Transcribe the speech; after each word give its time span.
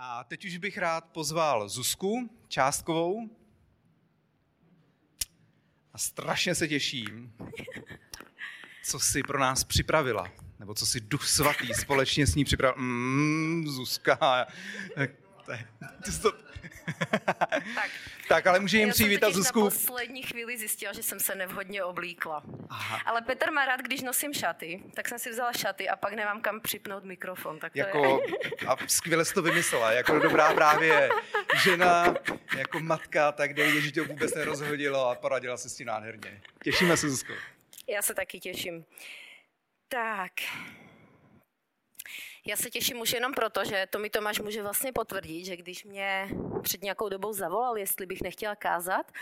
A 0.00 0.24
teď 0.24 0.44
už 0.44 0.56
bych 0.56 0.78
rád 0.78 1.04
pozval 1.04 1.68
Zuzku 1.68 2.30
Částkovou. 2.48 3.30
A 5.92 5.98
strašně 5.98 6.54
se 6.54 6.68
těším, 6.68 7.32
co 8.84 9.00
si 9.00 9.22
pro 9.22 9.38
nás 9.38 9.64
připravila, 9.64 10.32
nebo 10.58 10.74
co 10.74 10.86
si 10.86 11.00
Duch 11.00 11.28
Svatý 11.28 11.74
společně 11.74 12.26
s 12.26 12.34
ní 12.34 12.44
připravil. 12.44 12.82
Mm, 12.82 13.68
Zuzka, 13.68 14.46
to, 16.22 16.32
tak. 17.74 17.90
tak, 18.28 18.46
ale 18.46 18.60
může 18.60 18.78
jim 18.78 18.90
přivítat 18.90 19.32
Zuzku. 19.32 19.64
Já 19.64 19.70
jsem 19.70 19.80
poslední 19.80 20.22
chvíli 20.22 20.58
zjistila, 20.58 20.92
že 20.92 21.02
jsem 21.02 21.20
se 21.20 21.34
nevhodně 21.34 21.84
oblíkla. 21.84 22.42
Aha. 22.70 23.00
Ale 23.06 23.22
Petr 23.22 23.50
má 23.50 23.64
rád, 23.64 23.80
když 23.80 24.02
nosím 24.02 24.34
šaty, 24.34 24.82
tak 24.94 25.08
jsem 25.08 25.18
si 25.18 25.30
vzala 25.30 25.52
šaty 25.52 25.88
a 25.88 25.96
pak 25.96 26.12
nemám 26.12 26.40
kam 26.40 26.60
připnout 26.60 27.04
mikrofon. 27.04 27.58
Tak 27.58 27.72
to 27.72 27.78
jako, 27.78 28.22
je... 28.26 28.66
A 28.66 28.76
skvěle 28.86 29.24
jsi 29.24 29.34
to 29.34 29.42
vymyslela, 29.42 29.92
jako 29.92 30.18
dobrá 30.18 30.54
právě 30.54 31.10
žena, 31.62 32.14
jako 32.56 32.80
matka, 32.80 33.32
tak 33.32 33.54
jde 33.54 33.80
že 33.80 33.90
tě 33.90 34.02
vůbec 34.02 34.34
nerozhodilo 34.34 35.08
a 35.10 35.14
poradila 35.14 35.56
se 35.56 35.68
s 35.68 35.74
tím 35.74 35.86
nádherně. 35.86 36.40
Těšíme 36.64 36.96
se, 36.96 37.10
Zuzko. 37.10 37.32
Já 37.88 38.02
se 38.02 38.14
taky 38.14 38.40
těším. 38.40 38.84
Tak, 39.88 40.32
já 42.48 42.56
se 42.56 42.70
těším 42.70 43.00
už 43.00 43.12
jenom 43.12 43.32
proto, 43.32 43.64
že 43.64 43.86
to 43.90 43.98
mi 43.98 44.10
Tomáš 44.10 44.40
může 44.40 44.62
vlastně 44.62 44.92
potvrdit, 44.92 45.44
že 45.44 45.56
když 45.56 45.84
mě 45.84 46.28
před 46.62 46.82
nějakou 46.82 47.08
dobou 47.08 47.32
zavolal, 47.32 47.78
jestli 47.78 48.06
bych 48.06 48.22
nechtěla 48.22 48.56
kázat 48.56 49.12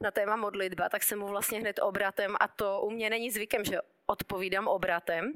na 0.00 0.10
téma 0.10 0.36
modlitba, 0.36 0.88
tak 0.88 1.02
jsem 1.02 1.18
mu 1.18 1.26
vlastně 1.26 1.60
hned 1.60 1.80
obratem, 1.82 2.36
a 2.40 2.48
to 2.48 2.80
u 2.80 2.90
mě 2.90 3.10
není 3.10 3.30
zvykem, 3.30 3.64
že 3.64 3.78
odpovídám 4.06 4.68
obratem, 4.68 5.32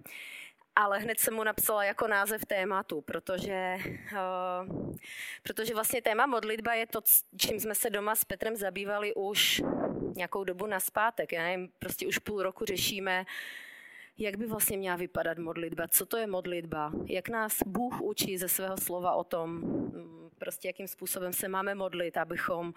ale 0.77 0.99
hned 0.99 1.21
jsem 1.21 1.35
mu 1.35 1.45
napsala 1.45 1.85
jako 1.85 2.09
název 2.09 2.45
tématu, 2.47 3.01
protože, 3.01 3.77
uh, 4.13 4.97
protože 5.43 5.75
vlastně 5.75 6.03
téma 6.03 6.27
modlitba 6.27 6.75
je 6.75 6.87
to, 6.87 7.01
čím 7.37 7.61
jsme 7.61 7.75
se 7.75 7.91
doma 7.91 8.15
s 8.15 8.25
Petrem 8.25 8.57
zabývali 8.57 9.15
už 9.15 9.63
nějakou 10.17 10.45
dobu 10.45 10.67
naspátek. 10.67 11.33
Já 11.33 11.43
nevím, 11.43 11.69
prostě 11.79 12.07
už 12.07 12.19
půl 12.19 12.43
roku 12.43 12.65
řešíme 12.65 13.25
jak 14.19 14.37
by 14.37 14.47
vlastně 14.47 14.77
měla 14.77 14.97
vypadat 14.97 15.39
modlitba, 15.39 15.89
co 15.89 16.07
to 16.07 16.17
je 16.17 16.27
modlitba, 16.27 16.93
jak 17.07 17.29
nás 17.29 17.63
Bůh 17.67 18.01
učí 18.01 18.39
ze 18.39 18.49
svého 18.49 18.77
slova 18.77 19.13
o 19.13 19.25
tom, 19.25 19.51
mm, 19.51 20.31
prostě 20.39 20.69
jakým 20.69 20.89
způsobem 20.89 21.33
se 21.33 21.49
máme 21.49 21.75
modlit, 21.75 22.17
abychom 22.17 22.75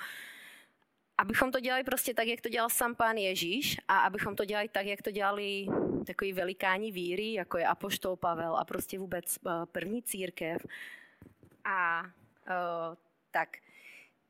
abychom 1.17 1.51
to 1.51 1.59
dělali 1.59 1.83
prostě 1.83 2.13
tak, 2.13 2.27
jak 2.27 2.41
to 2.41 2.49
dělal 2.49 2.69
sám 2.69 2.95
pán 2.95 3.17
Ježíš 3.17 3.77
a 3.87 3.99
abychom 3.99 4.35
to 4.35 4.45
dělali 4.45 4.69
tak, 4.69 4.85
jak 4.85 5.01
to 5.01 5.11
dělali 5.11 5.65
takový 6.07 6.33
velikáni 6.33 6.91
víry, 6.91 7.33
jako 7.33 7.57
je 7.57 7.67
Apoštol 7.67 8.15
Pavel 8.15 8.57
a 8.57 8.65
prostě 8.65 8.99
vůbec 8.99 9.37
eh, 9.47 9.49
první 9.71 10.03
církev. 10.03 10.65
A 11.65 12.01
uh, 12.01 12.95
tak. 13.31 13.57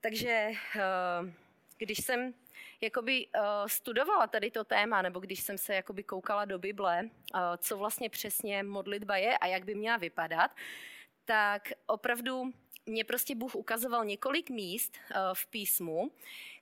Takže 0.01 0.51
uh, 0.75 1.29
když 1.77 2.03
jsem 2.03 2.33
jakoby 2.81 3.27
uh, 3.27 3.41
studovala 3.67 4.27
tady 4.27 4.51
to 4.51 4.63
téma, 4.63 5.01
nebo 5.01 5.19
když 5.19 5.39
jsem 5.39 5.57
se 5.57 5.75
jakoby 5.75 6.03
koukala 6.03 6.45
do 6.45 6.59
Bible, 6.59 7.03
uh, 7.03 7.39
co 7.57 7.77
vlastně 7.77 8.09
přesně 8.09 8.63
modlitba 8.63 9.17
je 9.17 9.37
a 9.37 9.47
jak 9.47 9.65
by 9.65 9.75
měla 9.75 9.97
vypadat, 9.97 10.51
tak 11.25 11.71
opravdu 11.85 12.53
mě 12.85 13.03
prostě 13.03 13.35
Bůh 13.35 13.55
ukazoval 13.55 14.05
několik 14.05 14.49
míst 14.49 14.97
uh, 14.97 15.17
v 15.33 15.47
písmu, 15.47 16.11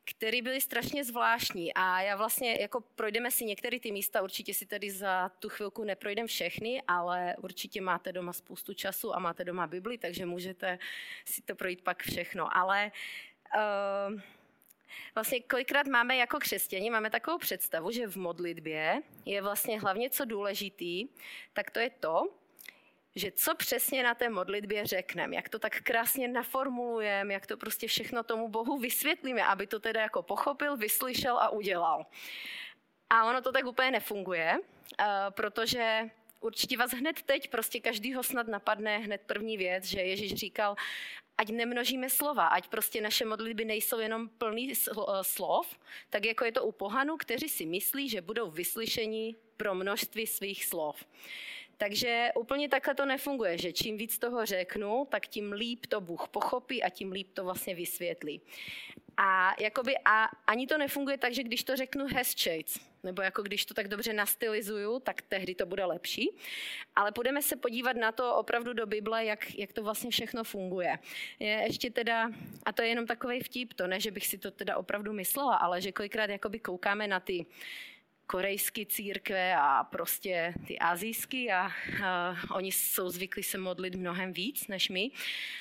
které 0.10 0.42
byly 0.42 0.62
strašně 0.62 1.04
zvláštní 1.04 1.74
a 1.74 2.02
já 2.02 2.16
vlastně, 2.16 2.58
jako 2.62 2.82
projdeme 2.82 3.32
si 3.32 3.46
některé 3.46 3.80
ty 3.80 3.92
místa, 3.92 4.22
určitě 4.22 4.54
si 4.54 4.66
tady 4.66 4.92
za 4.92 5.32
tu 5.40 5.50
chvilku 5.50 5.84
neprojdem 5.84 6.28
všechny, 6.28 6.82
ale 6.88 7.36
určitě 7.42 7.82
máte 7.82 8.12
doma 8.12 8.34
spoustu 8.34 8.74
času 8.74 9.16
a 9.16 9.20
máte 9.20 9.44
doma 9.44 9.68
Bibli, 9.68 9.98
takže 9.98 10.26
můžete 10.26 10.80
si 11.26 11.42
to 11.42 11.56
projít 11.56 11.82
pak 11.82 12.04
všechno. 12.04 12.58
Ale 12.58 12.92
uh, 13.56 14.22
Vlastně 15.16 15.42
kolikrát 15.42 15.88
máme 15.88 16.16
jako 16.16 16.40
křesťani, 16.40 16.90
máme 16.90 17.10
takovou 17.10 17.38
představu, 17.38 17.92
že 17.92 18.08
v 18.08 18.16
modlitbě 18.16 19.02
je 19.26 19.42
vlastně 19.42 19.80
hlavně 19.80 20.10
co 20.10 20.26
důležitý, 20.26 21.08
tak 21.54 21.72
to 21.72 21.80
je 21.80 21.90
to, 21.90 22.30
že 23.16 23.32
co 23.32 23.56
přesně 23.56 24.04
na 24.04 24.16
té 24.16 24.30
modlitbě 24.30 24.86
řekneme, 24.86 25.36
jak 25.36 25.50
to 25.50 25.60
tak 25.60 25.82
krásně 25.82 26.28
naformulujeme, 26.28 27.34
jak 27.34 27.48
to 27.48 27.58
prostě 27.58 27.88
všechno 27.88 28.24
tomu 28.24 28.50
Bohu 28.50 28.78
vysvětlíme, 28.78 29.46
aby 29.46 29.68
to 29.68 29.80
teda 29.80 30.02
jako 30.02 30.24
pochopil, 30.24 30.78
vyslyšel 30.78 31.38
a 31.38 31.50
udělal. 31.50 32.06
A 33.10 33.26
ono 33.26 33.42
to 33.42 33.52
tak 33.52 33.66
úplně 33.66 33.92
nefunguje, 33.92 34.58
eh, 35.00 35.06
protože 35.30 36.10
určitě 36.40 36.78
vás 36.78 36.92
hned 36.92 37.22
teď, 37.22 37.50
prostě 37.50 37.80
každýho 37.80 38.24
snad 38.24 38.48
napadne 38.48 38.98
hned 38.98 39.22
první 39.26 39.58
věc, 39.58 39.84
že 39.84 40.02
Ježíš 40.02 40.34
říkal, 40.34 40.76
ať 41.40 41.56
nemnožíme 41.56 42.10
slova, 42.12 42.48
ať 42.48 42.68
prostě 42.68 43.02
naše 43.02 43.26
modlitby 43.26 43.66
nejsou 43.66 44.00
jenom 44.00 44.28
plný 44.28 44.72
eh, 44.72 44.94
slov, 45.22 45.68
tak 46.10 46.26
jako 46.26 46.46
je 46.46 46.52
to 46.52 46.64
u 46.64 46.72
pohanů, 46.72 47.18
kteří 47.18 47.50
si 47.50 47.66
myslí, 47.66 48.10
že 48.10 48.22
budou 48.22 48.52
vyslyšeni 48.52 49.36
pro 49.58 49.76
množství 49.76 50.28
svých 50.28 50.66
slov. 50.66 51.06
Takže 51.82 52.30
úplně 52.36 52.70
takhle 52.70 52.96
to 52.96 53.06
nefunguje, 53.06 53.58
že 53.58 53.74
čím 53.74 53.98
víc 53.98 54.20
toho 54.20 54.46
řeknu, 54.46 55.08
tak 55.10 55.28
tím 55.28 55.52
líp 55.52 55.86
to 55.86 56.02
Bůh 56.02 56.28
pochopí 56.28 56.84
a 56.84 56.90
tím 56.90 57.12
líp 57.12 57.32
to 57.34 57.44
vlastně 57.44 57.76
vysvětlí. 57.76 58.42
A, 59.18 59.56
jakoby, 59.62 59.96
a 60.06 60.30
ani 60.48 60.68
to 60.68 60.78
nefunguje 60.78 61.18
tak, 61.18 61.34
že 61.34 61.44
když 61.44 61.64
to 61.64 61.76
řeknu 61.76 62.06
hezčejc, 62.08 62.80
nebo 63.04 63.22
jako 63.22 63.44
když 63.44 63.66
to 63.66 63.74
tak 63.74 63.88
dobře 63.88 64.14
nastylizuju, 64.14 65.00
tak 65.00 65.22
tehdy 65.22 65.56
to 65.56 65.66
bude 65.66 65.86
lepší. 65.86 66.38
Ale 66.96 67.12
půjdeme 67.12 67.42
se 67.42 67.56
podívat 67.56 67.96
na 67.96 68.12
to 68.12 68.36
opravdu 68.36 68.74
do 68.74 68.86
Bible, 68.86 69.26
jak, 69.26 69.56
jak 69.56 69.74
to 69.74 69.84
vlastně 69.84 70.12
všechno 70.12 70.44
funguje. 70.44 71.00
Je 71.40 71.64
ještě 71.68 71.90
teda, 71.90 72.32
a 72.66 72.72
to 72.72 72.82
je 72.82 72.88
jenom 72.88 73.06
takový 73.06 73.40
vtip, 73.40 73.74
to 73.74 73.88
ne, 73.88 74.00
že 74.00 74.12
bych 74.12 74.28
si 74.28 74.38
to 74.38 74.52
teda 74.52 74.78
opravdu 74.78 75.14
myslela, 75.14 75.56
ale 75.56 75.82
že 75.82 75.92
kolikrát 75.92 76.30
jakoby 76.30 76.60
koukáme 76.60 77.08
na 77.08 77.20
ty 77.20 77.46
korejské 78.30 78.86
církve 78.86 79.56
a 79.56 79.84
prostě 79.84 80.54
ty 80.68 80.80
azijské 80.80 81.54
a, 81.54 81.72
a 82.04 82.36
oni 82.52 82.72
jsou 82.72 83.10
zvyklí 83.10 83.44
se 83.44 83.58
modlit 83.58 83.96
mnohem 83.96 84.34
víc 84.34 84.68
než 84.68 84.90
my. 84.90 85.12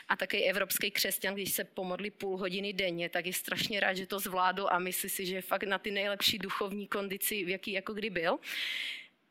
A 0.09 0.17
taky 0.17 0.45
evropský 0.45 0.91
křesťan, 0.91 1.34
když 1.34 1.53
se 1.53 1.65
pomodlí 1.65 2.11
půl 2.11 2.37
hodiny 2.37 2.73
denně, 2.73 3.09
tak 3.09 3.27
je 3.27 3.33
strašně 3.33 3.81
rád, 3.81 3.95
že 3.95 4.07
to 4.07 4.19
zvládl 4.19 4.69
a 4.71 4.78
myslí 4.78 5.09
si, 5.09 5.27
že 5.27 5.34
je 5.34 5.43
fakt 5.43 5.62
na 5.62 5.78
ty 5.78 5.91
nejlepší 5.91 6.39
duchovní 6.39 6.87
kondici, 6.87 7.45
v 7.45 7.49
jaký 7.49 7.73
jako 7.73 7.95
kdy 7.95 8.11
byl. 8.11 8.39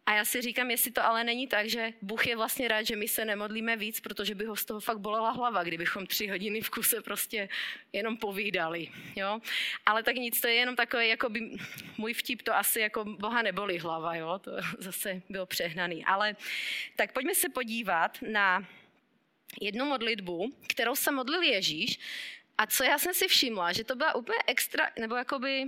A 0.07 0.13
já 0.13 0.25
si 0.25 0.41
říkám, 0.41 0.71
jestli 0.71 0.91
to 0.91 1.05
ale 1.05 1.23
není 1.23 1.47
tak, 1.47 1.69
že 1.69 1.93
Bůh 2.01 2.27
je 2.27 2.35
vlastně 2.35 2.67
rád, 2.67 2.83
že 2.83 2.95
my 2.95 3.07
se 3.07 3.25
nemodlíme 3.25 3.77
víc, 3.77 3.99
protože 3.99 4.35
by 4.35 4.45
ho 4.45 4.55
z 4.55 4.65
toho 4.65 4.79
fakt 4.79 4.99
bolela 4.99 5.31
hlava, 5.31 5.63
kdybychom 5.63 6.07
tři 6.07 6.27
hodiny 6.27 6.61
v 6.61 6.69
kuse 6.69 7.01
prostě 7.01 7.49
jenom 7.93 8.17
povídali. 8.17 8.87
Jo? 9.15 9.39
Ale 9.85 10.03
tak 10.03 10.15
nic, 10.15 10.41
to 10.41 10.47
je 10.47 10.53
jenom 10.53 10.75
takové, 10.75 11.07
jako 11.07 11.29
by 11.29 11.51
můj 11.97 12.13
vtip, 12.13 12.41
to 12.41 12.55
asi 12.55 12.79
jako 12.79 13.05
Boha 13.05 13.41
neboli 13.41 13.77
hlava, 13.77 14.15
jo? 14.15 14.39
to 14.39 14.51
zase 14.79 15.21
byl 15.29 15.45
přehnaný. 15.45 16.05
Ale 16.05 16.35
tak 16.95 17.11
pojďme 17.11 17.35
se 17.35 17.49
podívat 17.49 18.17
na 18.21 18.65
jednu 19.61 19.85
modlitbu, 19.85 20.53
kterou 20.67 20.95
se 20.95 21.11
modlil 21.11 21.41
Ježíš 21.41 21.99
a 22.57 22.67
co 22.67 22.83
já 22.83 22.97
jsem 22.99 23.13
si 23.13 23.27
všimla, 23.27 23.73
že 23.73 23.83
to 23.83 23.95
byla 23.95 24.15
úplně 24.15 24.39
extra, 24.47 24.89
nebo 24.99 25.15
jakoby 25.15 25.65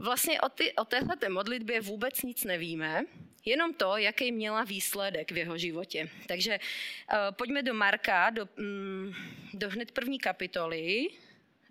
Vlastně 0.00 0.40
o, 0.40 0.48
ty, 0.48 0.72
o 0.72 0.84
téhle 0.84 1.16
modlitbě 1.28 1.80
vůbec 1.80 2.22
nic 2.22 2.44
nevíme, 2.44 3.04
jenom 3.44 3.74
to, 3.74 3.96
jaký 3.96 4.32
měla 4.32 4.64
výsledek 4.64 5.32
v 5.32 5.36
jeho 5.36 5.58
životě. 5.58 6.10
Takže 6.26 6.58
uh, 6.58 7.18
pojďme 7.30 7.62
do 7.62 7.74
Marka, 7.74 8.30
do, 8.30 8.48
um, 8.58 9.14
do 9.54 9.70
hned 9.70 9.92
první 9.92 10.18
kapitoly, 10.18 11.08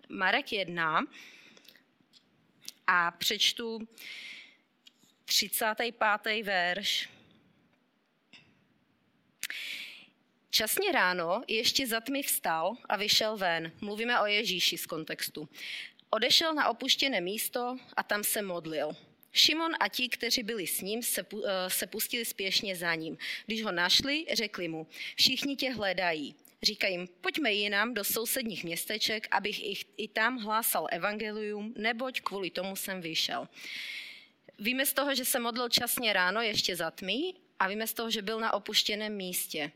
Marek 0.08 0.52
1 0.52 1.00
a 2.86 3.10
přečtu 3.10 3.88
35. 5.24 6.42
verš. 6.42 7.08
Časně 10.50 10.92
ráno 10.92 11.42
ještě 11.48 11.86
za 11.86 12.00
tmy 12.00 12.22
vstal 12.22 12.76
a 12.88 12.96
vyšel 12.96 13.36
ven. 13.36 13.72
Mluvíme 13.80 14.20
o 14.20 14.26
Ježíši 14.26 14.78
z 14.78 14.86
kontextu. 14.86 15.48
Odešel 16.10 16.54
na 16.54 16.68
opuštěné 16.68 17.20
místo 17.20 17.76
a 17.96 18.02
tam 18.02 18.24
se 18.24 18.42
modlil. 18.42 18.96
Šimon 19.32 19.72
a 19.80 19.88
ti, 19.88 20.08
kteří 20.08 20.42
byli 20.42 20.66
s 20.66 20.80
ním, 20.80 21.02
se, 21.02 21.26
eh, 21.46 21.70
se 21.70 21.86
pustili 21.86 22.24
spěšně 22.24 22.76
za 22.76 22.94
ním. 22.94 23.18
Když 23.46 23.62
ho 23.62 23.72
našli, 23.72 24.26
řekli 24.32 24.68
mu, 24.68 24.86
všichni 25.16 25.56
tě 25.56 25.70
hledají. 25.70 26.34
Říkají 26.62 26.94
jim, 26.94 27.08
pojďme 27.20 27.52
jinam 27.52 27.94
do 27.94 28.04
sousedních 28.04 28.64
městeček, 28.64 29.28
abych 29.30 29.66
ich 29.66 29.84
i 29.96 30.08
tam 30.08 30.38
hlásal 30.38 30.86
evangelium, 30.90 31.74
neboť 31.76 32.20
kvůli 32.20 32.50
tomu 32.50 32.76
jsem 32.76 33.00
vyšel. 33.00 33.48
Víme 34.58 34.86
z 34.86 34.92
toho, 34.92 35.14
že 35.14 35.24
se 35.24 35.40
modlil 35.40 35.68
časně 35.68 36.12
ráno, 36.12 36.40
ještě 36.40 36.76
za 36.76 36.90
tmy, 36.90 37.34
a 37.58 37.68
víme 37.68 37.86
z 37.86 37.94
toho, 37.94 38.10
že 38.10 38.22
byl 38.22 38.40
na 38.40 38.52
opuštěném 38.52 39.16
místě. 39.16 39.72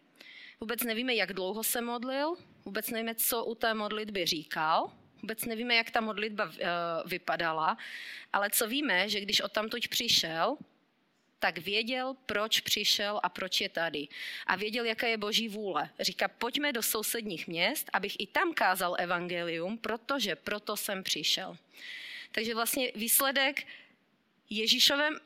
Vůbec 0.60 0.82
nevíme, 0.82 1.14
jak 1.14 1.32
dlouho 1.32 1.64
se 1.64 1.80
modlil, 1.80 2.34
vůbec 2.64 2.90
nevíme, 2.90 3.14
co 3.14 3.44
u 3.44 3.54
té 3.54 3.74
modlitby 3.74 4.26
říkal, 4.26 4.92
Vůbec 5.24 5.44
nevíme, 5.44 5.74
jak 5.74 5.90
ta 5.90 6.00
modlitba 6.00 6.52
eh, 6.52 6.68
vypadala, 7.06 7.78
ale 8.32 8.50
co 8.50 8.68
víme, 8.68 9.08
že 9.08 9.20
když 9.20 9.40
odtamtud 9.40 9.88
přišel, 9.88 10.56
tak 11.38 11.58
věděl, 11.58 12.16
proč 12.26 12.60
přišel 12.60 13.20
a 13.22 13.28
proč 13.28 13.60
je 13.60 13.68
tady. 13.68 14.08
A 14.46 14.56
věděl, 14.56 14.84
jaká 14.84 15.06
je 15.06 15.16
boží 15.16 15.48
vůle. 15.48 15.90
Říká, 16.00 16.28
pojďme 16.28 16.72
do 16.72 16.82
sousedních 16.82 17.48
měst, 17.48 17.90
abych 17.92 18.16
i 18.18 18.26
tam 18.26 18.54
kázal 18.54 18.96
evangelium, 18.98 19.78
protože 19.78 20.36
proto 20.36 20.76
jsem 20.76 21.02
přišel. 21.02 21.56
Takže 22.32 22.54
vlastně 22.54 22.92
výsledek 22.94 23.66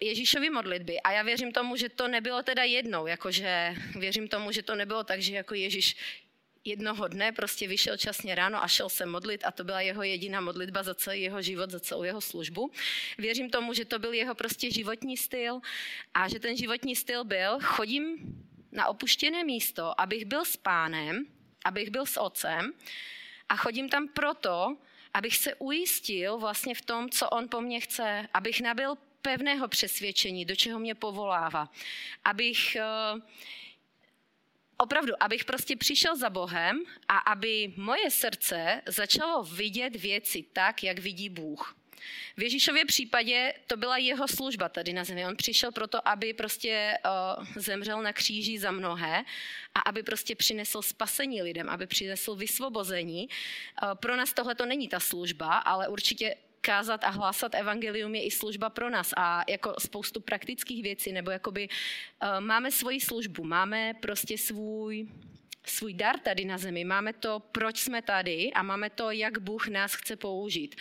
Ježíšovy 0.01 0.51
modlitby. 0.51 1.01
A 1.01 1.13
já 1.13 1.23
věřím 1.23 1.53
tomu, 1.53 1.77
že 1.77 1.89
to 1.89 2.09
nebylo 2.09 2.43
teda 2.43 2.63
jednou, 2.63 3.07
jakože 3.07 3.75
věřím 3.99 4.29
tomu, 4.29 4.53
že 4.53 4.63
to 4.63 4.75
nebylo 4.75 5.05
tak, 5.05 5.23
že 5.23 5.35
jako 5.35 5.55
Ježíš 5.55 5.97
jednoho 6.65 7.09
dne 7.09 7.33
prostě 7.33 7.69
vyšel 7.69 7.97
časně 7.97 8.35
ráno 8.35 8.63
a 8.63 8.69
šel 8.69 8.89
se 8.89 9.07
modlit 9.07 9.45
a 9.45 9.51
to 9.51 9.65
byla 9.65 9.81
jeho 9.81 10.03
jediná 10.03 10.41
modlitba 10.41 10.83
za 10.83 10.95
celý 10.95 11.23
jeho 11.23 11.43
život, 11.43 11.71
za 11.71 11.81
celou 11.81 12.03
jeho 12.03 12.21
službu. 12.21 12.71
Věřím 13.19 13.51
tomu, 13.51 13.73
že 13.73 13.85
to 13.85 13.99
byl 13.99 14.13
jeho 14.13 14.35
prostě 14.35 14.71
životní 14.71 15.17
styl 15.17 15.61
a 16.15 16.29
že 16.29 16.41
ten 16.41 16.57
životní 16.57 16.97
styl 16.97 17.25
byl, 17.25 17.59
chodím 17.63 18.17
na 18.73 18.87
opuštěné 18.87 19.45
místo, 19.45 20.01
abych 20.01 20.25
byl 20.25 20.45
s 20.45 20.57
pánem, 20.57 21.27
abych 21.65 21.91
byl 21.91 22.07
s 22.07 22.21
otcem 22.21 22.73
a 23.49 23.57
chodím 23.57 23.89
tam 23.89 24.09
proto, 24.09 24.77
abych 25.15 25.37
se 25.37 25.55
ujistil 25.55 26.39
vlastně 26.39 26.75
v 26.75 26.83
tom, 26.83 27.11
co 27.11 27.29
on 27.29 27.49
po 27.49 27.61
mně 27.61 27.81
chce, 27.81 28.29
abych 28.35 28.61
nabil 28.61 28.95
pevného 29.23 29.69
přesvědčení, 29.69 30.45
do 30.45 30.57
čeho 30.57 30.79
mě 30.79 30.95
povolává, 30.95 31.69
abych 32.25 32.77
uh, 32.77 33.21
opravdu, 34.79 35.13
abych 35.21 35.45
prostě 35.45 35.77
přišel 35.77 36.17
za 36.17 36.31
Bohem 36.31 36.81
a 37.09 37.19
aby 37.19 37.73
moje 37.77 38.11
srdce 38.11 38.83
začalo 38.87 39.45
vidět 39.45 39.97
věci 39.97 40.45
tak, 40.53 40.83
jak 40.83 40.99
vidí 40.99 41.29
Bůh. 41.29 41.75
V 42.37 42.43
Ježíšově 42.43 42.85
případě 42.85 43.55
to 43.67 43.77
byla 43.77 43.97
jeho 43.97 44.29
služba 44.29 44.69
tady 44.69 44.93
na 44.93 45.05
zemi. 45.05 45.27
On 45.27 45.37
přišel 45.37 45.73
proto, 45.73 46.09
aby 46.09 46.35
prostě 46.35 46.99
uh, 47.39 47.47
zemřel 47.57 48.03
na 48.03 48.13
kříži 48.13 48.59
za 48.59 48.71
mnohé 48.71 49.25
a 49.75 49.81
aby 49.81 50.03
prostě 50.03 50.35
přinesl 50.35 50.83
spasení 50.83 51.43
lidem, 51.43 51.69
aby 51.69 51.87
přinesl 51.87 52.35
vysvobození. 52.35 53.29
Uh, 53.29 53.95
pro 53.95 54.17
nás 54.17 54.33
tohle 54.33 54.55
to 54.55 54.67
není 54.67 54.89
ta 54.89 55.01
služba, 55.01 55.59
ale 55.59 55.89
určitě 55.89 56.35
kázat 56.69 57.05
a 57.05 57.11
hlásat 57.11 57.55
evangelium 57.55 58.15
je 58.15 58.23
i 58.29 58.31
služba 58.31 58.69
pro 58.69 58.91
nás. 58.93 59.17
A 59.17 59.45
jako 59.49 59.75
spoustu 59.81 60.21
praktických 60.21 60.83
věcí, 60.83 61.13
nebo 61.13 61.31
jakoby 61.31 61.69
uh, 61.69 62.45
máme 62.45 62.69
svoji 62.71 63.01
službu, 63.01 63.45
máme 63.45 63.95
prostě 64.05 64.39
svůj 64.39 65.09
svůj 65.67 65.95
dar 65.95 66.19
tady 66.19 66.45
na 66.45 66.59
zemi, 66.59 66.85
máme 66.85 67.13
to, 67.13 67.41
proč 67.41 67.79
jsme 67.79 68.03
tady 68.03 68.53
a 68.53 68.63
máme 68.63 68.91
to, 68.91 69.11
jak 69.11 69.39
Bůh 69.39 69.69
nás 69.69 69.95
chce 69.95 70.17
použít. 70.17 70.77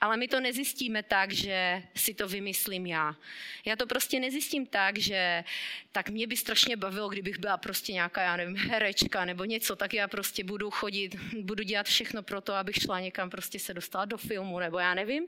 Ale 0.00 0.16
my 0.16 0.28
to 0.28 0.40
nezjistíme 0.40 1.02
tak, 1.02 1.32
že 1.32 1.82
si 1.96 2.14
to 2.14 2.28
vymyslím 2.28 2.86
já. 2.86 3.16
Já 3.64 3.76
to 3.76 3.86
prostě 3.86 4.20
nezjistím 4.20 4.66
tak, 4.66 4.98
že 4.98 5.44
tak 5.92 6.10
mě 6.10 6.26
by 6.26 6.36
strašně 6.36 6.76
bavilo, 6.76 7.08
kdybych 7.08 7.38
byla 7.38 7.56
prostě 7.56 7.92
nějaká, 7.92 8.22
já 8.22 8.36
nevím, 8.36 8.56
herečka 8.56 9.24
nebo 9.24 9.44
něco, 9.44 9.76
tak 9.76 9.94
já 9.94 10.08
prostě 10.08 10.44
budu 10.44 10.70
chodit, 10.70 11.16
budu 11.40 11.62
dělat 11.62 11.86
všechno 11.86 12.22
pro 12.22 12.40
to, 12.40 12.54
abych 12.54 12.76
šla 12.76 13.00
někam 13.00 13.30
prostě 13.30 13.58
se 13.58 13.74
dostala 13.74 14.04
do 14.04 14.18
filmu, 14.18 14.58
nebo 14.58 14.78
já 14.78 14.94
nevím. 14.94 15.26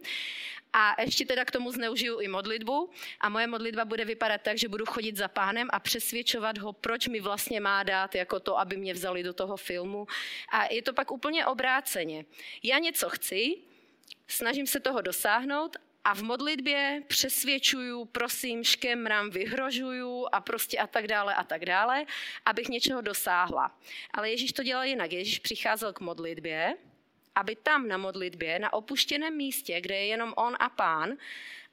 A 0.77 1.03
ještě 1.03 1.27
teda 1.27 1.45
k 1.45 1.51
tomu 1.51 1.73
zneužiju 1.73 2.21
i 2.21 2.29
modlitbu. 2.29 2.91
A 3.21 3.29
moje 3.29 3.47
modlitba 3.47 3.85
bude 3.85 4.05
vypadat 4.05 4.43
tak, 4.43 4.59
že 4.59 4.69
budu 4.69 4.87
chodit 4.87 5.17
za 5.17 5.29
pánem 5.29 5.69
a 5.73 5.81
přesvědčovat 5.81 6.59
ho, 6.59 6.73
proč 6.73 7.09
mi 7.09 7.21
vlastně 7.21 7.61
má 7.61 7.83
dát 7.83 8.15
jako 8.15 8.41
to, 8.41 8.59
aby 8.59 8.77
mě 8.77 8.95
vzali 8.95 9.23
do 9.23 9.33
toho 9.33 9.57
filmu. 9.57 10.07
A 10.49 10.73
je 10.73 10.83
to 10.83 10.93
pak 10.93 11.11
úplně 11.11 11.47
obráceně. 11.47 12.25
Já 12.63 12.79
něco 12.79 13.11
chci, 13.11 13.57
snažím 14.27 14.67
se 14.67 14.81
toho 14.81 15.01
dosáhnout 15.01 15.77
a 16.05 16.15
v 16.15 16.23
modlitbě 16.23 17.03
přesvědčuju, 17.07 18.05
prosím, 18.05 18.65
škemram, 18.65 19.31
vyhrožuju 19.31 20.27
a 20.33 20.41
prostě 20.41 20.79
a 20.79 20.87
tak 20.87 21.07
dále 21.07 21.35
a 21.35 21.45
tak 21.45 21.65
dále, 21.65 22.07
abych 22.47 22.69
něčeho 22.69 23.01
dosáhla. 23.01 23.79
Ale 24.11 24.31
Ježíš 24.31 24.53
to 24.53 24.63
dělal 24.63 24.85
jinak. 24.85 25.13
Ježíš 25.13 25.39
přicházel 25.39 25.93
k 25.93 26.01
modlitbě 26.01 26.75
aby 27.35 27.57
tam 27.57 27.89
na 27.89 27.97
modlitbě, 27.97 28.59
na 28.59 28.73
opuštěném 28.73 29.37
místě, 29.37 29.81
kde 29.81 29.95
je 29.97 30.07
jenom 30.07 30.35
on 30.37 30.57
a 30.61 30.69
pán, 30.69 31.17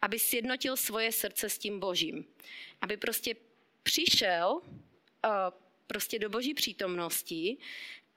aby 0.02 0.19
sjednotil 0.19 0.78
svoje 0.78 1.12
srdce 1.12 1.50
s 1.50 1.58
tím 1.58 1.80
božím. 1.80 2.25
Aby 2.81 2.98
prostě 2.98 3.36
přišel 3.84 4.52
uh, 4.52 4.62
prostě 5.88 6.19
do 6.19 6.30
boží 6.30 6.54
přítomnosti 6.54 7.58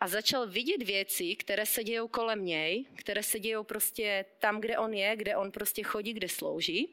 a 0.00 0.08
začal 0.08 0.46
vidět 0.46 0.82
věci, 0.82 1.36
které 1.36 1.66
se 1.66 1.84
dějou 1.84 2.08
kolem 2.08 2.44
něj, 2.44 2.84
které 2.96 3.22
se 3.22 3.40
dějou 3.40 3.64
prostě 3.64 4.24
tam, 4.38 4.60
kde 4.60 4.78
on 4.78 4.94
je, 4.94 5.16
kde 5.16 5.36
on 5.36 5.50
prostě 5.50 5.82
chodí, 5.82 6.12
kde 6.12 6.28
slouží. 6.28 6.88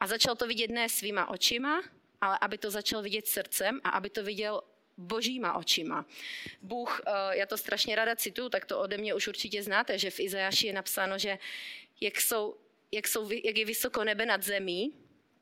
A 0.00 0.06
začal 0.06 0.36
to 0.36 0.46
vidět 0.46 0.70
ne 0.70 0.88
svýma 0.88 1.28
očima, 1.28 1.82
ale 2.20 2.38
aby 2.40 2.58
to 2.58 2.70
začal 2.70 3.02
vidět 3.02 3.26
srdcem 3.26 3.80
a 3.84 3.88
aby 3.88 4.10
to 4.10 4.22
viděl 4.22 4.62
božíma 4.96 5.54
očima. 5.54 6.06
Bůh, 6.62 7.00
eh, 7.06 7.36
já 7.38 7.46
to 7.46 7.56
strašně 7.56 7.96
ráda 7.96 8.16
cituju, 8.16 8.48
tak 8.48 8.64
to 8.64 8.80
ode 8.80 8.98
mě 8.98 9.14
už 9.14 9.28
určitě 9.28 9.62
znáte, 9.62 9.98
že 9.98 10.10
v 10.10 10.20
Izajaši 10.20 10.66
je 10.66 10.72
napsáno, 10.72 11.18
že 11.18 11.38
jak, 12.00 12.20
jsou, 12.20 12.56
jak, 12.92 13.08
jsou, 13.08 13.30
jak 13.30 13.58
je 13.58 13.64
vysoko 13.64 14.04
nebe 14.04 14.26
nad 14.26 14.42
zemí, 14.42 14.92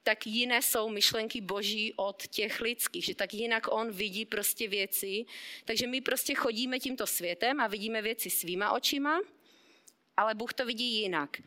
tak 0.02 0.26
jiné 0.26 0.62
jsou 0.62 0.88
myšlenky 0.88 1.40
boží 1.40 1.92
od 1.96 2.26
těch 2.26 2.60
lidských, 2.60 3.04
že 3.04 3.14
tak 3.14 3.34
jinak 3.34 3.72
on 3.72 3.92
vidí 3.92 4.24
prostě 4.24 4.68
věci. 4.68 5.24
Takže 5.64 5.86
my 5.86 6.00
prostě 6.00 6.34
chodíme 6.34 6.78
tímto 6.78 7.06
světem 7.06 7.60
a 7.60 7.66
vidíme 7.66 8.02
věci 8.02 8.30
svýma 8.30 8.72
očima, 8.72 9.20
ale 10.16 10.34
Bůh 10.34 10.54
to 10.54 10.66
vidí 10.66 11.00
jinak. 11.00 11.40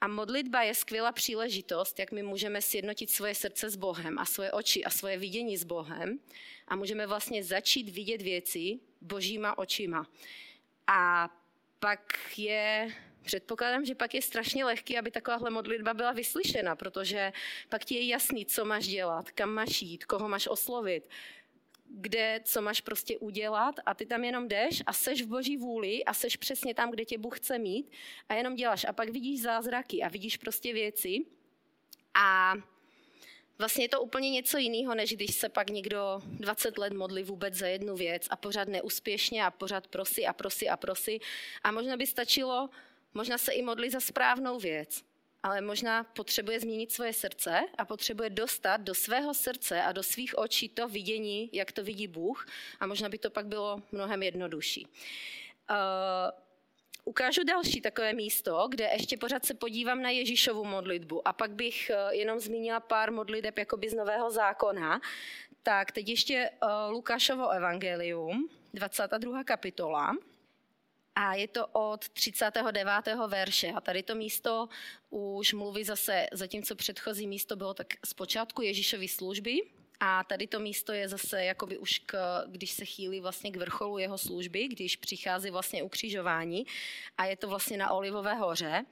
A 0.00 0.08
modlitba 0.08 0.62
je 0.62 0.74
skvělá 0.74 1.12
příležitost, 1.12 1.98
jak 1.98 2.12
my 2.12 2.22
můžeme 2.22 2.62
sjednotit 2.62 3.10
svoje 3.10 3.34
srdce 3.34 3.70
s 3.70 3.76
Bohem 3.76 4.18
a 4.18 4.24
svoje 4.24 4.52
oči 4.52 4.84
a 4.84 4.90
svoje 4.90 5.18
vidění 5.18 5.56
s 5.56 5.64
Bohem 5.64 6.18
a 6.68 6.76
můžeme 6.76 7.06
vlastně 7.06 7.44
začít 7.44 7.88
vidět 7.88 8.22
věci 8.22 8.80
božíma 9.00 9.58
očima. 9.58 10.06
A 10.86 11.30
pak 11.80 12.38
je, 12.38 12.94
předpokládám, 13.22 13.84
že 13.84 13.94
pak 13.94 14.14
je 14.14 14.22
strašně 14.22 14.64
lehký, 14.64 14.98
aby 14.98 15.10
takováhle 15.10 15.50
modlitba 15.50 15.94
byla 15.94 16.12
vyslyšena, 16.12 16.76
protože 16.76 17.32
pak 17.68 17.84
ti 17.84 17.94
je 17.94 18.06
jasný, 18.06 18.46
co 18.46 18.64
máš 18.64 18.86
dělat, 18.86 19.30
kam 19.30 19.50
máš 19.50 19.82
jít, 19.82 20.04
koho 20.04 20.28
máš 20.28 20.46
oslovit, 20.46 21.08
kde, 21.92 22.40
co 22.44 22.62
máš 22.62 22.80
prostě 22.80 23.18
udělat 23.18 23.74
a 23.86 23.94
ty 23.94 24.06
tam 24.06 24.24
jenom 24.24 24.48
jdeš 24.48 24.82
a 24.86 24.92
seš 24.92 25.22
v 25.22 25.26
boží 25.26 25.56
vůli 25.56 26.04
a 26.04 26.14
seš 26.14 26.36
přesně 26.36 26.74
tam, 26.74 26.90
kde 26.90 27.04
tě 27.04 27.18
Bůh 27.18 27.38
chce 27.38 27.58
mít 27.58 27.90
a 28.28 28.34
jenom 28.34 28.54
děláš. 28.54 28.86
A 28.88 28.92
pak 28.92 29.08
vidíš 29.08 29.42
zázraky 29.42 30.02
a 30.02 30.08
vidíš 30.08 30.36
prostě 30.36 30.72
věci 30.72 31.18
a 32.14 32.54
Vlastně 33.60 33.84
je 33.84 33.88
to 33.88 34.02
úplně 34.02 34.30
něco 34.30 34.58
jiného, 34.58 34.94
než 34.94 35.12
když 35.12 35.34
se 35.34 35.48
pak 35.48 35.70
někdo 35.70 36.22
20 36.24 36.78
let 36.78 36.92
modlí 36.92 37.22
vůbec 37.22 37.54
za 37.54 37.66
jednu 37.66 37.96
věc 37.96 38.26
a 38.30 38.36
pořád 38.36 38.68
neúspěšně 38.68 39.44
a 39.44 39.50
pořád 39.50 39.86
prosí 39.86 40.26
a 40.26 40.32
prosí 40.32 40.68
a 40.68 40.76
prosí. 40.76 41.20
A 41.62 41.72
možná 41.72 41.96
by 41.96 42.06
stačilo, 42.06 42.70
možná 43.14 43.38
se 43.38 43.52
i 43.52 43.62
modlí 43.62 43.90
za 43.90 44.00
správnou 44.00 44.58
věc, 44.58 45.02
ale 45.42 45.60
možná 45.60 46.04
potřebuje 46.04 46.60
změnit 46.60 46.92
svoje 46.92 47.12
srdce 47.12 47.60
a 47.78 47.84
potřebuje 47.84 48.30
dostat 48.30 48.76
do 48.76 48.94
svého 48.94 49.34
srdce 49.34 49.82
a 49.82 49.92
do 49.92 50.02
svých 50.02 50.38
očí 50.38 50.68
to 50.68 50.88
vidění, 50.88 51.50
jak 51.52 51.72
to 51.72 51.84
vidí 51.84 52.06
Bůh 52.06 52.46
a 52.80 52.86
možná 52.86 53.08
by 53.08 53.18
to 53.18 53.30
pak 53.30 53.46
bylo 53.46 53.82
mnohem 53.92 54.22
jednodušší. 54.22 54.86
Uh, 55.70 55.76
Ukážu 57.04 57.44
další 57.44 57.80
takové 57.80 58.12
místo, 58.12 58.68
kde 58.70 58.84
ještě 58.84 59.16
pořád 59.16 59.44
se 59.44 59.54
podívám 59.54 60.02
na 60.02 60.10
Ježíšovu 60.10 60.64
modlitbu 60.64 61.28
a 61.28 61.32
pak 61.32 61.50
bych 61.50 61.90
eh, 61.90 62.14
jenom 62.14 62.40
zmínila 62.40 62.80
pár 62.80 63.12
modliteb 63.12 63.58
jakoby 63.58 63.88
z 63.88 63.94
Nového 63.94 64.30
zákona. 64.30 65.00
Tak 65.62 65.92
teď 65.92 66.08
ještě 66.08 66.50
uh, 66.62 66.92
Lukášovo 66.92 67.48
evangelium, 67.48 68.48
22. 68.74 69.44
kapitola. 69.44 70.16
A 71.14 71.34
je 71.34 71.48
to 71.48 71.66
od 71.66 72.08
39. 72.08 72.84
verše. 73.26 73.68
A 73.68 73.80
tady 73.80 74.02
to 74.02 74.14
místo 74.14 74.68
už 75.10 75.52
mluví 75.52 75.84
zase, 75.84 76.26
zatímco 76.32 76.74
předchozí 76.74 77.26
místo 77.26 77.56
bylo 77.56 77.74
tak 77.74 77.86
z 78.04 78.14
počátku 78.14 78.62
Ježíšovy 78.62 79.08
služby, 79.08 79.60
a 80.00 80.24
tady 80.24 80.46
to 80.46 80.60
místo 80.60 80.92
je 80.92 81.08
zase 81.08 81.44
jakoby 81.44 81.78
už, 81.78 81.98
k, 81.98 82.44
když 82.46 82.70
se 82.70 82.84
chýlí 82.84 83.20
vlastně 83.20 83.50
k 83.50 83.56
vrcholu 83.56 83.98
jeho 83.98 84.18
služby, 84.18 84.68
když 84.68 84.96
přichází 84.96 85.50
vlastně 85.50 85.82
ukřižování 85.82 86.66
a 87.18 87.24
je 87.24 87.36
to 87.36 87.48
vlastně 87.48 87.76
na 87.76 87.90
Olivové 87.90 88.34
hoře. 88.34 88.84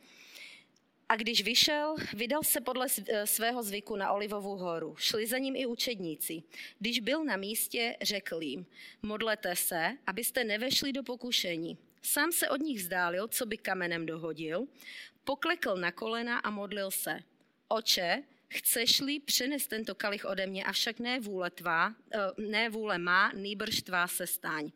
A 1.09 1.17
když 1.17 1.43
vyšel, 1.43 1.97
vydal 2.15 2.43
se 2.43 2.61
podle 2.61 2.87
svého 3.25 3.63
zvyku 3.63 3.97
na 3.97 4.13
Olivovou 4.13 4.57
horu. 4.57 4.97
Šli 4.97 5.27
za 5.27 5.39
ním 5.39 5.57
i 5.57 5.67
učedníci. 5.67 6.43
Když 6.79 7.01
byl 7.01 7.25
na 7.25 7.37
místě, 7.37 7.97
řekl 8.03 8.43
jim, 8.43 8.67
modlete 9.03 9.57
se, 9.57 9.97
abyste 10.07 10.45
nevešli 10.45 10.93
do 10.93 11.03
pokušení. 11.03 11.79
Sám 12.03 12.33
se 12.33 12.49
od 12.49 12.61
nich 12.61 12.79
vzdálil, 12.79 13.29
co 13.29 13.47
by 13.47 13.59
kamenem 13.59 14.07
dohodil, 14.07 14.67
poklekl 15.25 15.77
na 15.77 15.93
kolena 15.93 16.39
a 16.39 16.51
modlil 16.51 16.91
se. 16.91 17.21
Oče, 17.69 18.23
Chceš-li 18.49 19.21
přenes 19.21 19.67
tento 19.67 19.95
kalich 19.95 20.25
ode 20.25 20.47
mě, 20.47 20.65
avšak 20.65 20.99
ne 20.99 21.21
vůle 21.21 21.51
tvá, 21.51 21.95
eh, 22.15 22.19
ne 22.39 22.71
vůle 22.71 22.99
má, 22.99 23.33
nýbrž 23.35 23.83
tvá 23.83 24.07
se 24.07 24.27
staň. 24.27 24.71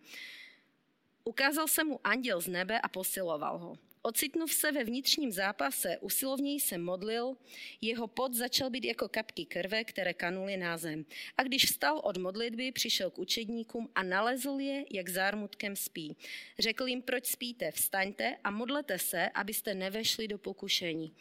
Ukázal 1.25 1.69
se 1.69 1.85
mu 1.85 2.01
anděl 2.05 2.41
z 2.41 2.47
nebe 2.47 2.81
a 2.81 2.89
posiloval 2.89 3.59
ho. 3.59 3.79
Ocitnuv 4.05 4.53
se 4.53 4.73
ve 4.73 4.85
vnitřním 4.85 5.33
zápase, 5.33 5.99
usilovněji 6.01 6.61
se 6.61 6.79
modlil, 6.79 7.37
jeho 7.81 8.07
pot 8.07 8.35
začal 8.35 8.71
být 8.71 8.85
jako 8.85 9.09
kapky 9.09 9.47
krve, 9.47 9.85
které 9.85 10.15
kanuly 10.15 10.57
na 10.57 10.77
zem. 10.77 11.05
A 11.37 11.43
když 11.43 11.65
vstal 11.65 12.01
od 12.05 12.17
modlitby, 12.17 12.73
přišel 12.73 13.11
k 13.11 13.19
učedníkům 13.19 13.89
a 13.95 14.03
nalezl 14.03 14.59
je, 14.61 14.85
jak 14.91 15.09
zármutkem 15.09 15.77
spí. 15.77 16.17
Řekl 16.59 16.87
jim, 16.87 17.03
proč 17.03 17.27
spíte, 17.27 17.71
vstaňte 17.71 18.37
a 18.45 18.51
modlete 18.51 18.99
se, 18.99 19.29
abyste 19.29 19.75
nevešli 19.75 20.29
do 20.29 20.39
pokušení. 20.39 21.13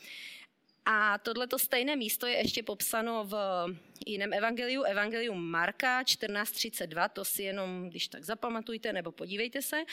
A 0.86 1.18
tohleto 1.18 1.60
stejné 1.60 1.96
místo 1.96 2.28
je 2.28 2.38
ještě 2.38 2.64
popsáno 2.64 3.26
v 3.26 3.36
jiném 4.08 4.34
evangeliu, 4.34 4.84
evangelium 4.84 5.50
Marka 5.52 6.04
14.32, 6.04 7.10
to 7.10 7.26
si 7.26 7.44
jenom, 7.44 7.90
když 7.90 8.08
tak 8.08 8.24
zapamatujte 8.24 8.94
nebo 8.94 9.12
podívejte 9.12 9.62
se. 9.62 9.84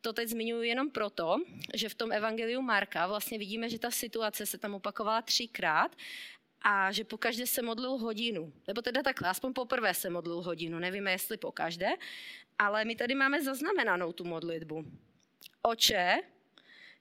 To 0.00 0.12
teď 0.12 0.28
zmiňuji 0.28 0.68
jenom 0.68 0.90
proto, 0.90 1.36
že 1.74 1.88
v 1.88 1.94
tom 1.94 2.12
evangeliu 2.12 2.62
Marka 2.62 3.06
vlastně 3.06 3.38
vidíme, 3.38 3.68
že 3.68 3.78
ta 3.78 3.90
situace 3.90 4.46
se 4.46 4.58
tam 4.58 4.74
opakovala 4.74 5.22
třikrát 5.22 5.96
a 6.62 6.92
že 6.92 7.04
po 7.04 7.18
každé 7.18 7.46
se 7.46 7.62
modlil 7.62 7.90
hodinu. 7.90 8.52
Nebo 8.68 8.82
teda 8.82 9.02
takhle, 9.02 9.28
aspoň 9.28 9.52
poprvé 9.52 9.94
se 9.94 10.10
modlil 10.10 10.42
hodinu, 10.42 10.78
nevíme, 10.78 11.12
jestli 11.12 11.36
po 11.36 11.52
každé, 11.52 11.88
ale 12.58 12.84
my 12.84 12.96
tady 12.96 13.14
máme 13.14 13.42
zaznamenanou 13.42 14.12
tu 14.12 14.24
modlitbu. 14.24 14.84
Oče, 15.62 16.18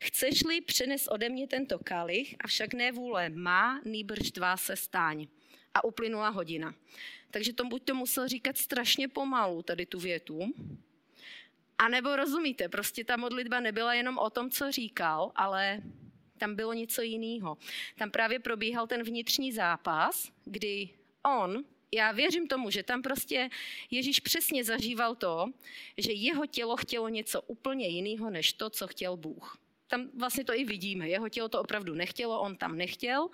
Chceš-li 0.03 0.61
přenes 0.61 1.07
ode 1.07 1.29
mě 1.29 1.47
tento 1.47 1.79
kalich, 1.79 2.35
avšak 2.39 2.73
ne 2.73 2.91
vůle 2.91 3.29
má, 3.29 3.81
nýbrž 3.85 4.31
tvá 4.31 4.57
se 4.57 4.75
stáň. 4.75 5.27
A 5.73 5.83
uplynula 5.83 6.29
hodina. 6.29 6.75
Takže 7.31 7.53
to 7.53 7.63
buď 7.65 7.83
to 7.83 7.95
musel 7.95 8.27
říkat 8.27 8.57
strašně 8.57 9.07
pomalu, 9.07 9.63
tady 9.63 9.85
tu 9.85 9.99
větu, 9.99 10.53
a 11.79 11.87
nebo 11.87 12.15
rozumíte, 12.15 12.69
prostě 12.69 13.03
ta 13.03 13.17
modlitba 13.17 13.59
nebyla 13.59 13.93
jenom 13.93 14.17
o 14.17 14.29
tom, 14.29 14.49
co 14.49 14.71
říkal, 14.71 15.31
ale 15.35 15.81
tam 16.37 16.55
bylo 16.55 16.73
něco 16.73 17.01
jiného. 17.01 17.57
Tam 17.97 18.11
právě 18.11 18.39
probíhal 18.39 18.87
ten 18.87 19.03
vnitřní 19.03 19.51
zápas, 19.51 20.31
kdy 20.45 20.89
on, 21.25 21.63
já 21.91 22.11
věřím 22.11 22.47
tomu, 22.47 22.69
že 22.69 22.83
tam 22.83 23.01
prostě 23.01 23.49
Ježíš 23.91 24.19
přesně 24.19 24.63
zažíval 24.63 25.15
to, 25.15 25.45
že 25.97 26.11
jeho 26.11 26.45
tělo 26.45 26.77
chtělo 26.77 27.09
něco 27.09 27.41
úplně 27.41 27.87
jiného, 27.87 28.29
než 28.29 28.53
to, 28.53 28.69
co 28.69 28.87
chtěl 28.87 29.17
Bůh 29.17 29.59
tam 29.89 30.09
vlastně 30.17 30.45
to 30.45 30.53
i 30.53 30.63
vidíme. 30.63 31.09
Jeho 31.09 31.29
tělo 31.29 31.49
to 31.49 31.61
opravdu 31.61 31.93
nechtělo, 31.93 32.41
on 32.41 32.55
tam 32.55 32.77
nechtěl. 32.77 33.29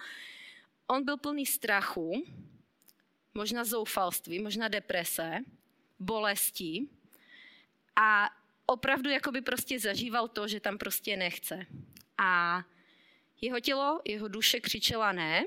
On 0.88 1.06
byl 1.06 1.18
plný 1.18 1.46
strachu, 1.46 2.24
možná 3.34 3.64
zoufalství, 3.64 4.40
možná 4.40 4.68
deprese, 4.68 5.38
bolesti 6.00 6.88
a 7.96 8.30
opravdu 8.66 9.10
jakoby 9.10 9.42
prostě 9.42 9.80
zažíval 9.80 10.28
to, 10.28 10.48
že 10.48 10.60
tam 10.60 10.78
prostě 10.78 11.18
nechce. 11.18 11.66
A 12.18 12.64
jeho 13.42 13.60
tělo, 13.60 14.02
jeho 14.06 14.28
duše 14.28 14.60
křičela 14.60 15.12
ne, 15.12 15.46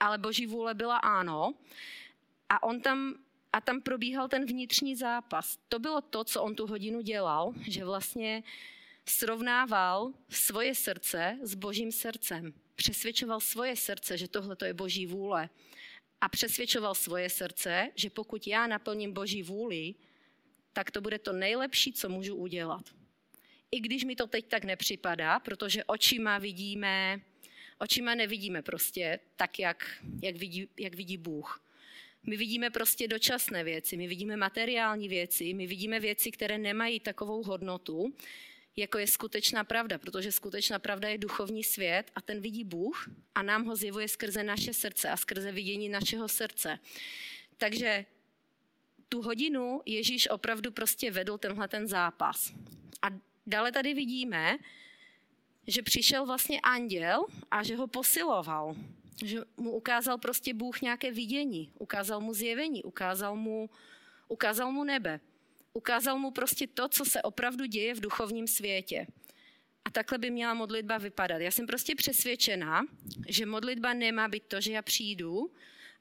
ale 0.00 0.18
boží 0.18 0.46
vůle 0.46 0.74
byla 0.74 0.96
ano. 0.96 1.54
A 2.48 2.62
on 2.62 2.80
tam 2.80 3.14
a 3.52 3.60
tam 3.60 3.80
probíhal 3.80 4.28
ten 4.28 4.46
vnitřní 4.46 4.96
zápas. 4.96 5.58
To 5.68 5.78
bylo 5.78 6.00
to, 6.00 6.24
co 6.24 6.42
on 6.42 6.54
tu 6.54 6.66
hodinu 6.66 7.00
dělal, 7.00 7.52
že 7.68 7.84
vlastně 7.84 8.42
srovnával 9.08 10.12
svoje 10.28 10.74
srdce 10.74 11.38
s 11.42 11.54
božím 11.54 11.92
srdcem. 11.92 12.52
Přesvědčoval 12.74 13.40
svoje 13.40 13.76
srdce, 13.76 14.18
že 14.18 14.28
tohle 14.28 14.56
je 14.64 14.74
boží 14.74 15.06
vůle. 15.06 15.48
A 16.20 16.28
přesvědčoval 16.28 16.94
svoje 16.94 17.30
srdce, 17.30 17.88
že 17.94 18.10
pokud 18.10 18.46
já 18.46 18.66
naplním 18.66 19.12
boží 19.12 19.42
vůli, 19.42 19.94
tak 20.72 20.90
to 20.90 21.00
bude 21.00 21.18
to 21.18 21.32
nejlepší, 21.32 21.92
co 21.92 22.08
můžu 22.08 22.34
udělat. 22.36 22.82
I 23.70 23.80
když 23.80 24.04
mi 24.04 24.16
to 24.16 24.26
teď 24.26 24.46
tak 24.48 24.64
nepřipadá, 24.64 25.38
protože 25.38 25.84
očima 25.84 26.38
vidíme, 26.38 27.20
očima 27.78 28.14
nevidíme 28.14 28.62
prostě 28.62 29.18
tak, 29.36 29.58
jak, 29.58 29.98
jak, 30.22 30.36
vidí, 30.36 30.68
jak 30.78 30.94
vidí 30.94 31.16
Bůh. 31.16 31.64
My 32.22 32.36
vidíme 32.36 32.70
prostě 32.70 33.08
dočasné 33.08 33.64
věci, 33.64 33.96
my 33.96 34.06
vidíme 34.06 34.36
materiální 34.36 35.08
věci, 35.08 35.54
my 35.54 35.66
vidíme 35.66 36.00
věci, 36.00 36.30
které 36.30 36.58
nemají 36.58 37.00
takovou 37.00 37.42
hodnotu, 37.42 38.14
jako 38.76 38.98
je 38.98 39.06
skutečná 39.06 39.64
pravda, 39.64 39.98
protože 39.98 40.32
skutečná 40.32 40.78
pravda 40.78 41.08
je 41.08 41.18
duchovní 41.18 41.64
svět 41.64 42.10
a 42.14 42.20
ten 42.20 42.40
vidí 42.40 42.64
Bůh 42.64 43.10
a 43.34 43.42
nám 43.42 43.64
ho 43.64 43.76
zjevuje 43.76 44.08
skrze 44.08 44.44
naše 44.44 44.74
srdce 44.74 45.10
a 45.10 45.16
skrze 45.16 45.52
vidění 45.52 45.88
našeho 45.88 46.28
srdce. 46.28 46.78
Takže 47.56 48.04
tu 49.10 49.22
hodinu 49.22 49.82
Ježíš 49.86 50.30
opravdu 50.30 50.72
prostě 50.72 51.10
vedl 51.10 51.38
tenhle 51.38 51.68
ten 51.68 51.88
zápas. 51.88 52.52
A 53.02 53.06
dále 53.46 53.72
tady 53.72 53.94
vidíme, 53.94 54.58
že 55.66 55.82
přišel 55.82 56.26
vlastně 56.26 56.60
anděl 56.60 57.26
a 57.50 57.62
že 57.62 57.76
ho 57.76 57.86
posiloval. 57.86 58.76
Že 59.24 59.40
mu 59.56 59.70
ukázal 59.70 60.18
prostě 60.18 60.54
Bůh 60.54 60.80
nějaké 60.80 61.12
vidění, 61.12 61.72
ukázal 61.78 62.20
mu 62.20 62.34
zjevení, 62.34 62.82
ukázal 62.82 63.36
mu, 63.36 63.70
ukázal 64.28 64.72
mu 64.72 64.84
nebe. 64.84 65.20
Ukázal 65.72 66.18
mu 66.18 66.30
prostě 66.30 66.66
to, 66.66 66.88
co 66.88 67.04
se 67.04 67.22
opravdu 67.22 67.66
děje 67.66 67.94
v 67.94 68.00
duchovním 68.00 68.46
světě. 68.46 69.06
A 69.84 69.90
takhle 69.90 70.18
by 70.18 70.30
měla 70.30 70.54
modlitba 70.54 70.98
vypadat. 70.98 71.38
Já 71.38 71.50
jsem 71.50 71.66
prostě 71.66 71.94
přesvědčená, 71.94 72.86
že 73.28 73.46
modlitba 73.46 73.94
nemá 73.94 74.28
být 74.28 74.42
to, 74.48 74.60
že 74.60 74.72
já 74.72 74.82
přijdu 74.82 75.50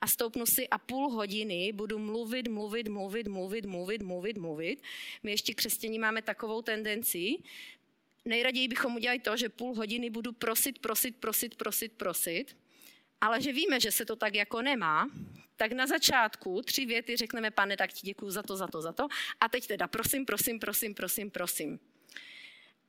a 0.01 0.07
stoupnu 0.07 0.45
si 0.45 0.69
a 0.69 0.77
půl 0.77 1.09
hodiny 1.09 1.71
budu 1.73 1.99
mluvit, 1.99 2.47
mluvit, 2.47 2.87
mluvit, 2.87 3.27
mluvit, 3.27 3.65
mluvit, 3.65 4.01
mluvit, 4.01 4.37
mluvit. 4.37 4.83
My 5.23 5.31
ještě 5.31 5.53
křesťaní 5.53 5.99
máme 5.99 6.21
takovou 6.21 6.61
tendenci. 6.61 7.35
Nejraději 8.25 8.67
bychom 8.67 8.95
udělali 8.95 9.19
to, 9.19 9.37
že 9.37 9.49
půl 9.49 9.75
hodiny 9.75 10.09
budu 10.09 10.31
prosit, 10.31 10.79
prosit, 10.79 11.15
prosit, 11.15 11.55
prosit, 11.55 11.93
prosit, 11.93 12.57
ale 13.21 13.41
že 13.41 13.53
víme, 13.53 13.79
že 13.79 13.91
se 13.91 14.05
to 14.05 14.15
tak 14.15 14.35
jako 14.35 14.61
nemá, 14.61 15.09
tak 15.55 15.71
na 15.71 15.87
začátku 15.87 16.61
tři 16.61 16.85
věty 16.85 17.17
řekneme, 17.17 17.51
pane, 17.51 17.77
tak 17.77 17.93
ti 17.93 18.07
děkuji 18.07 18.31
za 18.31 18.43
to, 18.43 18.55
za 18.55 18.67
to, 18.67 18.81
za 18.81 18.91
to. 18.91 19.07
A 19.39 19.49
teď 19.49 19.67
teda 19.67 19.87
prosím, 19.87 20.25
prosím, 20.25 20.59
prosím, 20.59 20.93
prosím, 20.95 21.31
prosím. 21.31 21.79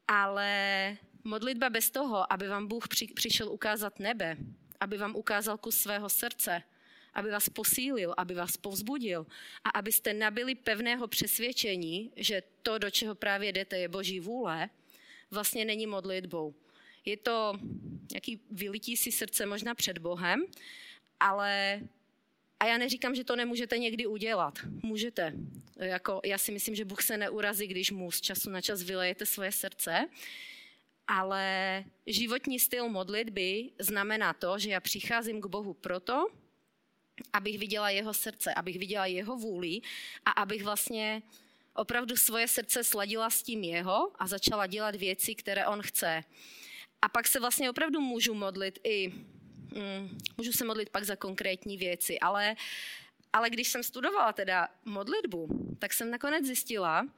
Ale 0.08 0.96
modlitba 1.24 1.70
bez 1.70 1.90
toho, 1.90 2.32
aby 2.32 2.48
vám 2.48 2.66
Bůh 2.66 2.88
při, 2.88 3.06
přišel 3.06 3.52
ukázat 3.52 3.98
nebe, 3.98 4.36
aby 4.80 4.98
vám 4.98 5.16
ukázal 5.16 5.58
kus 5.58 5.78
svého 5.78 6.08
srdce, 6.08 6.62
aby 7.14 7.30
vás 7.30 7.48
posílil, 7.48 8.14
aby 8.16 8.34
vás 8.34 8.56
povzbudil 8.56 9.26
a 9.64 9.70
abyste 9.70 10.14
nabili 10.14 10.54
pevného 10.54 11.08
přesvědčení, 11.08 12.12
že 12.16 12.42
to, 12.62 12.78
do 12.78 12.90
čeho 12.90 13.14
právě 13.14 13.52
jdete, 13.52 13.78
je 13.78 13.88
boží 13.88 14.20
vůle, 14.20 14.70
vlastně 15.30 15.64
není 15.64 15.86
modlitbou. 15.86 16.54
Je 17.04 17.16
to 17.16 17.52
nějaký 18.12 18.40
vylití 18.50 18.96
si 18.96 19.12
srdce 19.12 19.46
možná 19.46 19.74
před 19.74 19.98
Bohem, 19.98 20.42
ale 21.20 21.80
a 22.60 22.66
já 22.66 22.78
neříkám, 22.78 23.14
že 23.14 23.24
to 23.24 23.36
nemůžete 23.36 23.78
někdy 23.78 24.06
udělat. 24.06 24.58
Můžete. 24.82 25.32
Jako, 25.76 26.20
já 26.24 26.38
si 26.38 26.52
myslím, 26.52 26.74
že 26.74 26.84
Bůh 26.84 27.02
se 27.02 27.16
neurazí, 27.16 27.66
když 27.66 27.90
mu 27.90 28.10
z 28.10 28.20
času 28.20 28.50
na 28.50 28.60
čas 28.60 28.82
vylejete 28.82 29.26
svoje 29.26 29.52
srdce. 29.52 30.08
Ale 31.06 31.84
životní 32.06 32.58
styl 32.58 32.88
modlitby 32.88 33.70
znamená 33.78 34.32
to, 34.32 34.58
že 34.58 34.70
já 34.70 34.80
přicházím 34.80 35.40
k 35.40 35.46
Bohu 35.46 35.74
proto, 35.74 36.26
abych 37.32 37.58
viděla 37.58 37.90
jeho 37.90 38.14
srdce, 38.14 38.54
abych 38.54 38.78
viděla 38.78 39.06
jeho 39.06 39.36
vůli 39.36 39.80
a 40.24 40.30
abych 40.30 40.62
vlastně 40.64 41.22
opravdu 41.74 42.16
svoje 42.16 42.48
srdce 42.48 42.84
sladila 42.84 43.30
s 43.30 43.42
tím 43.42 43.64
jeho 43.64 44.12
a 44.18 44.26
začala 44.26 44.66
dělat 44.66 44.94
věci, 44.94 45.34
které 45.34 45.66
on 45.66 45.82
chce. 45.82 46.24
A 47.02 47.08
pak 47.08 47.28
se 47.28 47.40
vlastně 47.40 47.70
opravdu 47.70 48.00
můžu 48.00 48.34
modlit 48.34 48.78
i 48.84 49.08
mm, 49.08 50.18
můžu 50.36 50.52
se 50.52 50.64
modlit 50.64 50.90
pak 50.90 51.04
za 51.04 51.16
konkrétní 51.16 51.76
věci, 51.76 52.20
ale, 52.20 52.56
ale 53.32 53.50
když 53.50 53.68
jsem 53.68 53.82
studovala 53.82 54.32
teda 54.32 54.68
modlitbu, 54.84 55.48
tak 55.78 55.92
jsem 55.92 56.10
nakonec 56.10 56.46
zjistila, 56.46 57.08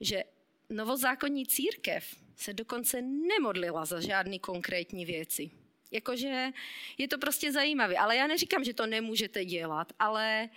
že 0.00 0.24
novozákonní 0.70 1.46
církev 1.46 2.16
se 2.36 2.52
dokonce 2.52 3.02
nemodlila 3.02 3.84
za 3.84 4.00
žádné 4.00 4.38
konkrétní 4.38 5.04
věci. 5.04 5.50
Jakože 5.90 6.48
je 6.98 7.08
to 7.08 7.18
prostě 7.18 7.52
zajímavé, 7.52 7.96
ale 7.96 8.16
já 8.16 8.26
neříkám, 8.26 8.64
že 8.64 8.74
to 8.74 8.86
nemůžete 8.86 9.44
dělat, 9.44 9.92
ale 9.98 10.48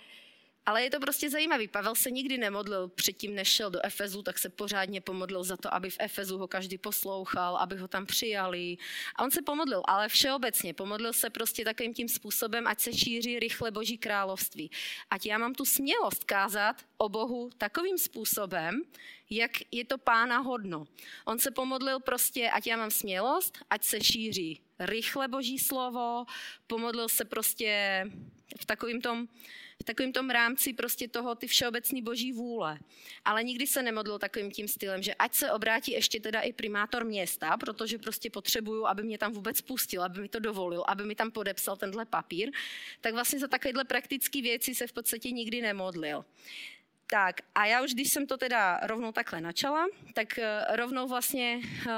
ale 0.66 0.82
je 0.82 0.90
to 0.90 1.00
prostě 1.00 1.30
zajímavý. 1.30 1.68
Pavel 1.68 1.94
se 1.94 2.10
nikdy 2.10 2.38
nemodlil 2.38 2.88
předtím, 2.88 3.34
než 3.34 3.48
šel 3.48 3.70
do 3.70 3.86
Efezu, 3.86 4.22
tak 4.22 4.38
se 4.38 4.48
pořádně 4.48 5.00
pomodlil 5.00 5.44
za 5.44 5.56
to, 5.56 5.74
aby 5.74 5.90
v 5.90 5.96
Efezu 6.00 6.38
ho 6.38 6.48
každý 6.48 6.78
poslouchal, 6.78 7.56
aby 7.56 7.76
ho 7.76 7.88
tam 7.88 8.06
přijali. 8.06 8.76
A 9.16 9.22
on 9.24 9.30
se 9.30 9.42
pomodlil, 9.42 9.82
ale 9.84 10.08
všeobecně. 10.08 10.74
Pomodlil 10.74 11.12
se 11.12 11.30
prostě 11.30 11.64
takovým 11.64 11.94
tím 11.94 12.08
způsobem, 12.08 12.66
ať 12.66 12.80
se 12.80 12.92
šíří 12.92 13.38
rychle 13.38 13.70
Boží 13.70 13.98
království. 13.98 14.70
Ať 15.10 15.26
já 15.26 15.38
mám 15.38 15.54
tu 15.54 15.64
smělost 15.64 16.24
kázat 16.24 16.76
o 16.98 17.08
Bohu 17.08 17.50
takovým 17.58 17.98
způsobem, 17.98 18.82
jak 19.30 19.50
je 19.70 19.84
to 19.84 19.98
pána 19.98 20.38
hodno. 20.38 20.86
On 21.24 21.38
se 21.38 21.50
pomodlil 21.50 22.00
prostě, 22.00 22.50
ať 22.50 22.66
já 22.66 22.76
mám 22.76 22.90
smělost, 22.90 23.58
ať 23.70 23.84
se 23.84 24.04
šíří 24.04 24.60
rychle 24.78 25.28
boží 25.28 25.58
slovo, 25.58 26.24
pomodlil 26.66 27.08
se 27.08 27.24
prostě 27.24 28.04
v 28.60 28.66
takovým 28.66 29.00
tom, 29.00 29.28
v 29.80 29.84
takovým 29.84 30.12
tom 30.12 30.30
rámci 30.30 30.72
prostě 30.72 31.08
toho 31.08 31.34
ty 31.34 31.46
všeobecný 31.46 32.02
boží 32.02 32.32
vůle. 32.32 32.78
Ale 33.24 33.44
nikdy 33.44 33.66
se 33.66 33.82
nemodlil 33.82 34.18
takovým 34.18 34.50
tím 34.50 34.68
stylem, 34.68 35.02
že 35.02 35.14
ať 35.14 35.34
se 35.34 35.52
obrátí 35.52 35.92
ještě 35.92 36.20
teda 36.20 36.40
i 36.40 36.52
primátor 36.52 37.04
města, 37.04 37.56
protože 37.56 37.98
prostě 37.98 38.30
potřebuju, 38.30 38.86
aby 38.86 39.02
mě 39.02 39.18
tam 39.18 39.32
vůbec 39.32 39.60
pustil, 39.60 40.02
aby 40.02 40.20
mi 40.20 40.28
to 40.28 40.38
dovolil, 40.38 40.84
aby 40.88 41.04
mi 41.04 41.14
tam 41.14 41.30
podepsal 41.30 41.76
tenhle 41.76 42.04
papír, 42.04 42.50
tak 43.00 43.14
vlastně 43.14 43.38
za 43.38 43.48
takovéhle 43.48 43.84
praktické 43.84 44.42
věci 44.42 44.74
se 44.74 44.86
v 44.86 44.92
podstatě 44.92 45.30
nikdy 45.30 45.62
nemodlil. 45.62 46.24
Tak 47.14 47.40
a 47.54 47.66
já 47.66 47.82
už, 47.82 47.94
když 47.94 48.12
jsem 48.12 48.26
to 48.26 48.36
teda 48.36 48.80
rovnou 48.82 49.12
takhle 49.12 49.40
načala, 49.40 49.86
tak 50.14 50.38
uh, 50.38 50.76
rovnou 50.76 51.08
vlastně 51.08 51.60
uh, 51.86 51.92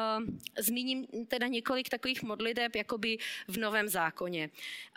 zmíním 0.58 1.06
teda 1.28 1.46
několik 1.46 1.88
takových 1.88 2.22
modliteb 2.22 2.76
jakoby 2.76 3.18
v 3.48 3.56
Novém 3.56 3.88
zákoně. 3.88 4.50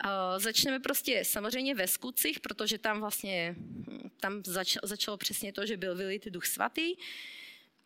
Uh, 0.04 0.10
začneme 0.38 0.80
prostě 0.80 1.24
samozřejmě 1.24 1.74
ve 1.74 1.86
skutcích, 1.86 2.40
protože 2.40 2.78
tam 2.78 3.00
vlastně 3.00 3.54
hm, 3.58 4.10
tam 4.20 4.42
zač, 4.46 4.76
začalo 4.82 5.16
přesně 5.16 5.52
to, 5.52 5.66
že 5.66 5.76
byl 5.76 5.96
vylit 5.96 6.28
duch 6.28 6.46
svatý 6.46 6.94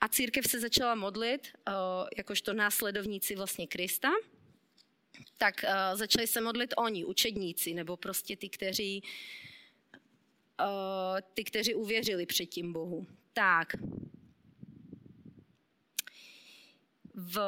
a 0.00 0.08
církev 0.08 0.46
se 0.50 0.60
začala 0.60 0.94
modlit, 0.94 1.48
uh, 1.68 1.74
jakožto 2.16 2.52
následovníci 2.52 3.36
vlastně 3.36 3.66
Krista, 3.66 4.10
tak 5.38 5.64
uh, 5.64 5.98
začali 5.98 6.26
se 6.26 6.40
modlit 6.40 6.74
oni, 6.76 7.04
učedníci, 7.04 7.74
nebo 7.74 7.96
prostě 7.96 8.36
ty, 8.36 8.48
kteří 8.48 9.02
uh, 9.02 9.08
Eh, 9.08 9.53
ty, 11.34 11.44
kteří 11.44 11.74
uvěřili 11.74 12.26
předtím 12.26 12.72
Bohu. 12.72 13.06
Tak. 13.32 13.72
V, 17.14 17.38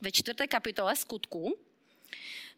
ve 0.00 0.12
čtvrté 0.12 0.46
kapitole 0.46 0.96
skutku 0.96 1.58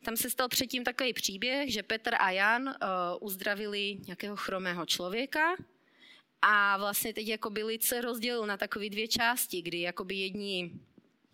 tam 0.05 0.17
se 0.17 0.31
stal 0.31 0.49
předtím 0.49 0.85
takový 0.85 1.13
příběh, 1.13 1.73
že 1.73 1.83
Petr 1.83 2.15
a 2.19 2.31
Jan 2.31 2.69
uh, 2.69 2.75
uzdravili 3.21 3.99
nějakého 4.07 4.37
chromého 4.37 4.87
člověka 4.87 5.57
a 6.43 6.77
vlastně 6.77 7.15
teď 7.15 7.29
jako 7.29 7.51
byli 7.51 7.79
se 7.81 8.01
rozdělil 8.01 8.47
na 8.47 8.57
takové 8.57 8.89
dvě 8.89 9.09
části, 9.09 9.63
kdy 9.63 9.81
jakoby 9.81 10.15
jedni 10.15 10.73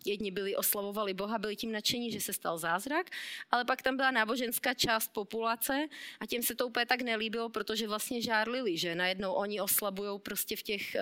Jedni 0.05 0.31
byli 0.31 0.55
oslavovali 0.55 1.13
Boha, 1.13 1.37
byli 1.37 1.55
tím 1.55 1.71
nadšení, 1.71 2.11
že 2.11 2.21
se 2.21 2.33
stal 2.33 2.57
zázrak, 2.57 3.09
ale 3.51 3.65
pak 3.65 3.81
tam 3.81 3.97
byla 3.97 4.11
náboženská 4.11 4.73
část 4.73 5.13
populace 5.13 5.87
a 6.19 6.25
těm 6.25 6.43
se 6.43 6.55
to 6.55 6.67
úplně 6.67 6.85
tak 6.85 7.01
nelíbilo, 7.01 7.49
protože 7.49 7.87
vlastně 7.87 8.21
žárlili, 8.21 8.77
že 8.77 8.95
najednou 8.95 9.33
oni 9.33 9.61
oslabují 9.61 10.19
prostě 10.19 10.55
v 10.55 10.63
těch, 10.63 10.95
eh, 10.95 11.01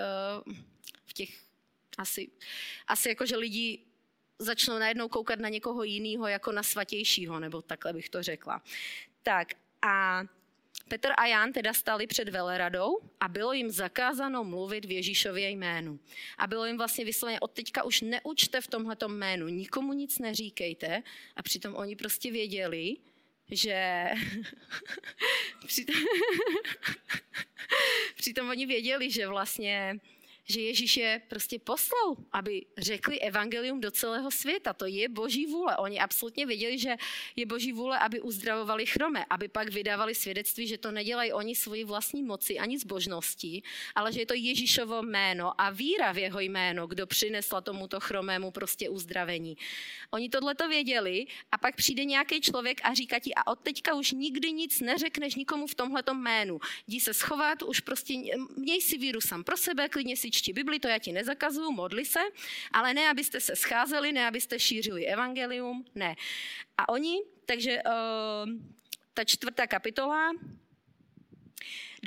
v 1.05 1.13
těch 1.13 1.29
asi, 1.97 2.29
asi 2.87 3.09
jako, 3.09 3.25
že 3.25 3.37
lidi 3.37 3.79
začnou 4.39 4.79
najednou 4.79 5.07
koukat 5.07 5.39
na 5.39 5.49
někoho 5.49 5.83
jiného 5.83 6.27
jako 6.27 6.51
na 6.51 6.63
svatějšího, 6.63 7.39
nebo 7.39 7.61
takhle 7.61 7.93
bych 7.93 8.09
to 8.09 8.23
řekla. 8.23 8.61
Tak 9.23 9.53
a 9.81 10.23
Petr 10.87 11.11
a 11.17 11.25
Jan 11.25 11.53
teda 11.53 11.73
stali 11.73 12.07
před 12.07 12.29
veleradou 12.29 12.99
a 13.19 13.27
bylo 13.27 13.53
jim 13.53 13.71
zakázáno 13.71 14.43
mluvit 14.43 14.85
v 14.85 14.91
Ježíšově 14.91 15.49
jménu. 15.49 15.99
A 16.37 16.47
bylo 16.47 16.65
jim 16.65 16.77
vlastně 16.77 17.05
vysloveně, 17.05 17.39
od 17.39 17.51
teďka 17.51 17.83
už 17.83 18.01
neučte 18.01 18.61
v 18.61 18.67
tomhletom 18.67 19.11
jménu, 19.11 19.47
nikomu 19.47 19.93
nic 19.93 20.19
neříkejte. 20.19 21.03
A 21.35 21.43
přitom 21.43 21.75
oni 21.75 21.95
prostě 21.95 22.31
věděli, 22.31 22.95
že 23.51 24.05
přitom... 25.67 25.95
přitom 28.15 28.49
oni 28.49 28.65
věděli, 28.65 29.11
že 29.11 29.27
vlastně 29.27 29.99
že 30.49 30.61
Ježíš 30.61 30.97
je 30.97 31.21
prostě 31.27 31.59
poslal, 31.59 32.15
aby 32.31 32.65
řekli 32.77 33.19
evangelium 33.19 33.81
do 33.81 33.91
celého 33.91 34.31
světa. 34.31 34.73
To 34.73 34.85
je 34.85 35.09
boží 35.09 35.45
vůle. 35.45 35.77
Oni 35.77 35.99
absolutně 35.99 36.45
věděli, 36.45 36.79
že 36.79 36.95
je 37.35 37.45
boží 37.45 37.71
vůle, 37.71 37.99
aby 37.99 38.21
uzdravovali 38.21 38.85
chrome, 38.85 39.25
aby 39.29 39.47
pak 39.47 39.69
vydávali 39.69 40.15
svědectví, 40.15 40.67
že 40.67 40.77
to 40.77 40.91
nedělají 40.91 41.33
oni 41.33 41.55
svoji 41.55 41.83
vlastní 41.83 42.23
moci 42.23 42.59
ani 42.59 42.79
zbožností, 42.79 43.63
ale 43.95 44.13
že 44.13 44.19
je 44.19 44.25
to 44.25 44.33
Ježíšovo 44.33 45.03
jméno 45.03 45.61
a 45.61 45.69
víra 45.69 46.11
v 46.11 46.17
jeho 46.17 46.39
jméno, 46.39 46.87
kdo 46.87 47.07
přinesla 47.07 47.61
tomuto 47.61 47.99
chromému 47.99 48.51
prostě 48.51 48.89
uzdravení. 48.89 49.57
Oni 50.11 50.29
tohle 50.29 50.55
to 50.55 50.69
věděli 50.69 51.25
a 51.51 51.57
pak 51.57 51.75
přijde 51.75 52.05
nějaký 52.05 52.41
člověk 52.41 52.81
a 52.83 52.93
říká 52.93 53.19
ti, 53.19 53.33
a 53.35 53.47
od 53.47 53.59
teďka 53.59 53.93
už 53.93 54.11
nikdy 54.11 54.51
nic 54.51 54.79
neřekneš 54.79 55.35
nikomu 55.35 55.67
v 55.67 55.75
tomhletom 55.75 56.17
jménu. 56.17 56.59
Jdi 56.87 56.99
se 56.99 57.13
schovat, 57.13 57.61
už 57.63 57.79
prostě 57.79 58.13
měj 58.57 58.81
si 58.81 58.97
víru 58.97 59.21
sám 59.21 59.43
pro 59.43 59.57
sebe, 59.57 59.89
klidně 59.89 60.17
si 60.17 60.31
čti 60.37 60.53
Bibli, 60.53 60.79
to 60.79 60.87
já 60.87 60.99
ti 60.99 61.11
nezakazuju, 61.11 61.71
modli 61.71 62.05
se, 62.05 62.19
ale 62.71 62.93
ne, 62.93 63.09
abyste 63.09 63.39
se 63.39 63.55
scházeli, 63.55 64.11
ne, 64.11 64.27
abyste 64.27 64.59
šířili 64.59 65.05
evangelium, 65.05 65.85
ne. 65.95 66.15
A 66.77 66.89
oni, 66.89 67.21
takže 67.45 67.81
uh, 67.83 68.49
ta 69.13 69.23
čtvrtá 69.23 69.67
kapitola, 69.67 70.31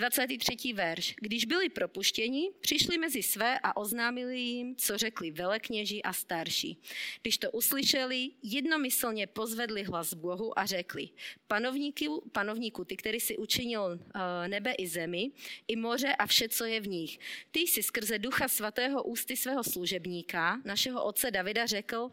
23. 0.00 0.72
verš. 0.72 1.14
Když 1.20 1.44
byli 1.44 1.68
propuštěni, 1.68 2.50
přišli 2.60 2.98
mezi 2.98 3.22
své 3.22 3.58
a 3.62 3.76
oznámili 3.76 4.38
jim, 4.38 4.76
co 4.76 4.98
řekli 4.98 5.30
velekněži 5.30 6.02
a 6.02 6.12
starší. 6.12 6.80
Když 7.22 7.38
to 7.38 7.50
uslyšeli, 7.50 8.30
jednomyslně 8.42 9.26
pozvedli 9.26 9.82
hlas 9.82 10.14
Bohu 10.14 10.58
a 10.58 10.66
řekli, 10.66 11.08
panovníku, 11.46 12.30
panovníku 12.32 12.84
ty, 12.84 12.96
který 12.96 13.20
si 13.20 13.36
učinil 13.36 14.00
eh, 14.00 14.48
nebe 14.48 14.72
i 14.72 14.86
zemi, 14.86 15.30
i 15.68 15.76
moře 15.76 16.16
a 16.18 16.26
vše, 16.26 16.48
co 16.48 16.64
je 16.64 16.80
v 16.80 16.88
nich. 16.88 17.18
Ty 17.50 17.60
jsi 17.60 17.82
skrze 17.82 18.18
ducha 18.18 18.48
svatého 18.48 19.02
ústy 19.02 19.36
svého 19.36 19.64
služebníka, 19.64 20.60
našeho 20.64 21.04
otce 21.04 21.30
Davida, 21.30 21.66
řekl, 21.66 22.10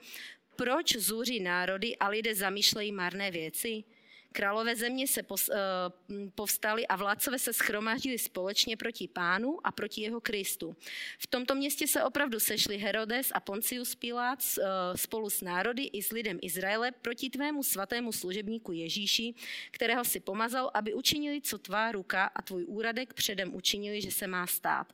proč 0.56 0.96
zůří 0.96 1.40
národy 1.40 1.98
a 1.98 2.08
lidé 2.08 2.36
zamýšlejí 2.36 2.92
marné 2.92 3.32
věci? 3.32 3.84
Králové 4.32 4.76
země 4.76 5.08
se 5.08 5.22
eh, 5.22 5.56
povstali 6.36 6.88
a 6.88 6.96
vládcové 6.96 7.40
se 7.40 7.54
schromáždili 7.54 8.18
společně 8.18 8.78
proti 8.78 9.08
pánu 9.08 9.58
a 9.64 9.72
proti 9.72 10.02
jeho 10.02 10.22
Kristu. 10.22 10.76
V 11.20 11.28
tomto 11.28 11.56
městě 11.56 11.88
se 11.88 12.04
opravdu 12.04 12.40
sešli 12.40 12.78
Herodes 12.78 13.32
a 13.34 13.40
Poncius 13.40 13.96
Pilát 13.96 14.40
eh, 14.44 14.64
spolu 14.98 15.30
s 15.30 15.42
národy 15.42 15.84
i 15.84 16.04
s 16.04 16.12
lidem 16.12 16.40
Izraele 16.42 16.92
proti 16.92 17.30
tvému 17.30 17.64
svatému 17.64 18.12
služebníku 18.12 18.72
Ježíši, 18.72 19.34
kterého 19.72 20.04
si 20.06 20.20
pomazal, 20.20 20.72
aby 20.74 20.94
učinili, 20.94 21.42
co 21.42 21.58
tvá 21.58 21.92
ruka 21.92 22.26
a 22.36 22.42
tvůj 22.42 22.66
úradek 22.66 23.14
předem 23.14 23.56
učinili, 23.56 24.02
že 24.02 24.12
se 24.12 24.28
má 24.28 24.48
stát. 24.48 24.94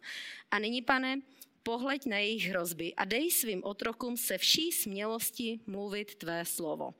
A 0.52 0.60
nyní, 0.60 0.82
pane, 0.82 1.22
pohleď 1.64 2.06
na 2.06 2.18
jejich 2.18 2.48
hrozby 2.48 2.96
a 2.96 3.06
dej 3.06 3.32
svým 3.32 3.64
otrokům 3.64 4.18
se 4.18 4.38
vší 4.38 4.72
smělosti 4.72 5.60
mluvit 5.68 6.16
tvé 6.16 6.46
slovo. 6.46 6.94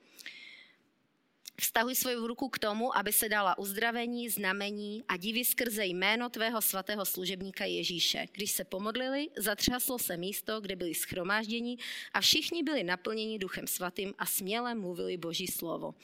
Vztahuj 1.60 1.94
svou 1.94 2.26
ruku 2.26 2.48
k 2.48 2.58
tomu, 2.58 2.96
aby 2.96 3.12
se 3.12 3.28
dala 3.28 3.58
uzdravení, 3.58 4.28
znamení 4.28 5.04
a 5.08 5.16
divy 5.16 5.44
skrze 5.44 5.86
jméno 5.86 6.28
tvého 6.28 6.62
svatého 6.62 7.04
služebníka 7.04 7.64
Ježíše. 7.64 8.26
Když 8.32 8.50
se 8.50 8.64
pomodlili, 8.64 9.28
zatřaslo 9.36 9.98
se 9.98 10.16
místo, 10.16 10.60
kde 10.60 10.76
byli 10.76 10.94
schromážděni 10.94 11.78
a 12.12 12.20
všichni 12.20 12.62
byli 12.62 12.84
naplněni 12.84 13.38
duchem 13.38 13.66
svatým 13.66 14.14
a 14.18 14.26
směle 14.26 14.74
mluvili 14.74 15.16
boží 15.16 15.46
slovo. 15.46 15.94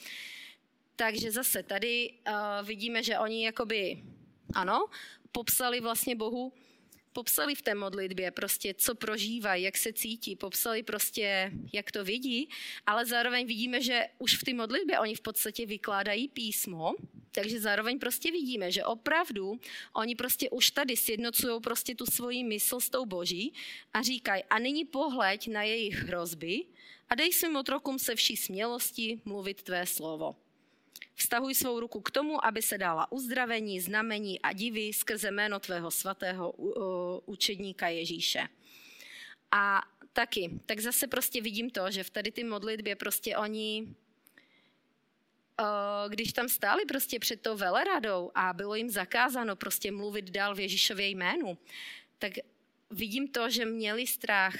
Takže 0.96 1.32
zase 1.32 1.62
tady 1.62 2.10
uh, 2.10 2.66
vidíme, 2.66 3.02
že 3.02 3.18
oni 3.18 3.44
jakoby, 3.44 4.02
ano, 4.54 4.86
popsali 5.32 5.80
vlastně 5.80 6.16
Bohu 6.16 6.52
popsali 7.12 7.54
v 7.54 7.62
té 7.62 7.74
modlitbě 7.74 8.30
prostě, 8.30 8.74
co 8.74 8.94
prožívají, 8.94 9.64
jak 9.64 9.76
se 9.76 9.92
cítí, 9.92 10.36
popsali 10.36 10.82
prostě, 10.82 11.52
jak 11.72 11.92
to 11.92 12.04
vidí, 12.04 12.48
ale 12.86 13.06
zároveň 13.06 13.46
vidíme, 13.46 13.82
že 13.82 14.06
už 14.18 14.36
v 14.36 14.44
té 14.44 14.54
modlitbě 14.54 14.98
oni 14.98 15.14
v 15.14 15.20
podstatě 15.20 15.66
vykládají 15.66 16.28
písmo, 16.28 16.94
takže 17.32 17.60
zároveň 17.60 17.98
prostě 17.98 18.32
vidíme, 18.32 18.72
že 18.72 18.84
opravdu 18.84 19.60
oni 19.92 20.16
prostě 20.16 20.50
už 20.50 20.70
tady 20.70 20.96
sjednocují 20.96 21.60
prostě 21.60 21.94
tu 21.94 22.06
svoji 22.06 22.44
mysl 22.44 22.80
s 22.80 22.90
tou 22.90 23.06
boží 23.06 23.52
a 23.92 24.02
říkají, 24.02 24.44
a 24.50 24.58
nyní 24.58 24.84
pohleď 24.84 25.48
na 25.48 25.62
jejich 25.62 25.94
hrozby 25.94 26.64
a 27.08 27.14
dej 27.14 27.32
svým 27.32 27.56
otrokům 27.56 27.98
se 27.98 28.14
vší 28.14 28.36
smělosti 28.36 29.20
mluvit 29.24 29.62
tvé 29.62 29.86
slovo. 29.86 30.36
Vztahuj 31.30 31.54
svou 31.54 31.80
ruku 31.80 32.00
k 32.00 32.10
tomu, 32.10 32.44
aby 32.44 32.62
se 32.62 32.78
dala 32.78 33.12
uzdravení, 33.12 33.80
znamení 33.80 34.40
a 34.40 34.52
divy 34.52 34.92
skrze 34.92 35.30
jméno 35.30 35.60
tvého 35.60 35.90
svatého 35.90 36.52
učedníka 37.26 37.88
Ježíše. 37.88 38.48
A 39.50 39.82
taky, 40.12 40.50
tak 40.66 40.80
zase 40.80 41.06
prostě 41.06 41.40
vidím 41.40 41.70
to, 41.70 41.90
že 41.90 42.02
v 42.04 42.10
tady 42.10 42.32
ty 42.32 42.44
modlitbě 42.44 42.96
prostě 42.96 43.36
oni 43.36 43.94
když 46.08 46.32
tam 46.32 46.48
stáli 46.48 46.84
prostě 46.84 47.18
před 47.18 47.40
tou 47.40 47.56
veleradou 47.56 48.30
a 48.34 48.52
bylo 48.52 48.74
jim 48.74 48.90
zakázáno 48.90 49.56
prostě 49.56 49.92
mluvit 49.92 50.30
dál 50.30 50.54
v 50.54 50.60
Ježíšově 50.60 51.08
jménu, 51.08 51.58
tak 52.18 52.32
vidím 52.90 53.28
to, 53.28 53.50
že 53.50 53.64
měli 53.64 54.06
strach, 54.06 54.54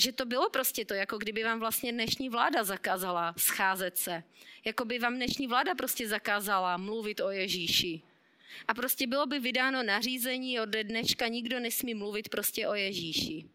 že 0.00 0.12
to 0.12 0.24
bylo 0.24 0.50
prostě 0.50 0.84
to, 0.84 0.94
jako 0.94 1.18
kdyby 1.18 1.44
vám 1.44 1.60
vlastně 1.60 1.92
dnešní 1.92 2.28
vláda 2.28 2.64
zakázala 2.64 3.34
scházet 3.38 3.98
se. 3.98 4.22
Jako 4.64 4.84
by 4.84 4.98
vám 4.98 5.14
dnešní 5.14 5.46
vláda 5.46 5.74
prostě 5.74 6.08
zakázala 6.08 6.76
mluvit 6.76 7.20
o 7.20 7.30
Ježíši. 7.30 8.02
a 8.68 8.74
prostě 8.74 9.06
bylo 9.06 9.26
by 9.26 9.38
vydáno 9.38 9.82
nařízení 9.82 10.60
od 10.60 10.68
dneška 10.68 11.28
nikdo 11.28 11.60
nesmí 11.60 11.94
mluvit 11.94 12.28
prostě 12.28 12.68
o 12.68 12.74
Ježíši. 12.74 13.48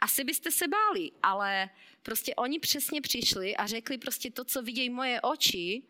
Asi 0.00 0.24
byste 0.24 0.50
se 0.50 0.68
báli, 0.68 1.10
ale 1.22 1.70
prostě 2.02 2.34
oni 2.34 2.58
přesně 2.58 3.00
přišli 3.00 3.56
a 3.56 3.66
řekli 3.66 3.98
prostě 3.98 4.30
to, 4.30 4.44
co 4.44 4.62
vidějí 4.62 4.90
moje 4.90 5.20
oči, 5.20 5.82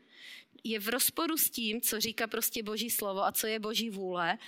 je 0.65 0.79
v 0.81 0.89
rozporu 0.89 1.37
s 1.37 1.51
tím, 1.51 1.81
co 1.81 2.01
říká 2.01 2.27
prostě 2.27 2.63
Boží 2.63 2.91
slovo 2.91 3.25
a 3.25 3.33
co 3.33 3.47
je 3.47 3.59
Boží 3.59 3.91
vůle. 3.91 4.39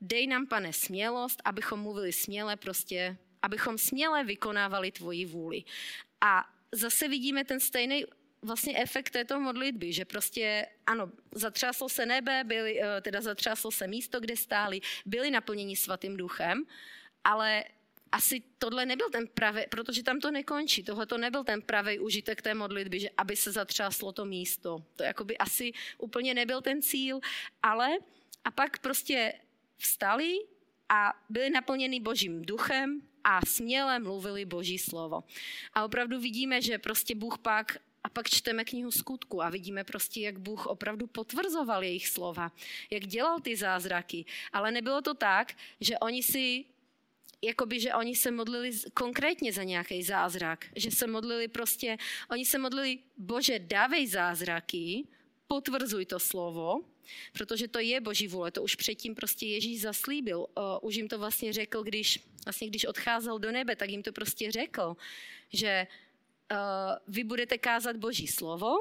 Dej 0.00 0.26
nám, 0.26 0.46
pane, 0.46 0.72
smělost, 0.72 1.42
abychom 1.44 1.80
mluvili 1.80 2.12
směle 2.12 2.56
prostě, 2.56 3.16
abychom 3.42 3.78
směle 3.78 4.24
vykonávali 4.24 4.90
tvoji 4.90 5.24
vůli. 5.24 5.64
A 6.20 6.44
zase 6.72 7.08
vidíme 7.08 7.44
ten 7.44 7.60
stejný 7.60 8.04
vlastně 8.42 8.78
efekt 8.78 9.10
této 9.10 9.40
modlitby, 9.40 9.92
že 9.92 10.04
prostě 10.04 10.66
ano, 10.86 11.10
zatřáslo 11.34 11.88
se 11.88 12.06
nebe, 12.06 12.44
byli, 12.44 12.82
eh, 12.82 13.00
teda 13.00 13.20
zatřáslo 13.20 13.70
se 13.70 13.86
místo, 13.86 14.20
kde 14.20 14.36
stáli, 14.36 14.80
byli 15.06 15.30
naplněni 15.30 15.76
svatým 15.76 16.16
duchem, 16.16 16.64
ale 17.24 17.64
asi 18.12 18.42
tohle 18.58 18.86
nebyl 18.86 19.10
ten 19.10 19.26
pravý, 19.26 19.62
protože 19.68 20.02
tam 20.02 20.20
to 20.20 20.30
nekončí, 20.30 20.82
tohle 20.82 21.06
to 21.06 21.18
nebyl 21.18 21.44
ten 21.44 21.62
pravý 21.62 21.98
užitek 21.98 22.42
té 22.42 22.54
modlitby, 22.54 23.00
že 23.00 23.08
aby 23.16 23.36
se 23.36 23.52
zatřáslo 23.52 24.12
to 24.12 24.24
místo. 24.24 24.84
To 24.96 25.02
jakoby 25.02 25.38
asi 25.38 25.72
úplně 25.98 26.34
nebyl 26.34 26.60
ten 26.60 26.82
cíl, 26.82 27.20
ale 27.62 27.98
a 28.44 28.50
pak 28.50 28.78
prostě 28.78 29.32
vstali 29.76 30.38
a 30.88 31.12
byli 31.28 31.50
naplněni 31.50 32.00
božím 32.00 32.42
duchem 32.42 33.07
a 33.24 33.46
směle 33.46 33.98
mluvili 33.98 34.44
boží 34.44 34.78
slovo. 34.78 35.24
A 35.74 35.84
opravdu 35.84 36.20
vidíme, 36.20 36.62
že 36.62 36.78
prostě 36.78 37.14
Bůh 37.14 37.38
pak 37.38 37.78
a 38.04 38.08
pak 38.08 38.30
čteme 38.30 38.64
knihu 38.64 38.90
skutku 38.90 39.42
a 39.42 39.50
vidíme 39.50 39.84
prostě, 39.84 40.20
jak 40.20 40.38
Bůh 40.38 40.66
opravdu 40.66 41.06
potvrzoval 41.06 41.82
jejich 41.82 42.08
slova, 42.08 42.52
jak 42.90 43.06
dělal 43.06 43.40
ty 43.40 43.56
zázraky. 43.56 44.24
Ale 44.52 44.70
nebylo 44.70 45.02
to 45.02 45.14
tak, 45.14 45.52
že 45.80 45.98
oni 45.98 46.22
si 46.22 46.64
jakoby, 47.42 47.80
že 47.80 47.94
oni 47.94 48.16
se 48.16 48.30
modlili 48.30 48.70
konkrétně 48.94 49.52
za 49.52 49.62
nějaký 49.62 50.02
zázrak, 50.02 50.66
že 50.76 50.90
se 50.90 51.06
modlili 51.06 51.48
prostě, 51.48 51.96
oni 52.30 52.44
se 52.44 52.58
modlili, 52.58 52.98
bože, 53.16 53.58
dávej 53.58 54.06
zázraky, 54.06 55.04
potvrzuj 55.48 56.04
to 56.06 56.18
slovo, 56.18 56.80
protože 57.32 57.68
to 57.68 57.78
je 57.78 58.00
boží 58.00 58.28
vůle, 58.28 58.50
to 58.50 58.62
už 58.62 58.74
předtím 58.74 59.14
prostě 59.14 59.46
Ježíš 59.46 59.80
zaslíbil. 59.80 60.46
Už 60.82 60.94
jim 60.94 61.08
to 61.08 61.18
vlastně 61.18 61.52
řekl, 61.52 61.82
když, 61.82 62.20
vlastně 62.44 62.68
když 62.68 62.84
odcházel 62.84 63.38
do 63.38 63.52
nebe, 63.52 63.76
tak 63.76 63.90
jim 63.90 64.02
to 64.02 64.12
prostě 64.12 64.52
řekl, 64.52 64.96
že 65.52 65.86
vy 67.08 67.24
budete 67.24 67.58
kázat 67.58 67.96
boží 67.96 68.26
slovo, 68.26 68.76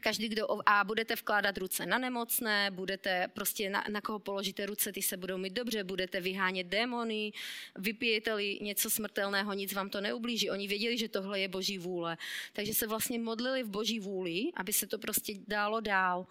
každý, 0.00 0.28
kdo 0.28 0.46
a 0.66 0.84
budete 0.84 1.14
vkládat 1.14 1.58
ruce 1.58 1.86
na 1.86 1.98
nemocné, 1.98 2.70
budete 2.70 3.28
prostě 3.28 3.70
na, 3.70 3.84
na 3.90 4.00
koho 4.00 4.18
položíte 4.18 4.66
ruce, 4.66 4.92
ty 4.92 5.02
se 5.02 5.16
budou 5.16 5.38
mít 5.38 5.52
dobře, 5.52 5.84
budete 5.84 6.20
vyhánět 6.20 6.66
démony, 6.66 7.32
vypijete-li 7.78 8.58
něco 8.60 8.90
smrtelného, 8.90 9.52
nic 9.52 9.72
vám 9.72 9.90
to 9.90 10.00
neublíží. 10.00 10.50
Oni 10.50 10.68
věděli, 10.68 10.98
že 10.98 11.08
tohle 11.08 11.40
je 11.40 11.48
boží 11.48 11.78
vůle. 11.78 12.16
Takže 12.52 12.74
se 12.74 12.86
vlastně 12.86 13.18
modlili 13.18 13.62
v 13.62 13.68
boží 13.68 14.00
vůli, 14.00 14.50
aby 14.56 14.72
se 14.72 14.86
to 14.86 14.98
prostě 14.98 15.34
dálo 15.48 15.80
dál. 15.80 16.26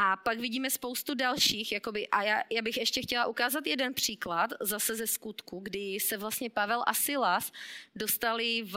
A 0.00 0.16
pak 0.16 0.38
vidíme 0.38 0.70
spoustu 0.70 1.14
dalších, 1.14 1.72
jakoby, 1.72 2.08
a 2.08 2.22
já, 2.22 2.42
já 2.50 2.62
bych 2.62 2.76
ještě 2.76 3.02
chtěla 3.02 3.26
ukázat 3.26 3.66
jeden 3.66 3.94
příklad 3.94 4.50
zase 4.60 4.96
ze 4.96 5.06
skutku, 5.06 5.60
kdy 5.60 6.00
se 6.00 6.16
vlastně 6.16 6.50
Pavel 6.50 6.82
a 6.86 6.94
Silas 6.94 7.52
dostali 7.94 8.62
v 8.62 8.76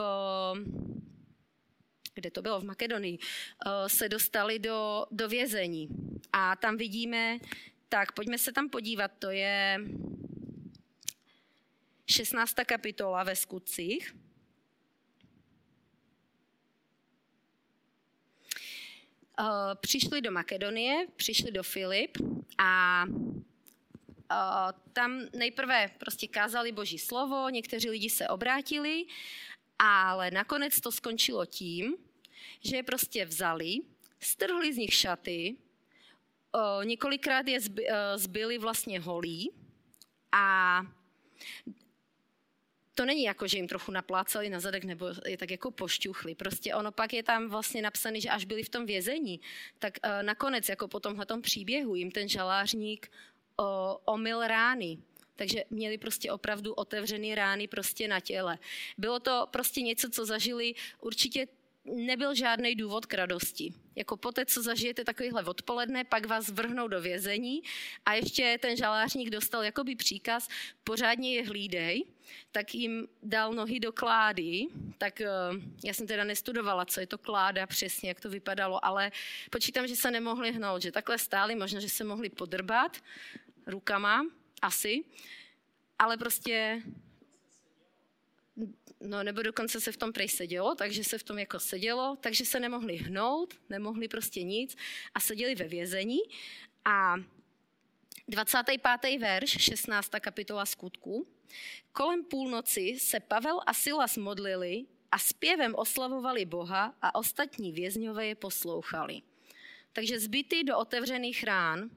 kde 2.14 2.30
to 2.30 2.42
bylo, 2.42 2.60
v 2.60 2.64
Makedonii, 2.64 3.18
eh, 3.18 3.88
se 3.88 4.08
dostali 4.08 4.58
do, 4.58 5.06
do 5.10 5.28
vězení. 5.28 5.88
A 6.32 6.56
tam 6.56 6.76
vidíme, 6.76 7.38
tak 7.88 8.12
pojďme 8.12 8.38
se 8.38 8.52
tam 8.52 8.68
podívat, 8.68 9.10
to 9.18 9.30
je 9.30 9.80
16. 12.06 12.64
kapitola 12.64 13.22
ve 13.22 13.36
skutcích. 13.36 14.14
Eh, 19.40 19.74
přišli 19.80 20.20
do 20.20 20.32
Makedonie, 20.32 21.06
přišli 21.16 21.52
do 21.52 21.62
Filip 21.62 22.18
a 22.58 23.04
eh, 24.32 24.72
tam 24.92 25.20
nejprve 25.36 25.90
prostě 25.98 26.28
kázali 26.28 26.72
boží 26.72 26.98
slovo, 26.98 27.48
někteří 27.48 27.90
lidi 27.90 28.10
se 28.10 28.28
obrátili 28.28 29.04
ale 29.84 30.30
nakonec 30.30 30.80
to 30.80 30.92
skončilo 30.92 31.46
tím, 31.46 31.96
že 32.60 32.76
je 32.76 32.82
prostě 32.82 33.24
vzali, 33.24 33.78
strhli 34.20 34.72
z 34.72 34.76
nich 34.76 34.94
šaty, 34.94 35.56
o, 36.52 36.82
několikrát 36.82 37.48
je 37.48 37.60
zby, 37.60 37.86
o, 37.86 38.18
zbyli 38.18 38.58
vlastně 38.58 39.00
holí 39.00 39.50
a 40.32 40.86
to 42.94 43.04
není 43.04 43.22
jako, 43.22 43.46
že 43.46 43.56
jim 43.56 43.68
trochu 43.68 43.92
naplácali 43.92 44.50
na 44.50 44.60
zadek 44.60 44.84
nebo 44.84 45.06
je 45.26 45.36
tak 45.36 45.50
jako 45.50 45.70
pošťuchli. 45.70 46.34
Prostě 46.34 46.74
ono 46.74 46.92
pak 46.92 47.12
je 47.12 47.22
tam 47.22 47.48
vlastně 47.48 47.82
napsané, 47.82 48.20
že 48.20 48.28
až 48.28 48.44
byli 48.44 48.62
v 48.62 48.68
tom 48.68 48.86
vězení, 48.86 49.40
tak 49.78 49.98
nakonec 50.22 50.68
jako 50.68 50.88
po 50.88 51.00
tomhle 51.00 51.26
příběhu 51.40 51.94
jim 51.94 52.10
ten 52.10 52.28
žalářník 52.28 53.10
omyl 54.04 54.46
rány 54.46 54.98
takže 55.36 55.64
měli 55.70 55.98
prostě 55.98 56.32
opravdu 56.32 56.74
otevřený 56.74 57.34
rány 57.34 57.68
prostě 57.68 58.08
na 58.08 58.20
těle. 58.20 58.58
Bylo 58.98 59.20
to 59.20 59.48
prostě 59.50 59.80
něco, 59.80 60.10
co 60.10 60.26
zažili 60.26 60.74
určitě 61.00 61.46
nebyl 61.84 62.34
žádný 62.34 62.74
důvod 62.74 63.06
k 63.06 63.14
radosti. 63.14 63.74
Jako 63.96 64.16
poté, 64.16 64.46
co 64.46 64.62
zažijete 64.62 65.04
takovýhle 65.04 65.44
odpoledne, 65.44 66.04
pak 66.04 66.26
vás 66.26 66.48
vrhnou 66.48 66.88
do 66.88 67.00
vězení 67.00 67.62
a 68.06 68.14
ještě 68.14 68.58
ten 68.62 68.76
žalářník 68.76 69.30
dostal 69.30 69.64
jakoby 69.64 69.96
příkaz, 69.96 70.48
pořádně 70.84 71.34
je 71.34 71.46
hlídej, 71.46 72.04
tak 72.52 72.74
jim 72.74 73.08
dal 73.22 73.52
nohy 73.52 73.80
do 73.80 73.92
klády, 73.92 74.66
tak 74.98 75.20
eh, 75.20 75.28
já 75.84 75.94
jsem 75.94 76.06
teda 76.06 76.24
nestudovala, 76.24 76.84
co 76.84 77.00
je 77.00 77.06
to 77.06 77.18
kláda 77.18 77.66
přesně, 77.66 78.08
jak 78.08 78.20
to 78.20 78.30
vypadalo, 78.30 78.84
ale 78.84 79.12
počítám, 79.50 79.86
že 79.86 79.96
se 79.96 80.10
nemohli 80.10 80.52
hnout, 80.52 80.82
že 80.82 80.92
takhle 80.92 81.18
stáli, 81.18 81.54
možná, 81.54 81.80
že 81.80 81.88
se 81.88 82.04
mohli 82.04 82.28
podrbat 82.28 82.96
rukama, 83.66 84.26
asi, 84.62 85.04
ale 85.98 86.16
prostě 86.16 86.82
no 89.00 89.22
nebo 89.22 89.42
dokonce 89.42 89.80
se 89.80 89.92
v 89.92 89.96
tom 89.96 90.12
prej 90.12 90.28
sedělo, 90.28 90.74
takže 90.74 91.04
se 91.04 91.18
v 91.18 91.22
tom 91.22 91.38
jako 91.38 91.60
sedělo, 91.60 92.16
takže 92.20 92.44
se 92.44 92.60
nemohli 92.60 92.96
hnout, 92.96 93.54
nemohli 93.68 94.08
prostě 94.08 94.42
nic 94.42 94.76
a 95.14 95.20
seděli 95.20 95.54
ve 95.54 95.68
vězení 95.68 96.18
a 96.84 97.16
25. 98.28 99.18
verš, 99.18 99.50
16. 99.50 100.10
kapitola 100.20 100.66
skutku. 100.66 101.26
Kolem 101.92 102.24
půlnoci 102.24 102.98
se 102.98 103.20
Pavel 103.20 103.60
a 103.66 103.74
Silas 103.74 104.16
modlili 104.16 104.84
a 105.12 105.18
zpěvem 105.18 105.74
oslavovali 105.74 106.44
Boha 106.44 106.94
a 107.02 107.14
ostatní 107.14 107.72
vězňové 107.72 108.26
je 108.26 108.34
poslouchali. 108.34 109.22
Takže 109.92 110.20
zbyty 110.20 110.64
do 110.64 110.78
otevřených 110.78 111.44
rán 111.44 111.90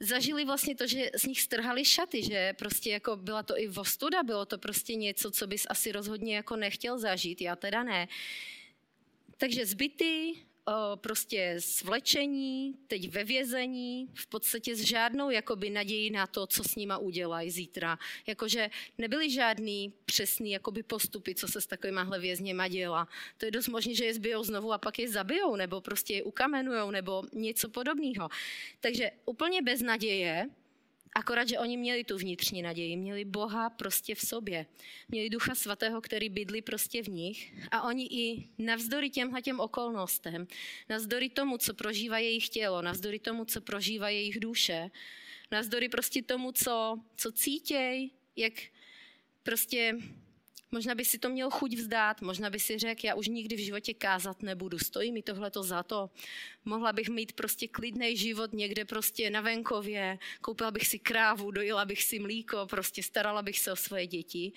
zažili 0.00 0.44
vlastně 0.44 0.74
to, 0.74 0.86
že 0.86 1.10
z 1.14 1.24
nich 1.24 1.40
strhali 1.40 1.84
šaty, 1.84 2.22
že 2.22 2.52
prostě 2.52 2.90
jako 2.90 3.16
byla 3.16 3.42
to 3.42 3.58
i 3.58 3.68
vostuda, 3.68 4.22
bylo 4.22 4.46
to 4.46 4.58
prostě 4.58 4.94
něco, 4.94 5.30
co 5.30 5.46
bys 5.46 5.66
asi 5.70 5.92
rozhodně 5.92 6.36
jako 6.36 6.56
nechtěl 6.56 6.98
zažít, 6.98 7.40
já 7.40 7.56
teda 7.56 7.82
ne. 7.82 8.08
Takže 9.36 9.66
zbyty, 9.66 10.34
prostě 10.94 11.56
svlečení, 11.58 12.74
teď 12.86 13.10
ve 13.10 13.24
vězení, 13.24 14.08
v 14.14 14.26
podstatě 14.26 14.76
s 14.76 14.80
žádnou 14.80 15.30
jakoby 15.30 15.70
naději 15.70 16.10
na 16.10 16.26
to, 16.26 16.46
co 16.46 16.64
s 16.64 16.76
nima 16.76 16.98
udělají 16.98 17.50
zítra. 17.50 17.98
Jakože 18.26 18.70
nebyly 18.98 19.30
žádný 19.30 19.92
přesný 20.04 20.50
jakoby 20.50 20.82
postupy, 20.82 21.34
co 21.34 21.48
se 21.48 21.60
s 21.60 21.66
takovýmahle 21.66 22.18
vězněma 22.20 22.68
dělá. 22.68 23.08
To 23.38 23.44
je 23.44 23.50
dost 23.50 23.68
možné, 23.68 23.94
že 23.94 24.04
je 24.04 24.14
zbijou 24.14 24.44
znovu 24.44 24.72
a 24.72 24.78
pak 24.78 24.98
je 24.98 25.08
zabijou, 25.08 25.56
nebo 25.56 25.80
prostě 25.80 26.14
je 26.14 26.22
ukamenujou, 26.22 26.90
nebo 26.90 27.22
něco 27.32 27.68
podobného. 27.68 28.28
Takže 28.80 29.10
úplně 29.26 29.62
bez 29.62 29.82
naděje, 29.82 30.48
Akorát, 31.14 31.48
že 31.48 31.58
oni 31.58 31.76
měli 31.76 32.04
tu 32.04 32.18
vnitřní 32.18 32.62
naději, 32.62 32.96
měli 32.96 33.24
Boha 33.24 33.70
prostě 33.70 34.14
v 34.14 34.20
sobě. 34.20 34.66
Měli 35.08 35.30
Ducha 35.30 35.54
Svatého, 35.54 36.00
který 36.00 36.28
bydlí 36.28 36.62
prostě 36.62 37.02
v 37.02 37.08
nich. 37.08 37.54
A 37.70 37.82
oni 37.82 38.06
i 38.10 38.48
navzdory 38.58 39.10
těmhle 39.10 39.42
těm 39.42 39.60
okolnostem, 39.60 40.46
navzdory 40.88 41.28
tomu, 41.28 41.58
co 41.58 41.74
prožívá 41.74 42.18
jejich 42.18 42.48
tělo, 42.48 42.82
navzdory 42.82 43.18
tomu, 43.18 43.44
co 43.44 43.60
prožívá 43.60 44.08
jejich 44.08 44.40
duše, 44.40 44.90
navzdory 45.50 45.88
prostě 45.88 46.22
tomu, 46.22 46.52
co, 46.52 47.00
co 47.16 47.32
cítěj, 47.32 48.10
jak 48.36 48.52
prostě 49.42 49.98
Možná 50.74 50.94
by 50.94 51.04
si 51.04 51.18
to 51.18 51.28
měl 51.28 51.50
chuť 51.50 51.74
vzdát, 51.74 52.20
možná 52.20 52.50
by 52.50 52.58
si 52.58 52.78
řekl, 52.78 53.06
já 53.06 53.14
už 53.14 53.28
nikdy 53.28 53.56
v 53.56 53.64
životě 53.64 53.94
kázat 53.94 54.42
nebudu, 54.42 54.78
stojí 54.78 55.12
mi 55.12 55.22
tohle 55.22 55.50
to 55.50 55.62
za 55.62 55.82
to. 55.82 56.10
Mohla 56.64 56.92
bych 56.92 57.08
mít 57.08 57.32
prostě 57.32 57.68
klidný 57.68 58.16
život 58.16 58.52
někde 58.52 58.84
prostě 58.84 59.30
na 59.30 59.40
venkově, 59.40 60.18
koupila 60.40 60.70
bych 60.70 60.86
si 60.86 60.98
krávu, 60.98 61.50
dojila 61.50 61.84
bych 61.84 62.02
si 62.02 62.18
mlíko, 62.18 62.66
prostě 62.66 63.02
starala 63.02 63.42
bych 63.42 63.58
se 63.58 63.72
o 63.72 63.76
svoje 63.76 64.06
děti. 64.06 64.52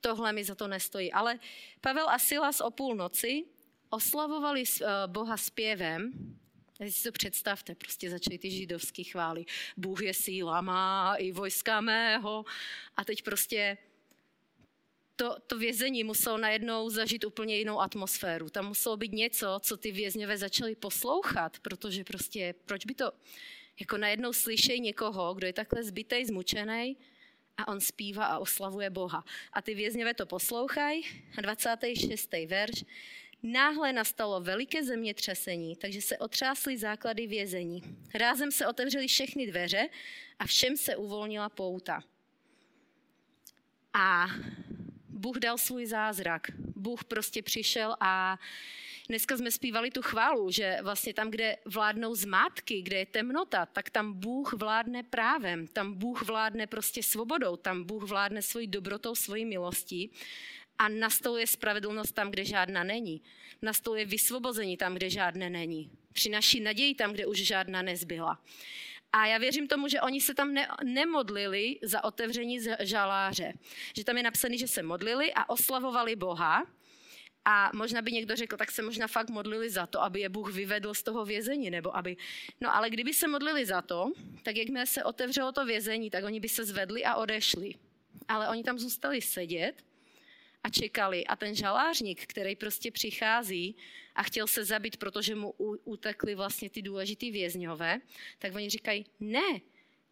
Tohle 0.00 0.32
mi 0.32 0.44
za 0.44 0.54
to 0.54 0.68
nestojí. 0.68 1.12
Ale 1.12 1.38
Pavel 1.80 2.08
a 2.08 2.18
Silas 2.18 2.60
o 2.60 2.70
půlnoci 2.70 3.44
oslavovali 3.90 4.64
eh, 4.64 4.86
Boha 5.06 5.36
zpěvem 5.36 6.12
Teď 6.78 6.94
si 6.94 7.04
to 7.04 7.12
představte, 7.12 7.74
prostě 7.74 8.10
začaly 8.10 8.38
ty 8.38 8.50
židovský 8.50 9.04
chvály. 9.04 9.44
Bůh 9.76 10.02
je 10.02 10.14
síla 10.14 10.60
má 10.60 11.14
i 11.18 11.32
vojska 11.32 11.80
mého. 11.80 12.44
A 12.96 13.04
teď 13.04 13.22
prostě 13.22 13.78
to, 15.20 15.36
to 15.46 15.58
vězení 15.58 16.04
muselo 16.04 16.38
najednou 16.38 16.90
zažít 16.90 17.24
úplně 17.24 17.56
jinou 17.56 17.80
atmosféru. 17.80 18.50
Tam 18.50 18.68
muselo 18.68 18.96
být 18.96 19.12
něco, 19.12 19.58
co 19.62 19.76
ty 19.76 19.92
vězňové 19.92 20.38
začali 20.38 20.74
poslouchat, 20.74 21.58
protože 21.58 22.04
prostě, 22.04 22.54
proč 22.66 22.86
by 22.86 22.94
to, 22.94 23.12
jako 23.80 23.96
najednou 23.96 24.32
slyšej 24.32 24.80
někoho, 24.80 25.34
kdo 25.34 25.46
je 25.46 25.52
takhle 25.52 25.84
zbytej, 25.84 26.24
zmučený, 26.24 26.96
a 27.56 27.68
on 27.68 27.80
zpívá 27.80 28.24
a 28.24 28.38
oslavuje 28.38 28.90
Boha. 28.90 29.24
A 29.52 29.62
ty 29.62 29.74
vězňové 29.74 30.14
to 30.14 30.26
poslouchají. 30.26 31.02
A 31.38 31.40
26. 31.40 32.30
verš. 32.46 32.84
Náhle 33.42 33.92
nastalo 33.92 34.40
veliké 34.40 34.84
zemětřesení, 34.84 35.76
takže 35.76 36.00
se 36.02 36.18
otřásly 36.18 36.78
základy 36.78 37.26
vězení. 37.26 37.82
Rázem 38.14 38.52
se 38.52 38.66
otevřely 38.66 39.06
všechny 39.06 39.46
dveře 39.46 39.88
a 40.38 40.46
všem 40.46 40.76
se 40.76 40.96
uvolnila 40.96 41.48
pouta. 41.48 42.02
A 43.92 44.26
Bůh 45.20 45.38
dal 45.38 45.58
svůj 45.58 45.86
zázrak. 45.86 46.50
Bůh 46.76 47.04
prostě 47.04 47.42
přišel 47.42 47.96
a 48.00 48.38
dneska 49.08 49.36
jsme 49.36 49.50
zpívali 49.50 49.90
tu 49.90 50.02
chválu, 50.02 50.50
že 50.50 50.78
vlastně 50.82 51.14
tam, 51.14 51.30
kde 51.30 51.56
vládnou 51.64 52.14
zmátky, 52.14 52.82
kde 52.82 52.96
je 52.96 53.06
temnota, 53.06 53.66
tak 53.66 53.90
tam 53.90 54.12
Bůh 54.12 54.52
vládne 54.52 55.02
právem, 55.02 55.66
tam 55.66 55.94
Bůh 55.94 56.22
vládne 56.22 56.66
prostě 56.66 57.02
svobodou, 57.02 57.56
tam 57.56 57.84
Bůh 57.84 58.02
vládne 58.02 58.42
svojí 58.42 58.66
dobrotou, 58.66 59.14
svojí 59.14 59.44
milostí 59.44 60.10
a 60.78 60.88
nastoluje 60.88 61.46
spravedlnost 61.46 62.12
tam, 62.12 62.30
kde 62.30 62.44
žádná 62.44 62.84
není. 62.84 63.22
Nastoluje 63.62 64.04
vysvobození 64.04 64.76
tam, 64.76 64.94
kde 64.94 65.10
žádné 65.10 65.50
není. 65.50 65.90
Přinaší 66.12 66.60
naději 66.60 66.94
tam, 66.94 67.12
kde 67.12 67.26
už 67.26 67.38
žádná 67.38 67.82
nezbyla. 67.82 68.40
A 69.12 69.26
já 69.26 69.38
věřím 69.38 69.68
tomu, 69.68 69.88
že 69.88 70.00
oni 70.00 70.20
se 70.20 70.34
tam 70.34 70.54
ne, 70.54 70.68
nemodlili 70.84 71.78
za 71.82 72.04
otevření 72.04 72.58
žaláře. 72.80 73.52
Že 73.96 74.04
tam 74.04 74.16
je 74.16 74.22
napsané, 74.22 74.58
že 74.58 74.68
se 74.68 74.82
modlili 74.82 75.32
a 75.34 75.48
oslavovali 75.48 76.16
Boha. 76.16 76.66
A 77.44 77.70
možná 77.74 78.02
by 78.02 78.12
někdo 78.12 78.36
řekl, 78.36 78.56
tak 78.56 78.70
se 78.70 78.82
možná 78.82 79.06
fakt 79.06 79.30
modlili 79.30 79.70
za 79.70 79.86
to, 79.86 80.02
aby 80.02 80.20
je 80.20 80.28
Bůh 80.28 80.52
vyvedl 80.52 80.94
z 80.94 81.02
toho 81.02 81.24
vězení, 81.24 81.70
nebo 81.70 81.96
aby... 81.96 82.16
No 82.60 82.76
ale 82.76 82.90
kdyby 82.90 83.14
se 83.14 83.28
modlili 83.28 83.66
za 83.66 83.82
to, 83.82 84.12
tak 84.42 84.56
jakmile 84.56 84.86
se 84.86 85.04
otevřelo 85.04 85.52
to 85.52 85.64
vězení, 85.64 86.10
tak 86.10 86.24
oni 86.24 86.40
by 86.40 86.48
se 86.48 86.64
zvedli 86.64 87.04
a 87.04 87.14
odešli. 87.14 87.74
Ale 88.28 88.48
oni 88.48 88.64
tam 88.64 88.78
zůstali 88.78 89.22
sedět 89.22 89.89
a 90.64 90.68
čekali. 90.68 91.26
A 91.26 91.36
ten 91.36 91.54
žalářník, 91.54 92.26
který 92.26 92.56
prostě 92.56 92.90
přichází 92.90 93.76
a 94.14 94.22
chtěl 94.22 94.46
se 94.46 94.64
zabít, 94.64 94.96
protože 94.96 95.34
mu 95.34 95.54
utekli 95.84 96.34
vlastně 96.34 96.70
ty 96.70 96.82
důležitý 96.82 97.30
vězňové, 97.30 98.00
tak 98.38 98.54
oni 98.54 98.70
říkají, 98.70 99.06
ne, 99.20 99.60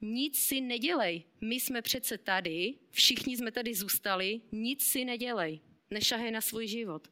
nic 0.01 0.39
si 0.39 0.61
nedělej. 0.61 1.25
My 1.41 1.55
jsme 1.55 1.83
přece 1.83 2.19
tady, 2.19 2.75
všichni 2.91 3.37
jsme 3.37 3.53
tady 3.53 3.75
zůstali, 3.75 4.41
nic 4.53 4.87
si 4.87 5.05
nedělej. 5.05 5.61
Nešahej 5.91 6.31
na 6.31 6.41
svůj 6.41 6.67
život. 6.67 7.09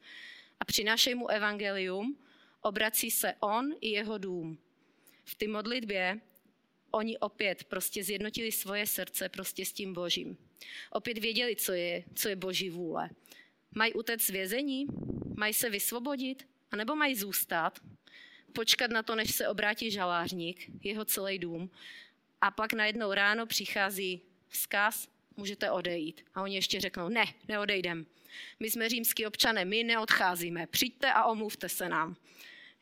A 0.59 0.65
přinášej 0.65 1.15
mu 1.15 1.27
evangelium, 1.27 2.17
obrací 2.61 3.11
se 3.11 3.33
on 3.39 3.75
i 3.81 3.89
jeho 3.89 4.17
dům. 4.17 4.57
V 5.23 5.35
té 5.35 5.47
modlitbě 5.47 6.21
oni 6.91 7.17
opět 7.17 7.63
prostě 7.63 8.03
zjednotili 8.03 8.51
svoje 8.51 8.85
srdce 8.85 9.29
prostě 9.29 9.65
s 9.65 9.73
tím 9.73 9.93
božím. 9.93 10.37
Opět 10.91 11.17
věděli, 11.17 11.55
co 11.55 11.73
je, 11.73 12.03
co 12.15 12.29
je 12.29 12.35
boží 12.35 12.69
vůle. 12.69 13.09
Mají 13.75 13.93
utéct 13.93 14.29
vězení? 14.29 14.87
Mají 15.37 15.53
se 15.53 15.69
vysvobodit? 15.69 16.47
A 16.71 16.75
nebo 16.75 16.95
mají 16.95 17.15
zůstat, 17.15 17.79
počkat 18.53 18.91
na 18.91 19.03
to, 19.03 19.15
než 19.15 19.35
se 19.35 19.47
obrátí 19.47 19.91
žalářník, 19.91 20.71
jeho 20.83 21.05
celý 21.05 21.39
dům, 21.39 21.71
a 22.41 22.51
pak 22.51 22.73
najednou 22.73 23.13
ráno 23.13 23.45
přichází 23.45 24.21
vzkaz, 24.47 25.07
můžete 25.37 25.71
odejít. 25.71 26.25
A 26.35 26.41
oni 26.41 26.55
ještě 26.55 26.81
řeknou, 26.81 27.09
ne, 27.09 27.25
neodejdem. 27.47 28.05
My 28.59 28.71
jsme 28.71 28.89
římský 28.89 29.25
občané, 29.25 29.65
my 29.65 29.83
neodcházíme. 29.83 30.67
Přijďte 30.67 31.11
a 31.11 31.25
omluvte 31.25 31.69
se 31.69 31.89
nám. 31.89 32.15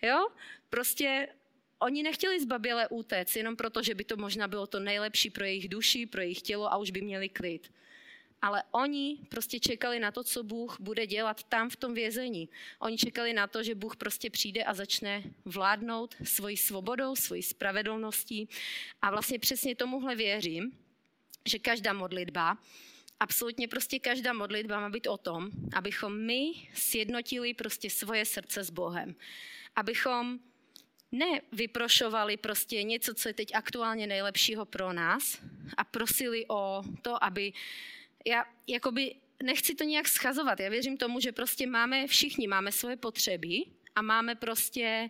Jo? 0.02 0.28
Prostě 0.70 1.28
oni 1.80 2.04
nechtěli 2.04 2.40
zbaběle 2.40 2.88
útéct, 2.88 3.36
jenom 3.36 3.56
proto, 3.56 3.84
že 3.84 3.96
by 3.96 4.04
to 4.04 4.18
možná 4.18 4.48
bylo 4.48 4.68
to 4.68 4.80
nejlepší 4.80 5.30
pro 5.30 5.44
jejich 5.44 5.70
duši, 5.70 6.06
pro 6.06 6.22
jejich 6.22 6.42
tělo 6.42 6.74
a 6.74 6.78
už 6.78 6.92
by 6.92 7.02
měli 7.02 7.30
klid 7.30 7.72
ale 8.46 8.64
oni 8.72 9.18
prostě 9.30 9.60
čekali 9.60 10.00
na 10.00 10.12
to, 10.12 10.24
co 10.24 10.44
Bůh 10.44 10.78
bude 10.80 11.08
dělat 11.08 11.44
tam 11.44 11.70
v 11.70 11.76
tom 11.76 11.94
vězení. 11.94 12.50
Oni 12.80 12.98
čekali 12.98 13.34
na 13.34 13.48
to, 13.48 13.64
že 13.64 13.76
Bůh 13.76 13.96
prostě 13.96 14.30
přijde 14.30 14.64
a 14.64 14.74
začne 14.74 15.24
vládnout 15.46 16.16
svojí 16.24 16.58
svobodou, 16.58 17.16
svojí 17.16 17.44
spravedlností. 17.44 18.50
A 19.02 19.10
vlastně 19.12 19.40
přesně 19.40 19.76
tomuhle 19.76 20.16
věřím, 20.16 20.78
že 21.46 21.60
každá 21.60 21.94
modlitba, 21.94 22.58
absolutně 23.20 23.68
prostě 23.68 24.00
každá 24.00 24.34
modlitba 24.34 24.80
má 24.80 24.90
být 24.90 25.08
o 25.08 25.18
tom, 25.18 25.50
abychom 25.74 26.18
my 26.18 26.52
sjednotili 26.74 27.54
prostě 27.54 27.90
svoje 27.90 28.26
srdce 28.26 28.64
s 28.64 28.70
Bohem. 28.70 29.16
Abychom 29.76 30.40
nevyprošovali 31.18 32.38
prostě 32.38 32.84
něco, 32.84 33.14
co 33.14 33.30
je 33.30 33.34
teď 33.34 33.56
aktuálně 33.56 34.08
nejlepšího 34.08 34.66
pro 34.66 34.94
nás 34.94 35.40
a 35.78 35.84
prosili 35.84 36.46
o 36.50 36.84
to, 37.02 37.24
aby 37.24 37.54
já 38.26 38.46
jakoby 38.68 39.16
nechci 39.44 39.76
to 39.76 39.84
nějak 39.84 40.08
schazovat. 40.08 40.60
Já 40.60 40.70
věřím 40.70 40.98
tomu, 40.98 41.20
že 41.20 41.32
prostě 41.32 41.68
máme, 41.68 42.08
všichni 42.08 42.48
máme 42.48 42.72
svoje 42.72 42.98
potřeby 42.98 43.64
a 43.96 44.02
máme 44.02 44.36
prostě 44.36 45.10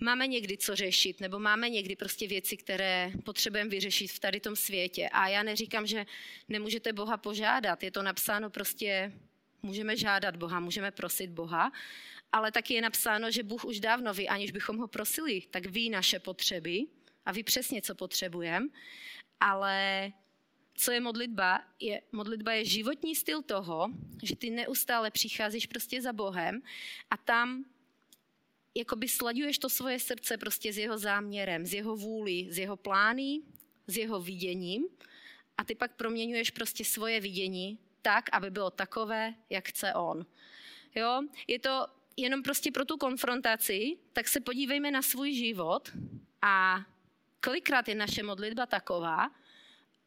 máme 0.00 0.26
někdy 0.26 0.56
co 0.56 0.76
řešit, 0.76 1.20
nebo 1.20 1.38
máme 1.38 1.70
někdy 1.70 1.96
prostě 1.96 2.26
věci, 2.26 2.56
které 2.56 3.12
potřebujeme 3.24 3.70
vyřešit 3.70 4.08
v 4.08 4.18
tady 4.18 4.40
tom 4.40 4.56
světě. 4.56 5.08
A 5.12 5.28
já 5.28 5.42
neříkám, 5.42 5.86
že 5.86 6.06
nemůžete 6.48 6.92
Boha 6.92 7.16
požádat. 7.16 7.82
Je 7.82 7.90
to 7.90 8.02
napsáno 8.02 8.50
prostě, 8.50 9.12
můžeme 9.62 9.96
žádat 9.96 10.36
Boha, 10.36 10.60
můžeme 10.60 10.90
prosit 10.90 11.30
Boha, 11.30 11.72
ale 12.36 12.52
taky 12.52 12.74
je 12.74 12.82
napsáno, 12.82 13.30
že 13.30 13.42
Bůh 13.42 13.64
už 13.64 13.80
dávno 13.80 14.14
ví, 14.14 14.28
aniž 14.28 14.50
bychom 14.50 14.76
ho 14.76 14.88
prosili, 14.88 15.42
tak 15.50 15.66
ví 15.66 15.90
naše 15.90 16.18
potřeby 16.18 16.84
a 17.24 17.32
ví 17.32 17.42
přesně, 17.42 17.82
co 17.82 17.94
potřebujeme, 17.94 18.66
ale 19.40 20.12
co 20.74 20.92
je 20.92 21.00
modlitba? 21.00 21.64
Je, 21.80 22.02
modlitba 22.12 22.52
je 22.52 22.64
životní 22.64 23.14
styl 23.14 23.42
toho, 23.42 23.88
že 24.22 24.36
ty 24.36 24.50
neustále 24.50 25.10
přicházíš 25.10 25.66
prostě 25.66 26.02
za 26.02 26.12
Bohem 26.12 26.62
a 27.10 27.16
tam 27.16 27.64
jakoby 28.74 29.08
slaďuješ 29.08 29.58
to 29.58 29.68
svoje 29.68 30.00
srdce 30.00 30.36
prostě 30.36 30.72
s 30.72 30.78
jeho 30.78 30.98
záměrem, 30.98 31.66
s 31.66 31.72
jeho 31.72 31.96
vůli, 31.96 32.46
s 32.50 32.58
jeho 32.58 32.76
plány, 32.76 33.40
s 33.86 33.96
jeho 33.96 34.20
viděním 34.20 34.84
a 35.58 35.64
ty 35.64 35.74
pak 35.74 35.96
proměňuješ 35.96 36.50
prostě 36.50 36.84
svoje 36.84 37.20
vidění 37.20 37.78
tak, 38.02 38.28
aby 38.32 38.50
bylo 38.50 38.70
takové, 38.70 39.34
jak 39.50 39.68
chce 39.68 39.94
on. 39.94 40.26
Jo? 40.94 41.22
Je 41.46 41.58
to 41.58 41.95
jenom 42.16 42.42
prostě 42.42 42.72
pro 42.72 42.84
tu 42.84 42.96
konfrontaci, 42.96 43.96
tak 44.12 44.28
se 44.28 44.40
podívejme 44.40 44.90
na 44.90 45.02
svůj 45.02 45.32
život 45.32 45.90
a 46.42 46.80
kolikrát 47.44 47.88
je 47.88 47.94
naše 47.94 48.22
modlitba 48.22 48.66
taková, 48.66 49.30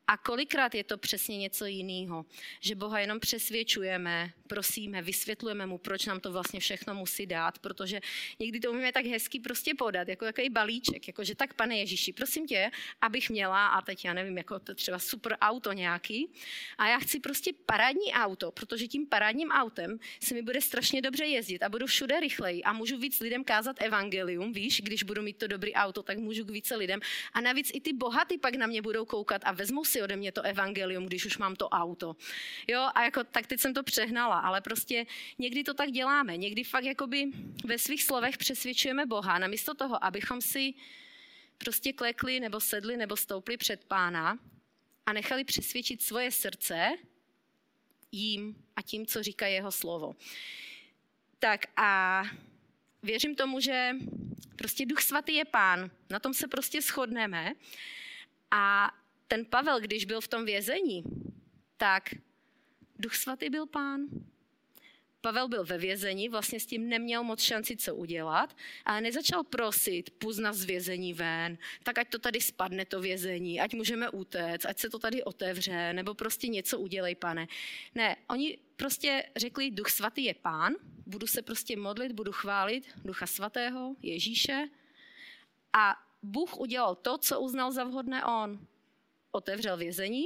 a 0.10 0.18
kolikrát 0.18 0.76
je 0.76 0.84
to 0.84 0.98
přesně 0.98 1.38
něco 1.38 1.66
jiného, 1.66 2.26
že 2.60 2.76
Boha 2.76 3.00
jenom 3.00 3.20
přesvědčujeme, 3.20 4.32
prosíme, 4.48 5.02
vysvětlujeme 5.02 5.66
mu, 5.66 5.78
proč 5.78 6.06
nám 6.06 6.20
to 6.20 6.32
vlastně 6.32 6.60
všechno 6.60 6.94
musí 6.94 7.26
dát, 7.26 7.60
protože 7.60 8.00
někdy 8.40 8.60
to 8.60 8.72
umíme 8.72 8.92
tak 8.92 9.06
hezky 9.06 9.40
prostě 9.40 9.76
podat, 9.76 10.08
jako 10.08 10.26
takový 10.26 10.50
balíček, 10.50 11.08
jako 11.08 11.24
že 11.24 11.36
tak, 11.36 11.54
pane 11.54 11.78
Ježíši, 11.78 12.14
prosím 12.14 12.48
tě, 12.48 12.72
abych 13.02 13.30
měla, 13.30 13.68
a 13.68 13.82
teď 13.82 14.06
já 14.06 14.14
nevím, 14.14 14.38
jako 14.38 14.60
to 14.60 14.76
třeba 14.76 15.00
super 15.00 15.38
auto 15.42 15.74
nějaký, 15.74 16.28
a 16.78 16.88
já 16.88 17.00
chci 17.00 17.20
prostě 17.20 17.52
parádní 17.66 18.14
auto, 18.14 18.52
protože 18.52 18.88
tím 18.88 19.08
parádním 19.08 19.50
autem 19.50 20.00
se 20.24 20.34
mi 20.34 20.42
bude 20.42 20.62
strašně 20.62 21.02
dobře 21.02 21.26
jezdit 21.26 21.64
a 21.64 21.70
budu 21.70 21.86
všude 21.86 22.20
rychleji 22.20 22.64
a 22.64 22.74
můžu 22.74 22.98
víc 22.98 23.20
lidem 23.20 23.44
kázat 23.44 23.76
evangelium, 23.82 24.54
víš, 24.54 24.82
když 24.82 25.04
budu 25.04 25.22
mít 25.22 25.38
to 25.38 25.48
dobrý 25.48 25.74
auto, 25.74 26.04
tak 26.04 26.18
můžu 26.18 26.46
k 26.46 26.52
více 26.52 26.76
lidem. 26.76 27.00
A 27.34 27.42
navíc 27.42 27.72
i 27.74 27.82
ty 27.82 27.94
bohatý 27.94 28.38
pak 28.38 28.56
na 28.56 28.68
mě 28.68 28.82
budou 28.82 29.06
koukat 29.06 29.42
a 29.46 29.52
vezmou 29.52 29.86
si 29.86 29.99
ode 30.02 30.16
mě 30.16 30.32
to 30.32 30.42
evangelium, 30.42 31.06
když 31.06 31.26
už 31.26 31.38
mám 31.38 31.56
to 31.56 31.70
auto. 31.70 32.16
Jo, 32.68 32.90
a 32.96 33.04
jako, 33.04 33.24
tak 33.24 33.48
teď 33.48 33.60
jsem 33.60 33.74
to 33.74 33.84
přehnala, 33.84 34.40
ale 34.40 34.62
prostě 34.62 35.06
někdy 35.38 35.64
to 35.64 35.74
tak 35.74 35.92
děláme. 35.92 36.38
Někdy 36.38 36.64
fakt 36.64 36.84
jakoby 36.84 37.26
ve 37.66 37.78
svých 37.78 38.04
slovech 38.04 38.38
přesvědčujeme 38.38 39.06
Boha, 39.06 39.40
namísto 39.40 39.74
toho, 39.74 40.04
abychom 40.04 40.42
si 40.42 40.74
prostě 41.58 41.94
klekli 41.94 42.40
nebo 42.40 42.60
sedli 42.60 42.98
nebo 42.98 43.18
stoupli 43.18 43.58
před 43.58 43.86
pána 43.86 44.40
a 45.06 45.14
nechali 45.14 45.44
přesvědčit 45.44 46.02
svoje 46.02 46.32
srdce 46.32 46.90
jím 48.12 48.66
a 48.76 48.82
tím, 48.82 49.06
co 49.06 49.24
říká 49.24 49.48
jeho 49.48 49.72
slovo. 49.72 50.16
Tak 51.40 51.66
a 51.76 52.24
věřím 53.04 53.36
tomu, 53.36 53.60
že 53.60 53.92
prostě 54.56 54.86
Duch 54.86 55.02
Svatý 55.02 55.36
je 55.36 55.46
pán, 55.46 55.92
na 56.10 56.20
tom 56.20 56.34
se 56.34 56.48
prostě 56.48 56.82
shodneme 56.82 57.54
a 58.52 58.92
ten 59.30 59.46
Pavel, 59.46 59.80
když 59.80 60.06
byl 60.06 60.22
v 60.22 60.28
tom 60.28 60.46
vězení, 60.46 61.04
tak 61.78 62.04
Duch 63.00 63.16
Svatý 63.16 63.50
byl 63.50 63.66
pán. 63.66 64.02
Pavel 65.22 65.48
byl 65.48 65.66
ve 65.66 65.78
vězení, 65.78 66.30
vlastně 66.30 66.60
s 66.60 66.66
tím 66.66 66.90
neměl 66.90 67.24
moc 67.24 67.42
šanci 67.42 67.78
co 67.78 67.96
udělat, 67.96 68.56
ale 68.86 69.02
nezačal 69.02 69.44
prosit, 69.44 70.10
půz 70.10 70.36
z 70.52 70.64
vězení 70.66 71.14
ven, 71.14 71.58
tak 71.84 71.98
ať 71.98 72.10
to 72.10 72.20
tady 72.20 72.42
spadne 72.42 72.86
to 72.86 73.02
vězení, 73.02 73.60
ať 73.60 73.74
můžeme 73.74 74.10
utéct, 74.10 74.66
ať 74.66 74.80
se 74.80 74.90
to 74.90 75.00
tady 75.00 75.24
otevře, 75.24 75.94
nebo 75.94 76.14
prostě 76.14 76.48
něco 76.48 76.80
udělej, 76.80 77.16
pane. 77.16 77.48
Ne, 77.96 78.16
oni 78.30 78.58
prostě 78.76 79.30
řekli, 79.36 79.72
duch 79.72 79.90
svatý 79.90 80.24
je 80.24 80.34
pán, 80.34 80.74
budu 81.06 81.28
se 81.28 81.42
prostě 81.42 81.78
modlit, 81.78 82.12
budu 82.12 82.32
chválit 82.32 82.88
ducha 83.06 83.28
svatého, 83.28 83.96
Ježíše 84.02 84.68
a 85.74 85.96
Bůh 86.24 86.58
udělal 86.58 86.96
to, 86.96 87.18
co 87.18 87.42
uznal 87.42 87.72
za 87.72 87.84
vhodné 87.84 88.26
on. 88.26 88.68
Otevřel 89.32 89.78
vězení 89.78 90.26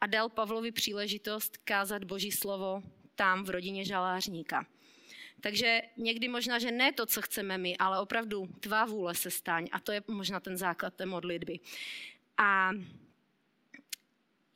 a 0.00 0.06
dal 0.06 0.28
Pavlovi 0.28 0.72
příležitost 0.72 1.56
kázat 1.56 2.04
Boží 2.04 2.32
slovo 2.32 2.82
tam 3.14 3.44
v 3.44 3.50
rodině 3.50 3.84
žalářníka. 3.84 4.66
Takže 5.40 5.82
někdy 5.96 6.28
možná, 6.28 6.58
že 6.58 6.70
ne 6.70 6.92
to, 6.92 7.06
co 7.06 7.22
chceme 7.22 7.58
my, 7.58 7.76
ale 7.76 8.00
opravdu 8.00 8.46
tvá 8.60 8.84
vůle 8.84 9.14
se 9.14 9.30
staň. 9.30 9.68
A 9.72 9.80
to 9.80 9.92
je 9.92 10.02
možná 10.08 10.40
ten 10.40 10.56
základ 10.56 10.94
té 10.94 11.06
modlitby. 11.06 11.60
A 12.38 12.70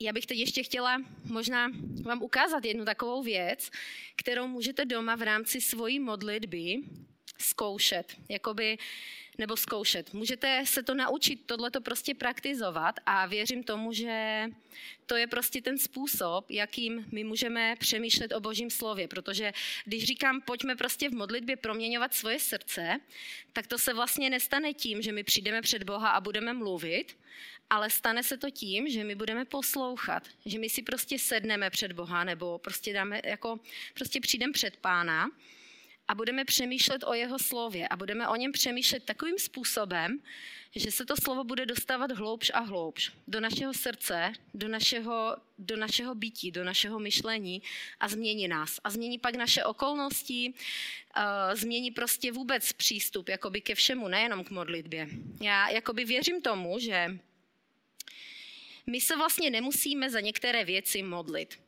já 0.01 0.13
bych 0.13 0.27
teď 0.27 0.39
ještě 0.39 0.63
chtěla 0.63 1.03
možná 1.25 1.69
vám 2.03 2.23
ukázat 2.23 2.65
jednu 2.65 2.85
takovou 2.85 3.23
věc, 3.23 3.71
kterou 4.17 4.47
můžete 4.47 4.85
doma 4.85 5.15
v 5.17 5.23
rámci 5.23 5.61
svojí 5.61 6.01
modlitby 6.01 6.83
zkoušet. 7.39 8.17
Jakoby 8.29 8.79
nebo 9.39 9.57
zkoušet. 9.57 10.15
Můžete 10.15 10.63
se 10.67 10.83
to 10.83 10.95
naučit, 10.95 11.41
tohle 11.47 11.71
to 11.71 11.81
prostě 11.81 12.15
praktizovat 12.15 13.01
a 13.07 13.27
věřím 13.27 13.65
tomu, 13.65 13.93
že 13.93 14.45
to 15.07 15.17
je 15.17 15.27
prostě 15.27 15.63
ten 15.63 15.79
způsob, 15.79 16.51
jakým 16.51 17.07
my 17.13 17.25
můžeme 17.25 17.77
přemýšlet 17.79 18.33
o 18.33 18.41
Božím 18.41 18.71
slově, 18.71 19.09
protože 19.09 19.53
když 19.85 20.05
říkám, 20.05 20.41
pojďme 20.41 20.77
prostě 20.77 21.09
v 21.09 21.15
modlitbě 21.15 21.57
proměňovat 21.57 22.15
svoje 22.15 22.39
srdce, 22.39 23.01
tak 23.53 23.67
to 23.67 23.79
se 23.79 23.95
vlastně 23.95 24.31
nestane 24.31 24.75
tím, 24.75 25.03
že 25.03 25.13
my 25.13 25.25
přijdeme 25.25 25.63
před 25.63 25.83
Boha 25.83 26.11
a 26.11 26.21
budeme 26.21 26.53
mluvit, 26.53 27.17
ale 27.71 27.91
stane 27.91 28.23
se 28.23 28.37
to 28.37 28.51
tím, 28.51 28.89
že 28.89 29.05
my 29.05 29.15
budeme 29.15 29.45
poslouchat, 29.45 30.29
že 30.47 30.59
my 30.59 30.69
si 30.69 30.83
prostě 30.83 31.19
sedneme 31.19 31.71
před 31.71 31.93
Boha 31.93 32.25
nebo 32.25 32.59
prostě 32.59 32.93
dáme 32.93 33.21
jako, 33.25 33.61
prostě 33.95 34.21
přijdeme 34.21 34.53
před 34.53 34.77
Pána 34.77 35.31
a 36.09 36.15
budeme 36.15 36.45
přemýšlet 36.45 37.05
o 37.05 37.15
jeho 37.15 37.39
slově 37.39 37.89
a 37.89 37.97
budeme 37.97 38.29
o 38.29 38.37
něm 38.37 38.53
přemýšlet 38.53 39.05
takovým 39.05 39.39
způsobem, 39.39 40.19
že 40.77 40.91
se 40.91 41.07
to 41.07 41.17
slovo 41.17 41.45
bude 41.45 41.67
dostávat 41.67 42.13
hloubš 42.13 42.51
a 42.55 42.61
hloubš 42.61 43.13
do 43.29 43.41
našeho 43.41 43.75
srdce, 43.75 44.33
do 44.55 44.69
našeho, 44.69 45.37
do 45.59 45.77
našeho 45.77 46.15
bytí, 46.15 46.51
do 46.51 46.65
našeho 46.65 46.99
myšlení 46.99 47.63
a 48.01 48.09
změní 48.09 48.49
nás. 48.49 48.81
A 48.85 48.91
změní 48.91 49.19
pak 49.19 49.35
naše 49.35 49.65
okolnosti, 49.65 50.55
uh, 51.17 51.55
změní 51.55 51.91
prostě 51.91 52.33
vůbec 52.33 52.73
přístup 52.73 53.29
jakoby 53.29 53.61
ke 53.61 53.75
všemu, 53.75 54.09
nejenom 54.09 54.45
k 54.45 54.51
modlitbě. 54.51 55.09
Já 55.43 55.69
jakoby 55.69 56.05
věřím 56.05 56.43
tomu, 56.43 56.79
že 56.79 57.19
my 58.87 59.01
se 59.01 59.17
vlastně 59.17 59.51
nemusíme 59.51 60.11
za 60.11 60.21
některé 60.21 60.65
věci 60.65 61.03
modlit 61.03 61.66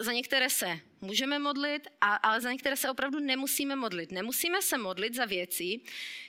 za 0.00 0.12
některé 0.12 0.50
se 0.50 0.80
můžeme 1.00 1.38
modlit, 1.38 1.88
a, 2.00 2.14
ale 2.14 2.40
za 2.40 2.52
některé 2.52 2.76
se 2.76 2.90
opravdu 2.90 3.20
nemusíme 3.20 3.76
modlit. 3.76 4.12
Nemusíme 4.12 4.62
se 4.62 4.78
modlit 4.78 5.14
za 5.14 5.24
věci, 5.24 5.80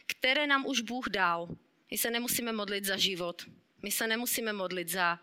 které 0.06 0.48
nám 0.48 0.66
už 0.66 0.82
Bůh 0.82 1.10
dal. 1.10 1.48
My 1.92 1.98
se 1.98 2.12
nemusíme 2.12 2.52
modlit 2.52 2.86
za 2.86 2.98
život. 2.98 3.42
My 3.82 3.92
se 3.92 4.08
nemusíme 4.08 4.54
modlit 4.54 4.90
za 4.90 5.20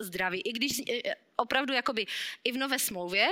zdraví. 0.00 0.40
I 0.40 0.52
když 0.52 0.78
e, 0.78 0.82
e, 1.10 1.16
opravdu 1.36 1.72
jakoby 1.72 2.06
i 2.44 2.52
v 2.52 2.56
Nové 2.56 2.78
smlouvě 2.78 3.28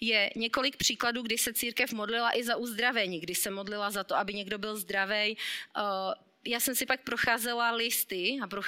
je 0.00 0.30
několik 0.36 0.76
příkladů, 0.76 1.22
kdy 1.22 1.38
se 1.38 1.52
církev 1.52 1.92
modlila 1.92 2.36
i 2.36 2.44
za 2.44 2.56
uzdravení, 2.56 3.20
kdy 3.20 3.34
se 3.34 3.50
modlila 3.50 3.90
za 3.90 4.04
to, 4.04 4.16
aby 4.16 4.34
někdo 4.34 4.58
byl 4.58 4.76
zdravý 4.76 5.36
já 6.44 6.60
jsem 6.60 6.74
si 6.74 6.86
pak 6.86 7.00
procházela 7.00 7.70
listy, 7.70 8.38
a 8.42 8.46
proch, 8.46 8.66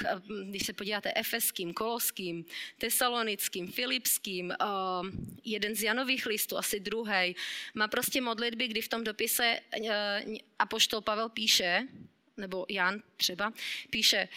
když 0.48 0.66
se 0.66 0.72
podíváte 0.72 1.12
efeským, 1.16 1.74
koloským, 1.74 2.44
tesalonickým, 2.78 3.72
filipským, 3.72 4.54
uh, 4.60 5.08
jeden 5.44 5.74
z 5.74 5.82
Janových 5.82 6.26
listů, 6.26 6.58
asi 6.58 6.80
druhý, 6.80 7.36
má 7.74 7.88
prostě 7.88 8.20
modlitby, 8.20 8.68
kdy 8.68 8.80
v 8.80 8.88
tom 8.88 9.04
dopise 9.04 9.60
uh, 9.80 9.86
apoštol 10.58 11.00
Pavel 11.00 11.28
píše, 11.28 11.88
nebo 12.36 12.66
Jan 12.68 13.02
třeba, 13.16 13.52
píše, 13.90 14.28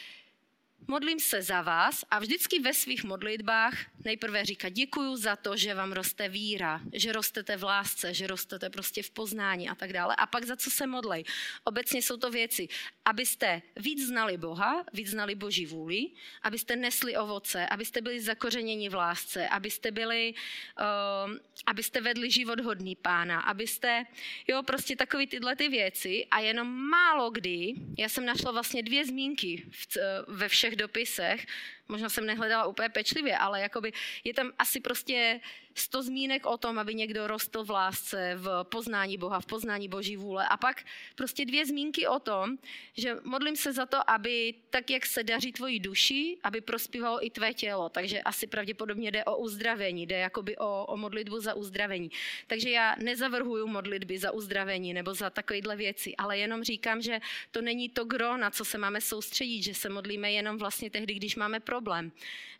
modlím 0.88 1.20
se 1.20 1.42
za 1.42 1.62
vás 1.62 2.06
a 2.12 2.20
vždycky 2.20 2.60
ve 2.60 2.74
svých 2.74 3.04
modlitbách 3.04 3.78
nejprve 4.06 4.46
říká 4.46 4.70
děkuju 4.70 5.16
za 5.16 5.36
to, 5.36 5.58
že 5.58 5.74
vám 5.74 5.92
roste 5.92 6.30
víra, 6.30 6.82
že 6.94 7.14
rostete 7.14 7.58
v 7.58 7.64
lásce, 7.64 8.14
že 8.14 8.28
rostete 8.28 8.70
prostě 8.70 9.04
v 9.04 9.10
poznání 9.10 9.70
a 9.70 9.76
tak 9.76 9.94
dále. 9.94 10.16
A 10.16 10.26
pak 10.26 10.44
za 10.46 10.56
co 10.56 10.72
se 10.72 10.88
modlej. 10.88 11.24
Obecně 11.64 12.02
jsou 12.02 12.18
to 12.18 12.32
věci, 12.32 12.68
abyste 13.06 13.62
víc 13.76 14.08
znali 14.08 14.38
Boha, 14.38 14.86
víc 14.94 15.10
znali 15.10 15.36
Boží 15.36 15.66
vůli, 15.66 16.08
abyste 16.44 16.76
nesli 16.76 17.18
ovoce, 17.18 17.68
abyste 17.68 18.02
byli 18.02 18.22
zakořeněni 18.22 18.90
v 18.90 18.94
lásce, 18.94 19.48
abyste 19.48 19.92
byli, 19.92 20.34
uh, 20.80 21.34
abyste 21.66 22.02
vedli 22.02 22.32
život 22.32 22.60
hodný 22.60 22.96
pána, 22.96 23.40
abyste, 23.40 24.06
jo, 24.48 24.64
prostě 24.64 24.96
takový 24.96 25.28
tyhle 25.28 25.56
ty 25.56 25.70
věci 25.70 26.26
a 26.32 26.40
jenom 26.40 26.90
málo 26.90 27.30
kdy, 27.30 27.74
já 27.98 28.10
jsem 28.10 28.26
našla 28.26 28.52
vlastně 28.52 28.84
dvě 28.84 29.06
zmínky 29.06 29.66
v, 29.72 29.98
ve 30.28 30.50
všech 30.50 30.75
dopisech, 30.76 31.46
možná 31.88 32.10
jsem 32.10 32.26
nehledala 32.26 32.66
úplně 32.66 32.90
pečlivě, 32.90 33.38
ale 33.38 33.62
jakoby 33.62 33.94
je 34.24 34.34
tam 34.34 34.52
asi 34.60 34.80
prostě 34.80 35.40
sto 35.76 36.04
zmínek 36.04 36.46
o 36.46 36.58
tom, 36.58 36.80
aby 36.80 36.96
někdo 36.96 37.28
rostl 37.28 37.64
v 37.64 37.70
lásce, 37.70 38.36
v 38.36 38.64
poznání 38.64 39.18
Boha, 39.18 39.40
v 39.40 39.46
poznání 39.46 39.90
Boží 39.90 40.18
vůle. 40.18 40.48
A 40.48 40.58
pak 40.58 40.84
prostě 41.16 41.46
dvě 41.46 41.66
zmínky 41.66 42.08
o 42.08 42.20
tom, 42.20 42.58
že 42.98 43.16
modlím 43.24 43.56
se 43.56 43.74
za 43.74 43.86
to, 43.86 44.10
aby 44.10 44.54
tak, 44.70 44.90
jak 44.90 45.06
se 45.06 45.24
daří 45.24 45.52
tvoji 45.52 45.80
duši, 45.80 46.38
aby 46.44 46.62
prospívalo 46.62 47.26
i 47.26 47.30
tvé 47.30 47.54
tělo. 47.54 47.90
Takže 47.90 48.22
asi 48.22 48.48
pravděpodobně 48.48 49.12
jde 49.12 49.24
o 49.24 49.38
uzdravení, 49.38 50.06
jde 50.06 50.18
jakoby 50.18 50.58
o, 50.58 50.86
o 50.86 50.98
modlitbu 50.98 51.40
za 51.40 51.54
uzdravení. 51.54 52.12
Takže 52.48 52.70
já 52.70 52.96
nezavrhuju 53.00 53.68
modlitby 53.68 54.18
za 54.18 54.32
uzdravení 54.32 54.94
nebo 54.94 55.14
za 55.14 55.30
takovéhle 55.30 55.76
věci, 55.76 56.16
ale 56.16 56.38
jenom 56.38 56.64
říkám, 56.64 57.02
že 57.02 57.20
to 57.52 57.62
není 57.62 57.90
to 57.90 58.06
gro, 58.06 58.38
na 58.38 58.52
co 58.52 58.66
se 58.66 58.78
máme 58.78 59.02
soustředit, 59.02 59.64
že 59.64 59.74
se 59.74 59.90
modlíme 59.90 60.32
jenom 60.32 60.58
vlastně 60.58 60.90
tehdy, 60.90 61.14
když 61.14 61.36
máme 61.36 61.60
problém. 61.60 61.75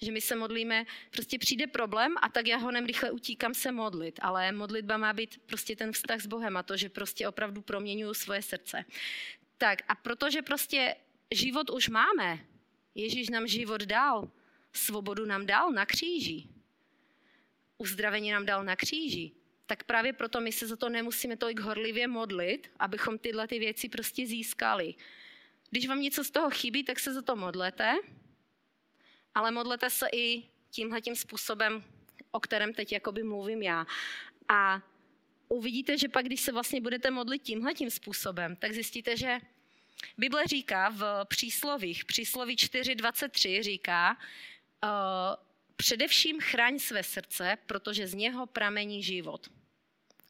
Že 0.02 0.12
my 0.12 0.22
se 0.22 0.36
modlíme, 0.36 0.86
prostě 1.12 1.40
přijde 1.40 1.68
problém 1.68 2.16
a 2.22 2.30
tak 2.30 2.48
já 2.48 2.58
ho 2.58 2.72
rychle 2.72 2.86
rychle 2.86 3.12
utíkám 3.12 3.54
se 3.54 3.72
modlit, 3.72 4.20
ale 4.22 4.52
modlitba 4.52 4.98
má 4.98 5.14
být 5.14 5.42
prostě 5.46 5.76
ten 5.76 5.92
vztah 5.92 6.22
s 6.22 6.28
Bohem 6.28 6.58
a 6.58 6.64
to, 6.64 6.78
že 6.78 6.90
prostě 6.90 7.28
opravdu 7.28 7.62
proměňuju 7.62 8.14
svoje 8.14 8.42
srdce. 8.42 8.86
Tak 9.58 9.82
a 9.88 9.96
protože 9.96 10.42
prostě 10.42 10.96
život 11.32 11.70
už 11.70 11.90
máme, 11.90 12.40
Ježíš 12.96 13.30
nám 13.30 13.48
život 13.48 13.82
dal, 13.82 14.32
svobodu 14.74 15.26
nám 15.26 15.46
dal 15.46 15.72
na 15.72 15.86
kříži, 15.86 16.48
uzdravení 17.78 18.32
nám 18.32 18.46
dal 18.46 18.64
na 18.64 18.76
kříži, 18.76 19.32
tak 19.66 19.84
právě 19.84 20.14
proto 20.14 20.42
my 20.42 20.52
se 20.52 20.68
za 20.68 20.76
to 20.76 20.90
nemusíme 20.90 21.38
tolik 21.38 21.60
horlivě 21.60 22.08
modlit, 22.08 22.72
abychom 22.80 23.18
tyhle 23.18 23.48
ty 23.48 23.60
věci 23.60 23.90
prostě 23.90 24.28
získali. 24.28 24.96
Když 25.70 25.88
vám 25.88 26.02
něco 26.02 26.24
z 26.24 26.32
toho 26.32 26.50
chybí, 26.50 26.84
tak 26.84 27.00
se 27.00 27.14
za 27.14 27.22
to 27.22 27.36
modlete, 27.36 27.94
ale 29.36 29.52
modlete 29.52 29.90
se 29.90 30.08
i 30.14 30.44
tímhletím 30.70 31.16
způsobem, 31.16 31.84
o 32.32 32.40
kterém 32.40 32.74
teď 32.74 32.92
jakoby 32.92 33.24
mluvím 33.24 33.62
já. 33.62 33.86
A 34.50 34.82
uvidíte, 35.48 35.98
že 35.98 36.08
pak, 36.08 36.26
když 36.26 36.42
se 36.42 36.52
vlastně 36.52 36.82
budete 36.82 37.12
modlit 37.12 37.42
tímhle 37.42 37.74
tím 37.74 37.90
způsobem, 37.90 38.56
tak 38.56 38.72
zjistíte, 38.72 39.18
že 39.18 39.40
Bible 40.18 40.44
říká 40.48 40.90
v 40.90 41.26
příslovích, 41.26 42.06
přísloví 42.06 42.56
4.23 42.56 43.64
říká, 43.64 44.18
uh, 44.84 44.90
především 45.76 46.40
chraň 46.42 46.80
své 46.80 47.04
srdce, 47.04 47.58
protože 47.66 48.08
z 48.08 48.14
něho 48.14 48.46
pramení 48.46 49.04
život. 49.04 49.50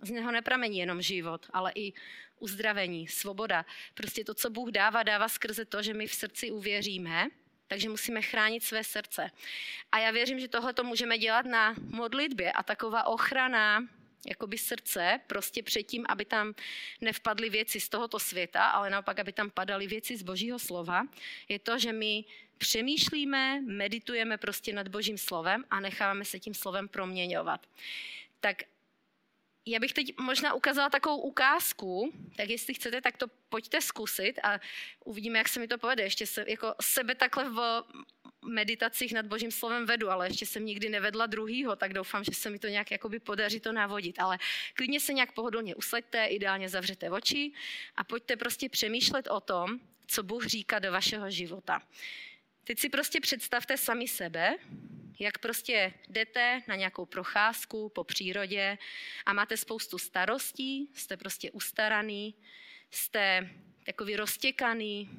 Z 0.02 0.10
něho 0.10 0.32
nepramení 0.32 0.78
jenom 0.78 1.02
život, 1.02 1.46
ale 1.54 1.72
i 1.76 1.94
uzdravení, 2.39 3.08
svoboda. 3.08 3.65
Prostě 3.94 4.24
to, 4.24 4.34
co 4.34 4.50
Bůh 4.50 4.72
dává, 4.72 5.04
dává 5.04 5.30
skrze 5.30 5.65
to, 5.65 5.82
že 5.82 5.94
my 5.94 6.08
v 6.08 6.15
srdci 6.15 6.52
uvěříme 6.52 7.30
takže 7.67 7.89
musíme 7.89 8.21
chránit 8.21 8.63
své 8.63 8.84
srdce. 8.84 9.32
A 9.91 9.99
já 9.99 10.12
věřím, 10.12 10.39
že 10.39 10.47
tohle 10.47 10.73
to 10.73 10.84
můžeme 10.84 11.17
dělat 11.17 11.45
na 11.45 11.75
modlitbě 11.80 12.51
a 12.51 12.63
taková 12.63 13.04
ochrana 13.08 13.84
jakoby 14.28 14.58
srdce, 14.58 15.19
prostě 15.28 15.63
předtím, 15.63 16.06
aby 16.10 16.25
tam 16.25 16.54
nevpadly 17.01 17.49
věci 17.49 17.80
z 17.80 17.89
tohoto 17.89 18.19
světa, 18.19 18.65
ale 18.65 18.89
naopak, 18.89 19.19
aby 19.19 19.32
tam 19.32 19.49
padaly 19.49 19.88
věci 19.88 20.17
z 20.17 20.23
Božího 20.23 20.60
slova, 20.60 21.04
je 21.49 21.60
to, 21.60 21.80
že 21.80 21.93
my 21.93 22.23
přemýšlíme, 22.58 23.62
meditujeme 23.62 24.38
prostě 24.38 24.73
nad 24.73 24.88
Božím 24.88 25.17
slovem 25.17 25.63
a 25.69 25.80
necháváme 25.80 26.25
se 26.25 26.39
tím 26.39 26.54
slovem 26.54 26.88
proměňovat. 26.88 27.67
Tak 28.39 28.63
já 29.65 29.80
bych 29.80 29.93
teď 29.93 30.17
možná 30.19 30.54
ukázala 30.54 30.89
takovou 30.89 31.17
ukázku, 31.17 32.13
tak 32.36 32.49
jestli 32.49 32.73
chcete, 32.73 33.01
tak 33.01 33.17
to 33.17 33.28
pojďte 33.49 33.82
zkusit 33.82 34.40
a 34.44 34.60
uvidíme, 35.06 35.37
jak 35.37 35.50
se 35.50 35.60
mi 35.60 35.67
to 35.67 35.77
povede. 35.77 36.04
Ještě 36.04 36.27
se, 36.27 36.46
jako 36.48 36.75
sebe 36.81 37.15
takhle 37.15 37.50
v 37.50 37.83
meditacích 38.46 39.13
nad 39.13 39.25
Božím 39.25 39.52
slovem 39.52 39.85
vedu, 39.85 40.10
ale 40.10 40.27
ještě 40.27 40.46
jsem 40.46 40.65
nikdy 40.65 40.90
nevedla 40.90 41.25
druhýho, 41.25 41.75
tak 41.75 41.94
doufám, 41.94 42.23
že 42.23 42.33
se 42.33 42.50
mi 42.50 42.60
to 42.60 42.67
nějak 42.67 42.92
jakoby 42.92 43.19
podaří 43.19 43.60
to 43.60 43.71
navodit. 43.71 44.19
Ale 44.19 44.37
klidně 44.73 45.00
se 45.00 45.13
nějak 45.13 45.31
pohodlně 45.31 45.75
usaďte, 45.75 46.25
ideálně 46.25 46.69
zavřete 46.69 47.10
oči 47.10 47.52
a 47.96 48.04
pojďte 48.04 48.35
prostě 48.35 48.69
přemýšlet 48.69 49.27
o 49.27 49.40
tom, 49.40 49.79
co 50.08 50.23
Bůh 50.23 50.46
říká 50.46 50.79
do 50.79 50.92
vašeho 50.92 51.31
života. 51.31 51.81
Teď 52.68 52.80
si 52.80 52.90
prostě 52.90 53.22
představte 53.22 53.78
sami 53.78 54.08
sebe, 54.08 54.56
jak 55.20 55.38
prostě 55.38 55.94
jdete 56.10 56.62
na 56.68 56.76
nějakou 56.76 57.06
procházku 57.06 57.90
po 57.90 58.04
přírodě 58.04 58.78
a 59.26 59.34
máte 59.34 59.58
spoustu 59.58 59.98
starostí, 59.98 60.90
jste 60.94 61.18
prostě 61.18 61.52
ustaraný, 61.52 62.36
jste 62.92 63.50
takový 63.86 64.16
roztěkaný, 64.16 65.10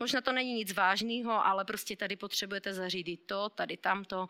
možná 0.00 0.20
to 0.20 0.32
není 0.32 0.54
nic 0.54 0.72
vážného, 0.72 1.46
ale 1.46 1.64
prostě 1.64 1.96
tady 1.96 2.16
potřebujete 2.16 2.74
zařídit 2.74 3.20
to, 3.26 3.48
tady 3.48 3.76
tamto, 3.76 4.28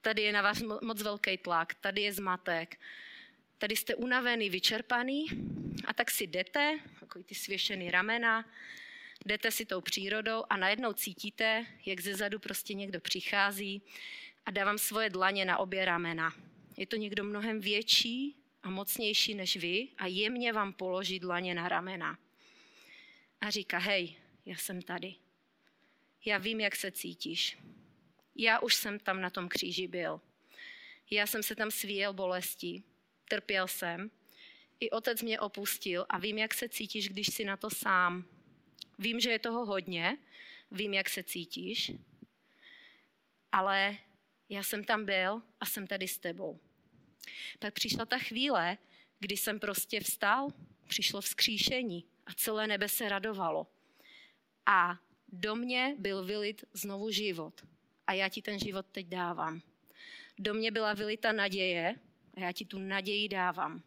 tady 0.00 0.22
je 0.22 0.32
na 0.32 0.42
vás 0.42 0.62
moc 0.82 1.02
velký 1.02 1.38
tlak, 1.38 1.74
tady 1.74 2.02
je 2.02 2.12
zmatek, 2.12 2.80
tady 3.58 3.76
jste 3.76 3.94
unavený, 3.94 4.50
vyčerpaný 4.50 5.26
a 5.84 5.92
tak 5.92 6.10
si 6.10 6.26
jdete, 6.26 6.78
jako 7.00 7.22
ty 7.22 7.34
svěšený 7.34 7.90
ramena, 7.90 8.44
jdete 9.26 9.50
si 9.50 9.66
tou 9.66 9.80
přírodou 9.80 10.44
a 10.50 10.56
najednou 10.56 10.92
cítíte, 10.92 11.66
jak 11.86 12.00
ze 12.00 12.14
zadu 12.14 12.38
prostě 12.38 12.74
někdo 12.74 13.00
přichází 13.00 13.82
a 14.46 14.50
dávám 14.50 14.78
svoje 14.78 15.10
dlaně 15.10 15.44
na 15.44 15.58
obě 15.58 15.84
ramena. 15.84 16.34
Je 16.76 16.86
to 16.86 16.96
někdo 16.96 17.24
mnohem 17.24 17.60
větší 17.60 18.36
a 18.62 18.70
mocnější 18.70 19.34
než 19.34 19.56
vy 19.56 19.88
a 19.98 20.06
jemně 20.06 20.52
vám 20.52 20.72
položí 20.72 21.18
dlaně 21.18 21.54
na 21.54 21.68
ramena. 21.68 22.18
A 23.40 23.50
říká, 23.50 23.78
hej, 23.78 24.16
já 24.46 24.56
jsem 24.56 24.82
tady. 24.82 25.14
Já 26.24 26.38
vím, 26.38 26.60
jak 26.60 26.76
se 26.76 26.90
cítíš. 26.90 27.58
Já 28.36 28.58
už 28.58 28.74
jsem 28.74 28.98
tam 28.98 29.20
na 29.20 29.30
tom 29.30 29.48
kříži 29.48 29.88
byl. 29.88 30.20
Já 31.10 31.26
jsem 31.26 31.42
se 31.42 31.54
tam 31.54 31.70
svíjel 31.70 32.12
bolestí. 32.12 32.84
Trpěl 33.28 33.68
jsem. 33.68 34.10
I 34.80 34.90
otec 34.90 35.22
mě 35.22 35.40
opustil 35.40 36.06
a 36.08 36.18
vím, 36.18 36.38
jak 36.38 36.54
se 36.54 36.68
cítíš, 36.68 37.08
když 37.08 37.26
jsi 37.26 37.44
na 37.44 37.56
to 37.56 37.70
sám. 37.70 38.24
Vím, 39.00 39.20
že 39.20 39.30
je 39.30 39.38
toho 39.38 39.66
hodně. 39.66 40.18
Vím, 40.70 40.94
jak 40.94 41.08
se 41.08 41.22
cítíš. 41.22 41.92
Ale 43.52 43.96
já 44.48 44.62
jsem 44.62 44.84
tam 44.84 45.04
byl 45.04 45.42
a 45.60 45.66
jsem 45.66 45.86
tady 45.86 46.08
s 46.08 46.18
tebou. 46.18 46.60
Pak 47.58 47.74
přišla 47.74 48.06
ta 48.06 48.18
chvíle, 48.18 48.78
kdy 49.18 49.36
jsem 49.36 49.60
prostě 49.60 50.00
vstal, 50.00 50.48
přišlo 50.88 51.20
vzkříšení 51.20 52.04
a 52.26 52.34
celé 52.34 52.66
nebe 52.66 52.88
se 52.88 53.08
radovalo. 53.08 53.66
A 54.66 54.98
do 55.28 55.56
mě 55.56 55.94
byl 55.98 56.24
vylit 56.24 56.64
znovu 56.72 57.10
život. 57.10 57.66
A 58.06 58.12
já 58.12 58.28
ti 58.28 58.42
ten 58.42 58.58
život 58.58 58.86
teď 58.92 59.06
dávám. 59.06 59.62
Do 60.38 60.54
mě 60.54 60.70
byla 60.70 60.94
vylita 60.94 61.32
naděje 61.32 61.94
a 62.34 62.40
já 62.40 62.52
ti 62.52 62.64
tu 62.64 62.78
naději 62.78 63.28
dávám. 63.28 63.82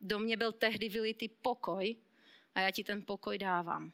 Do 0.00 0.18
mě 0.18 0.36
byl 0.36 0.52
tehdy 0.52 0.88
vylitý 0.88 1.28
pokoj 1.28 1.96
a 2.54 2.60
já 2.60 2.70
ti 2.70 2.84
ten 2.84 3.02
pokoj 3.02 3.38
dávám. 3.38 3.92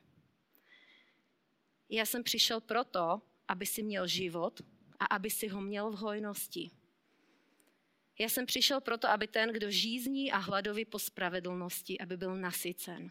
Já 1.94 2.06
jsem 2.06 2.24
přišel 2.24 2.60
proto, 2.60 3.22
aby 3.48 3.66
si 3.66 3.82
měl 3.82 4.06
život 4.06 4.60
a 4.98 5.04
aby 5.04 5.30
si 5.30 5.48
ho 5.48 5.60
měl 5.60 5.90
v 5.90 5.94
hojnosti. 5.94 6.70
Já 8.18 8.28
jsem 8.28 8.46
přišel 8.46 8.80
proto, 8.80 9.08
aby 9.08 9.26
ten, 9.26 9.52
kdo 9.52 9.70
žízní 9.70 10.32
a 10.32 10.36
hladoví 10.36 10.84
po 10.84 10.98
spravedlnosti, 10.98 11.98
aby 11.98 12.16
byl 12.16 12.36
nasycen. 12.36 13.10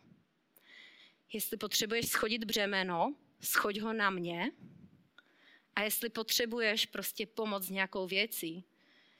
Jestli 1.33 1.57
potřebuješ 1.57 2.07
schodit 2.07 2.43
břemeno, 2.43 3.15
schoď 3.41 3.79
ho 3.79 3.93
na 3.93 4.09
mě. 4.09 4.51
A 5.75 5.81
jestli 5.81 6.09
potřebuješ 6.09 6.85
prostě 6.85 7.25
pomoc 7.25 7.69
nějakou 7.69 8.07
věcí, 8.07 8.65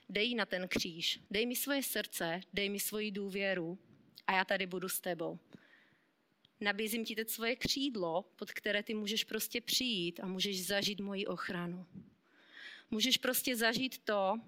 dej 0.08 0.34
na 0.34 0.46
ten 0.46 0.68
kříž. 0.68 1.20
Dej 1.30 1.46
mi 1.46 1.56
svoje 1.56 1.82
srdce, 1.82 2.40
dej 2.52 2.68
mi 2.68 2.80
svoji 2.80 3.10
důvěru 3.10 3.78
a 4.26 4.32
já 4.32 4.44
tady 4.44 4.66
budu 4.66 4.88
s 4.88 5.00
tebou. 5.00 5.38
Nabízím 6.62 7.04
ti 7.04 7.14
teď 7.14 7.28
svoje 7.28 7.56
křídlo, 7.56 8.24
pod 8.36 8.52
které 8.52 8.82
ty 8.82 8.94
můžeš 8.94 9.24
prostě 9.24 9.60
přijít 9.60 10.20
a 10.20 10.26
můžeš 10.26 10.66
zažít 10.66 11.00
moji 11.00 11.26
ochranu. 11.26 11.86
Můžeš 12.90 13.18
prostě 13.18 13.56
zažít 13.56 13.98
to, 13.98 14.40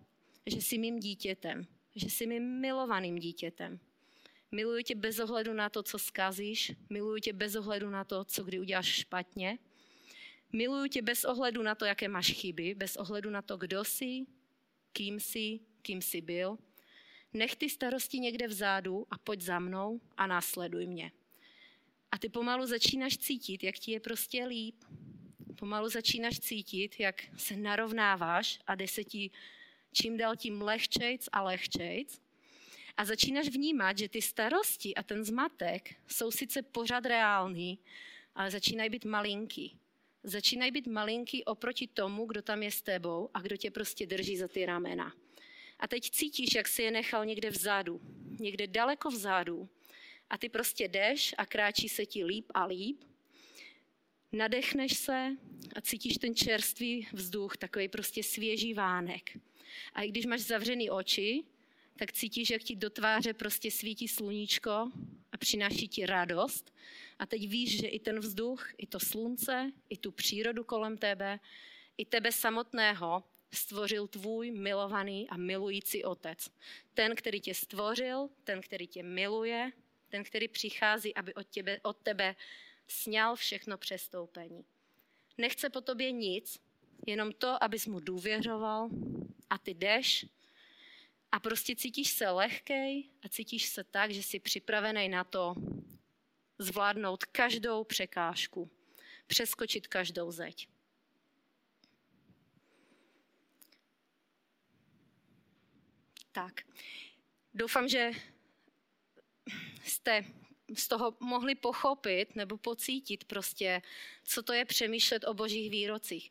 že 0.46 0.56
jsi 0.56 0.78
mým 0.78 0.98
dítětem, 0.98 1.66
že 1.96 2.10
jsi 2.10 2.26
mým 2.26 2.60
milovaným 2.60 3.18
dítětem. 3.18 3.80
Miluji 4.52 4.84
tě 4.84 4.94
bez 4.94 5.18
ohledu 5.18 5.52
na 5.52 5.68
to, 5.68 5.82
co 5.82 5.98
zkazíš, 5.98 6.72
miluji 6.90 7.20
tě 7.20 7.32
bez 7.32 7.54
ohledu 7.54 7.90
na 7.90 8.04
to, 8.04 8.24
co 8.24 8.44
kdy 8.44 8.60
uděláš 8.60 8.86
špatně. 8.86 9.58
Miluji 10.52 10.90
tě 10.90 11.02
bez 11.02 11.24
ohledu 11.24 11.62
na 11.62 11.74
to, 11.74 11.84
jaké 11.84 12.08
máš 12.08 12.32
chyby, 12.32 12.74
bez 12.74 12.96
ohledu 12.96 13.30
na 13.30 13.42
to, 13.42 13.56
kdo 13.56 13.84
jsi, 13.84 14.26
kým 14.92 15.20
jsi, 15.20 15.60
kým 15.82 16.02
jsi 16.02 16.20
byl. 16.20 16.58
Nech 17.32 17.56
ty 17.56 17.70
starosti 17.70 18.18
někde 18.18 18.48
vzadu 18.48 19.06
a 19.10 19.18
pojď 19.18 19.40
za 19.40 19.58
mnou 19.58 20.00
a 20.16 20.26
následuj 20.26 20.86
mě. 20.86 21.12
A 22.14 22.18
ty 22.18 22.28
pomalu 22.28 22.66
začínáš 22.66 23.18
cítit, 23.18 23.64
jak 23.64 23.74
ti 23.74 23.92
je 23.92 24.00
prostě 24.00 24.44
líp. 24.44 24.84
Pomalu 25.56 25.88
začínáš 25.88 26.40
cítit, 26.40 27.00
jak 27.00 27.22
se 27.36 27.56
narovnáváš 27.56 28.58
a 28.66 28.74
jde 28.74 28.88
se 28.88 29.04
ti 29.04 29.30
čím 29.92 30.16
dál 30.16 30.36
tím 30.36 30.62
lehčejc 30.62 31.28
a 31.32 31.42
lehčejc. 31.42 32.20
A 32.96 33.04
začínáš 33.04 33.48
vnímat, 33.48 33.98
že 33.98 34.08
ty 34.08 34.22
starosti 34.22 34.94
a 34.94 35.02
ten 35.02 35.24
zmatek 35.24 35.94
jsou 36.08 36.30
sice 36.30 36.62
pořád 36.62 37.06
reální, 37.06 37.78
ale 38.34 38.50
začínají 38.50 38.90
být 38.90 39.04
malinký. 39.04 39.78
Začínají 40.22 40.70
být 40.72 40.86
malinký 40.86 41.44
oproti 41.44 41.86
tomu, 41.86 42.26
kdo 42.26 42.42
tam 42.42 42.62
je 42.62 42.70
s 42.70 42.82
tebou 42.82 43.30
a 43.34 43.40
kdo 43.40 43.56
tě 43.56 43.70
prostě 43.70 44.06
drží 44.06 44.36
za 44.36 44.48
ty 44.48 44.66
ramena. 44.66 45.14
A 45.78 45.88
teď 45.88 46.10
cítíš, 46.10 46.54
jak 46.54 46.68
si 46.68 46.82
je 46.82 46.90
nechal 46.90 47.26
někde 47.26 47.50
vzadu, 47.50 48.00
někde 48.38 48.66
daleko 48.66 49.10
vzadu 49.10 49.68
a 50.34 50.38
ty 50.38 50.48
prostě 50.48 50.88
jdeš 50.88 51.34
a 51.38 51.46
kráčí 51.46 51.88
se 51.88 52.06
ti 52.06 52.24
líp 52.24 52.50
a 52.54 52.64
líp. 52.64 53.04
Nadechneš 54.32 54.96
se 54.96 55.36
a 55.74 55.80
cítíš 55.80 56.18
ten 56.18 56.34
čerstvý 56.34 57.08
vzduch, 57.12 57.56
takový 57.56 57.88
prostě 57.88 58.22
svěží 58.22 58.74
vánek. 58.74 59.38
A 59.92 60.02
i 60.02 60.08
když 60.08 60.26
máš 60.26 60.40
zavřený 60.40 60.90
oči, 60.90 61.44
tak 61.96 62.12
cítíš, 62.12 62.50
jak 62.50 62.62
ti 62.62 62.76
do 62.76 62.90
tváře 62.90 63.34
prostě 63.34 63.70
svítí 63.70 64.08
sluníčko 64.08 64.70
a 65.32 65.36
přináší 65.38 65.88
ti 65.88 66.06
radost. 66.06 66.74
A 67.18 67.26
teď 67.26 67.48
víš, 67.48 67.80
že 67.80 67.86
i 67.86 67.98
ten 67.98 68.18
vzduch, 68.18 68.68
i 68.78 68.86
to 68.86 69.00
slunce, 69.00 69.72
i 69.88 69.96
tu 69.96 70.12
přírodu 70.12 70.64
kolem 70.64 70.98
tebe, 70.98 71.40
i 71.98 72.04
tebe 72.04 72.32
samotného 72.32 73.24
stvořil 73.52 74.06
tvůj 74.06 74.50
milovaný 74.50 75.28
a 75.28 75.36
milující 75.36 76.04
otec. 76.04 76.50
Ten, 76.94 77.14
který 77.14 77.40
tě 77.40 77.54
stvořil, 77.54 78.28
ten, 78.44 78.60
který 78.60 78.86
tě 78.86 79.02
miluje, 79.02 79.72
ten, 80.14 80.24
který 80.24 80.48
přichází, 80.48 81.14
aby 81.14 81.34
od 81.34 81.46
tebe, 81.46 81.80
od 81.82 81.96
tebe 81.96 82.36
sněl 82.88 83.36
všechno 83.36 83.78
přestoupení. 83.78 84.64
Nechce 85.38 85.70
po 85.70 85.80
tobě 85.80 86.12
nic, 86.12 86.60
jenom 87.06 87.32
to, 87.32 87.64
abys 87.64 87.86
mu 87.86 88.00
důvěřoval 88.00 88.88
a 89.50 89.58
ty 89.58 89.74
jdeš 89.74 90.26
a 91.32 91.40
prostě 91.40 91.76
cítíš 91.76 92.08
se 92.10 92.30
lehkej 92.30 93.10
a 93.22 93.28
cítíš 93.28 93.66
se 93.66 93.84
tak, 93.84 94.10
že 94.10 94.22
jsi 94.22 94.38
připravený 94.38 95.08
na 95.08 95.24
to 95.24 95.54
zvládnout 96.58 97.24
každou 97.24 97.84
překážku, 97.84 98.70
přeskočit 99.26 99.86
každou 99.86 100.30
zeď. 100.30 100.68
Tak, 106.32 106.60
doufám, 107.54 107.88
že 107.88 108.10
jste 109.84 110.24
z 110.74 110.88
toho 110.88 111.16
mohli 111.20 111.54
pochopit 111.54 112.36
nebo 112.36 112.56
pocítit 112.56 113.24
prostě, 113.24 113.82
co 114.24 114.42
to 114.42 114.52
je 114.52 114.64
přemýšlet 114.64 115.24
o 115.24 115.34
božích 115.34 115.70
výrocích. 115.70 116.30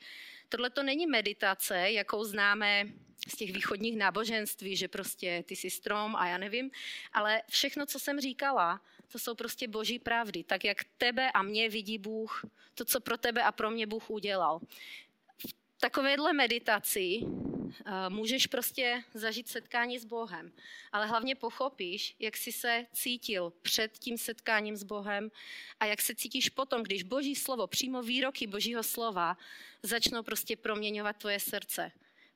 Tohle 0.49 0.69
to 0.69 0.83
není 0.83 1.07
meditace, 1.07 1.91
jakou 1.91 2.23
známe 2.23 2.87
z 3.27 3.35
těch 3.35 3.53
východních 3.53 3.97
náboženství, 3.97 4.75
že 4.75 4.87
prostě 4.87 5.43
ty 5.47 5.55
jsi 5.55 5.69
strom 5.69 6.15
a 6.15 6.27
já 6.27 6.37
nevím, 6.37 6.71
ale 7.13 7.41
všechno, 7.49 7.85
co 7.85 7.99
jsem 7.99 8.19
říkala, 8.19 8.81
to 9.11 9.19
jsou 9.19 9.35
prostě 9.35 9.67
boží 9.67 9.99
pravdy, 9.99 10.43
tak 10.43 10.65
jak 10.65 10.77
tebe 10.97 11.31
a 11.31 11.41
mě 11.41 11.69
vidí 11.69 11.97
Bůh, 11.97 12.45
to, 12.75 12.85
co 12.85 12.99
pro 12.99 13.17
tebe 13.17 13.43
a 13.43 13.51
pro 13.51 13.71
mě 13.71 13.87
Bůh 13.87 14.09
udělal. 14.09 14.59
V 15.47 15.79
takovéhle 15.79 16.33
meditaci 16.33 17.19
můžeš 18.09 18.47
prostě 18.47 19.03
zažít 19.13 19.47
setkání 19.47 19.99
s 19.99 20.05
Bohem, 20.05 20.51
ale 20.91 21.07
hlavně 21.07 21.35
pochopíš, 21.35 22.15
jak 22.19 22.37
jsi 22.37 22.51
se 22.51 22.85
cítil 22.93 23.53
před 23.61 23.97
tím 23.97 24.17
setkáním 24.17 24.75
s 24.75 24.83
Bohem 24.83 25.31
a 25.79 25.85
jak 25.85 26.01
se 26.01 26.15
cítíš 26.15 26.49
potom, 26.49 26.83
když 26.83 27.03
Boží 27.03 27.35
slovo, 27.35 27.67
přímo 27.67 28.01
výroky 28.01 28.47
Božího 28.47 28.83
slova 28.83 29.37
začnou 29.83 30.23
prostě 30.23 30.57
proměňovat 30.57 31.17
tvoje 31.17 31.39
srdce. 31.39 31.91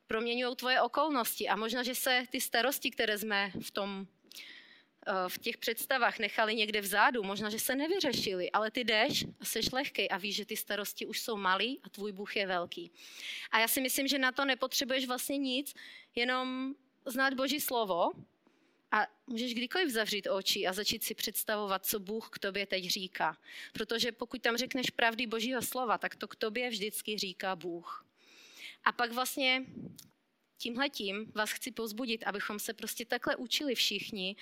Proměňují 0.07 0.55
tvoje 0.55 0.81
okolnosti 0.81 1.49
a 1.49 1.55
možná, 1.55 1.83
že 1.83 1.95
se 1.95 2.23
ty 2.29 2.41
starosti, 2.41 2.91
které 2.91 3.17
jsme 3.17 3.51
v 3.61 3.71
tom 3.71 4.07
v 5.27 5.37
těch 5.37 5.57
představách 5.57 6.19
nechali 6.19 6.55
někde 6.55 6.81
vzadu, 6.81 7.23
možná, 7.23 7.49
že 7.49 7.59
se 7.59 7.75
nevyřešili, 7.75 8.51
ale 8.51 8.71
ty 8.71 8.83
jdeš 8.83 9.25
a 9.39 9.45
seš 9.45 9.71
lehkej 9.71 10.07
a 10.11 10.17
víš, 10.17 10.35
že 10.35 10.45
ty 10.45 10.57
starosti 10.57 11.05
už 11.05 11.19
jsou 11.21 11.37
malý 11.37 11.79
a 11.83 11.89
tvůj 11.89 12.11
Bůh 12.11 12.35
je 12.35 12.47
velký. 12.47 12.91
A 13.51 13.59
já 13.59 13.67
si 13.67 13.81
myslím, 13.81 14.07
že 14.07 14.19
na 14.19 14.31
to 14.31 14.45
nepotřebuješ 14.45 15.07
vlastně 15.07 15.37
nic, 15.37 15.73
jenom 16.15 16.75
znát 17.05 17.33
Boží 17.33 17.59
slovo 17.59 18.11
a 18.91 19.07
můžeš 19.27 19.53
kdykoliv 19.53 19.89
zavřít 19.89 20.27
oči 20.27 20.67
a 20.67 20.73
začít 20.73 21.03
si 21.03 21.15
představovat, 21.15 21.85
co 21.85 21.99
Bůh 21.99 22.29
k 22.29 22.39
tobě 22.39 22.65
teď 22.65 22.89
říká. 22.89 23.37
Protože 23.73 24.11
pokud 24.11 24.41
tam 24.41 24.57
řekneš 24.57 24.89
pravdy 24.89 25.27
Božího 25.27 25.61
slova, 25.61 25.97
tak 25.97 26.15
to 26.15 26.27
k 26.27 26.35
tobě 26.35 26.69
vždycky 26.69 27.17
říká 27.17 27.55
Bůh. 27.55 28.05
A 28.83 28.91
pak 28.91 29.11
vlastně 29.11 29.65
tímhletím 30.57 31.31
vás 31.35 31.51
chci 31.51 31.71
pozbudit, 31.71 32.23
abychom 32.23 32.59
se 32.59 32.73
prostě 32.73 33.05
takhle 33.05 33.35
učili 33.35 33.75
všichni, 33.75 34.35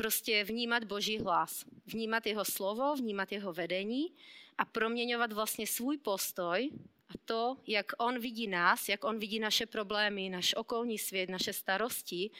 prostě 0.00 0.44
vnímat 0.44 0.84
Boží 0.84 1.18
hlas, 1.18 1.64
vnímat 1.86 2.26
jeho 2.26 2.44
slovo, 2.44 2.96
vnímat 2.96 3.32
jeho 3.32 3.52
vedení 3.52 4.16
a 4.58 4.64
proměňovat 4.64 5.32
vlastně 5.32 5.66
svůj 5.66 5.98
postoj 5.98 6.70
a 7.08 7.12
to, 7.24 7.56
jak 7.66 7.92
on 7.98 8.18
vidí 8.18 8.46
nás, 8.46 8.88
jak 8.88 9.04
on 9.04 9.18
vidí 9.18 9.40
naše 9.40 9.66
problémy, 9.66 10.28
náš 10.28 10.54
okolní 10.54 10.98
svět, 10.98 11.30
naše 11.30 11.52
starosti 11.52 12.30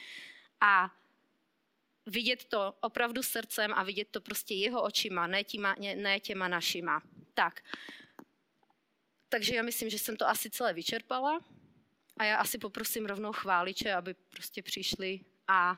a 0.61 0.91
vidět 2.05 2.45
to 2.45 2.73
opravdu 2.81 3.23
srdcem 3.23 3.73
a 3.73 3.83
vidět 3.83 4.07
to 4.11 4.21
prostě 4.21 4.53
jeho 4.53 4.83
očima, 4.83 5.27
ne, 5.27 5.43
těma, 5.43 5.75
ne 5.95 6.19
těma 6.19 6.47
našima. 6.47 7.03
Tak. 7.33 7.61
Takže 9.29 9.55
já 9.55 9.63
myslím, 9.63 9.89
že 9.89 9.99
jsem 9.99 10.17
to 10.17 10.27
asi 10.27 10.49
celé 10.49 10.73
vyčerpala 10.73 11.39
a 12.17 12.23
já 12.23 12.37
asi 12.37 12.57
poprosím 12.57 13.05
rovnou 13.05 13.31
chváliče, 13.31 13.93
aby 13.93 14.13
prostě 14.13 14.63
přišli 14.63 15.19
a, 15.47 15.77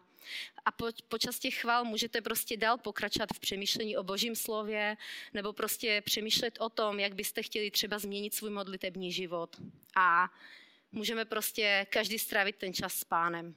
a 0.65 0.71
po, 0.71 0.85
počas 1.07 1.39
těch 1.39 1.55
chvál 1.55 1.85
můžete 1.85 2.21
prostě 2.21 2.57
dál 2.57 2.77
pokračovat 2.77 3.29
v 3.35 3.39
přemýšlení 3.39 3.97
o 3.97 4.03
božím 4.03 4.35
slově 4.35 4.97
nebo 5.33 5.53
prostě 5.53 6.01
přemýšlet 6.01 6.57
o 6.59 6.69
tom, 6.69 6.99
jak 6.99 7.15
byste 7.15 7.43
chtěli 7.43 7.71
třeba 7.71 7.99
změnit 7.99 8.33
svůj 8.33 8.49
modlitební 8.49 9.11
život. 9.11 9.55
A 9.95 10.29
můžeme 10.91 11.25
prostě 11.25 11.87
každý 11.89 12.19
strávit 12.19 12.55
ten 12.55 12.73
čas 12.73 12.93
s 12.93 13.03
pánem. 13.03 13.55